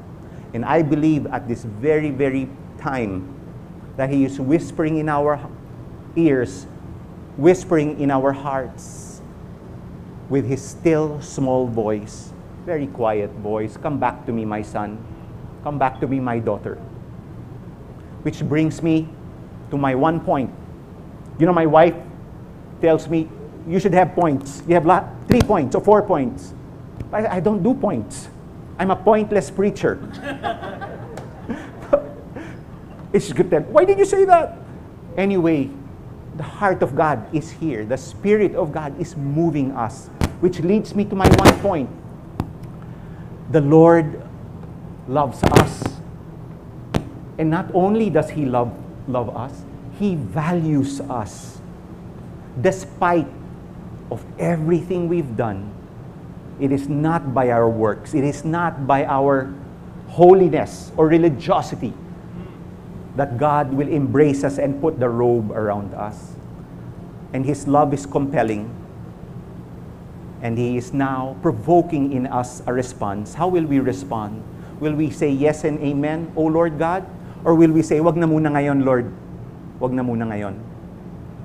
And 0.53 0.65
I 0.65 0.81
believe 0.81 1.25
at 1.27 1.47
this 1.47 1.63
very, 1.63 2.09
very 2.09 2.49
time 2.77 3.27
that 3.97 4.09
he 4.09 4.25
is 4.25 4.39
whispering 4.39 4.97
in 4.97 5.07
our 5.07 5.39
ears, 6.15 6.65
whispering 7.37 7.99
in 7.99 8.11
our 8.11 8.31
hearts 8.31 9.21
with 10.29 10.47
his 10.47 10.63
still 10.63 11.21
small 11.21 11.67
voice, 11.67 12.33
very 12.65 12.87
quiet 12.87 13.29
voice, 13.43 13.77
Come 13.77 13.99
back 13.99 14.25
to 14.25 14.31
me, 14.31 14.45
my 14.45 14.61
son. 14.61 14.97
Come 15.63 15.77
back 15.77 15.99
to 15.99 16.07
me, 16.07 16.19
my 16.19 16.39
daughter. 16.39 16.79
Which 18.23 18.41
brings 18.41 18.83
me 18.83 19.07
to 19.71 19.77
my 19.77 19.95
one 19.95 20.19
point. 20.19 20.53
You 21.39 21.45
know, 21.45 21.53
my 21.53 21.65
wife 21.65 21.95
tells 22.81 23.07
me, 23.07 23.29
You 23.67 23.79
should 23.79 23.93
have 23.93 24.13
points. 24.13 24.63
You 24.67 24.75
have 24.75 24.85
lot, 24.85 25.07
three 25.27 25.41
points 25.41 25.75
or 25.75 25.81
four 25.81 26.01
points. 26.01 26.53
I, 27.11 27.37
I 27.37 27.39
don't 27.39 27.63
do 27.63 27.73
points. 27.73 28.29
I'm 28.79 28.91
a 28.91 28.95
pointless 28.95 29.51
preacher. 29.51 29.99
it's 33.13 33.31
good 33.33 33.49
that. 33.51 33.67
Why 33.67 33.85
did 33.85 33.99
you 33.99 34.05
say 34.05 34.25
that? 34.25 34.57
Anyway, 35.17 35.69
the 36.37 36.43
heart 36.43 36.81
of 36.81 36.95
God 36.95 37.33
is 37.35 37.51
here. 37.51 37.85
The 37.85 37.97
Spirit 37.97 38.55
of 38.55 38.71
God 38.71 38.99
is 38.99 39.17
moving 39.17 39.73
us, 39.73 40.07
which 40.39 40.59
leads 40.61 40.95
me 40.95 41.05
to 41.05 41.15
my 41.15 41.27
one 41.27 41.59
point. 41.59 41.89
The 43.51 43.61
Lord 43.61 44.23
loves 45.07 45.43
us. 45.43 45.90
And 47.41 47.49
not 47.49 47.73
only 47.73 48.11
does 48.11 48.29
He 48.29 48.45
love, 48.45 48.69
love 49.07 49.35
us, 49.35 49.65
He 49.97 50.13
values 50.13 51.01
us. 51.01 51.59
Despite 52.61 53.25
of 54.11 54.23
everything 54.37 55.09
we've 55.09 55.35
done, 55.35 55.73
it 56.59 56.71
is 56.71 56.87
not 56.87 57.33
by 57.33 57.49
our 57.49 57.67
works, 57.67 58.13
it 58.13 58.23
is 58.23 58.45
not 58.45 58.85
by 58.85 59.05
our 59.05 59.51
holiness 60.09 60.91
or 60.97 61.07
religiosity 61.07 61.95
that 63.15 63.39
God 63.39 63.73
will 63.73 63.87
embrace 63.87 64.43
us 64.43 64.59
and 64.59 64.79
put 64.79 64.99
the 64.99 65.09
robe 65.09 65.49
around 65.51 65.95
us. 65.95 66.35
And 67.33 67.43
His 67.43 67.67
love 67.67 67.91
is 67.91 68.05
compelling. 68.05 68.69
And 70.43 70.59
He 70.59 70.77
is 70.77 70.93
now 70.93 71.37
provoking 71.41 72.13
in 72.13 72.27
us 72.27 72.61
a 72.67 72.71
response. 72.73 73.33
How 73.33 73.47
will 73.47 73.65
we 73.65 73.79
respond? 73.79 74.43
Will 74.79 74.93
we 74.93 75.09
say 75.09 75.31
yes 75.31 75.63
and 75.63 75.79
amen, 75.79 76.33
O 76.35 76.43
Lord 76.43 76.77
God? 76.77 77.03
Or 77.43 77.55
will 77.55 77.71
we 77.71 77.81
say, 77.81 77.99
wag 77.99 78.17
na 78.17 78.27
muna 78.27 78.53
ngayon, 78.53 78.85
Lord? 78.85 79.11
Wag 79.79 79.93
na 79.93 80.03
muna 80.03 80.29
ngayon. 80.29 80.59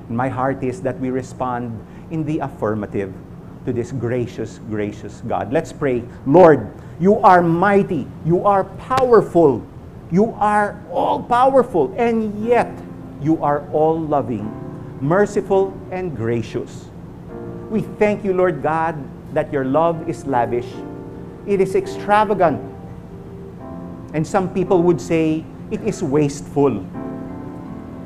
My 0.08 0.28
heart 0.28 0.62
is 0.62 0.82
that 0.82 1.00
we 1.00 1.10
respond 1.10 1.72
in 2.10 2.24
the 2.24 2.40
affirmative. 2.40 3.14
to 3.66 3.72
this 3.72 3.90
gracious, 3.90 4.60
gracious 4.70 5.20
God. 5.26 5.52
Let's 5.52 5.72
pray. 5.72 6.02
Lord, 6.24 6.70
you 6.98 7.18
are 7.18 7.42
mighty, 7.42 8.06
you 8.24 8.46
are 8.46 8.64
powerful, 8.78 9.60
you 10.10 10.32
are 10.38 10.80
all 10.90 11.20
powerful, 11.20 11.92
and 11.98 12.46
yet 12.46 12.70
you 13.20 13.42
are 13.42 13.68
all 13.72 13.98
loving, 13.98 14.46
merciful, 15.02 15.76
and 15.90 16.16
gracious. 16.16 16.88
We 17.68 17.82
thank 17.98 18.24
you, 18.24 18.32
Lord 18.32 18.62
God, 18.62 18.96
that 19.34 19.52
your 19.52 19.64
love 19.64 20.08
is 20.08 20.24
lavish, 20.26 20.70
it 21.44 21.60
is 21.60 21.74
extravagant, 21.74 22.62
and 24.14 24.24
some 24.24 24.54
people 24.54 24.80
would 24.84 25.00
say 25.00 25.44
it 25.70 25.82
is 25.82 26.02
wasteful. 26.02 26.80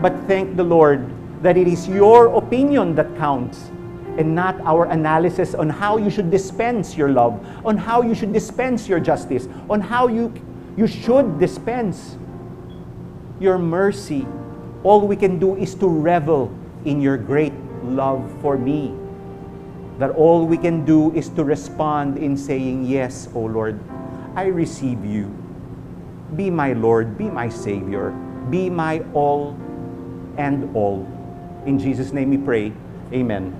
But 0.01 0.17
thank 0.27 0.57
the 0.57 0.65
Lord 0.65 1.05
that 1.43 1.57
it 1.57 1.69
is 1.69 1.89
your 1.89 2.27
opinion 2.37 2.95
that 2.95 3.17
counts 3.17 3.71
and 4.17 4.35
not 4.35 4.61
our 4.63 4.87
analysis 4.87 5.55
on 5.55 5.69
how 5.69 5.97
you 5.97 6.11
should 6.11 6.31
dispense 6.31 6.97
your 6.97 7.09
love, 7.09 7.41
on 7.65 7.77
how 7.77 8.03
you 8.03 8.15
should 8.15 8.33
dispense 8.33 8.89
your 8.89 9.01
justice, 9.01 9.49
on 9.69 9.81
how 9.81 10.09
you, 10.09 10.33
you 10.77 10.87
should 10.87 11.39
dispense 11.39 12.17
your 13.41 13.59
mercy. 13.59 14.27
All 14.83 15.07
we 15.07 15.17
can 15.17 15.39
do 15.39 15.57
is 15.57 15.75
to 15.77 15.87
revel 15.87 16.53
in 16.85 17.01
your 17.01 17.17
great 17.17 17.53
love 17.85 18.25
for 18.41 18.59
me. 18.59 18.95
That 19.99 20.11
all 20.11 20.47
we 20.47 20.57
can 20.57 20.85
do 20.85 21.13
is 21.13 21.29
to 21.31 21.45
respond 21.45 22.17
in 22.17 22.37
saying, 22.37 22.87
Yes, 22.87 23.29
O 23.35 23.41
Lord, 23.41 23.79
I 24.35 24.47
receive 24.47 25.05
you. 25.05 25.40
Be 26.37 26.51
my 26.51 26.73
Lord, 26.73 27.19
be 27.19 27.29
my 27.29 27.49
Savior, 27.49 28.11
be 28.51 28.71
my 28.71 29.03
all 29.15 29.57
and 30.37 30.75
all. 30.77 31.07
In 31.67 31.79
Jesus' 31.79 32.13
name 32.13 32.31
we 32.31 32.39
pray. 32.39 32.73
Amen. 33.13 33.60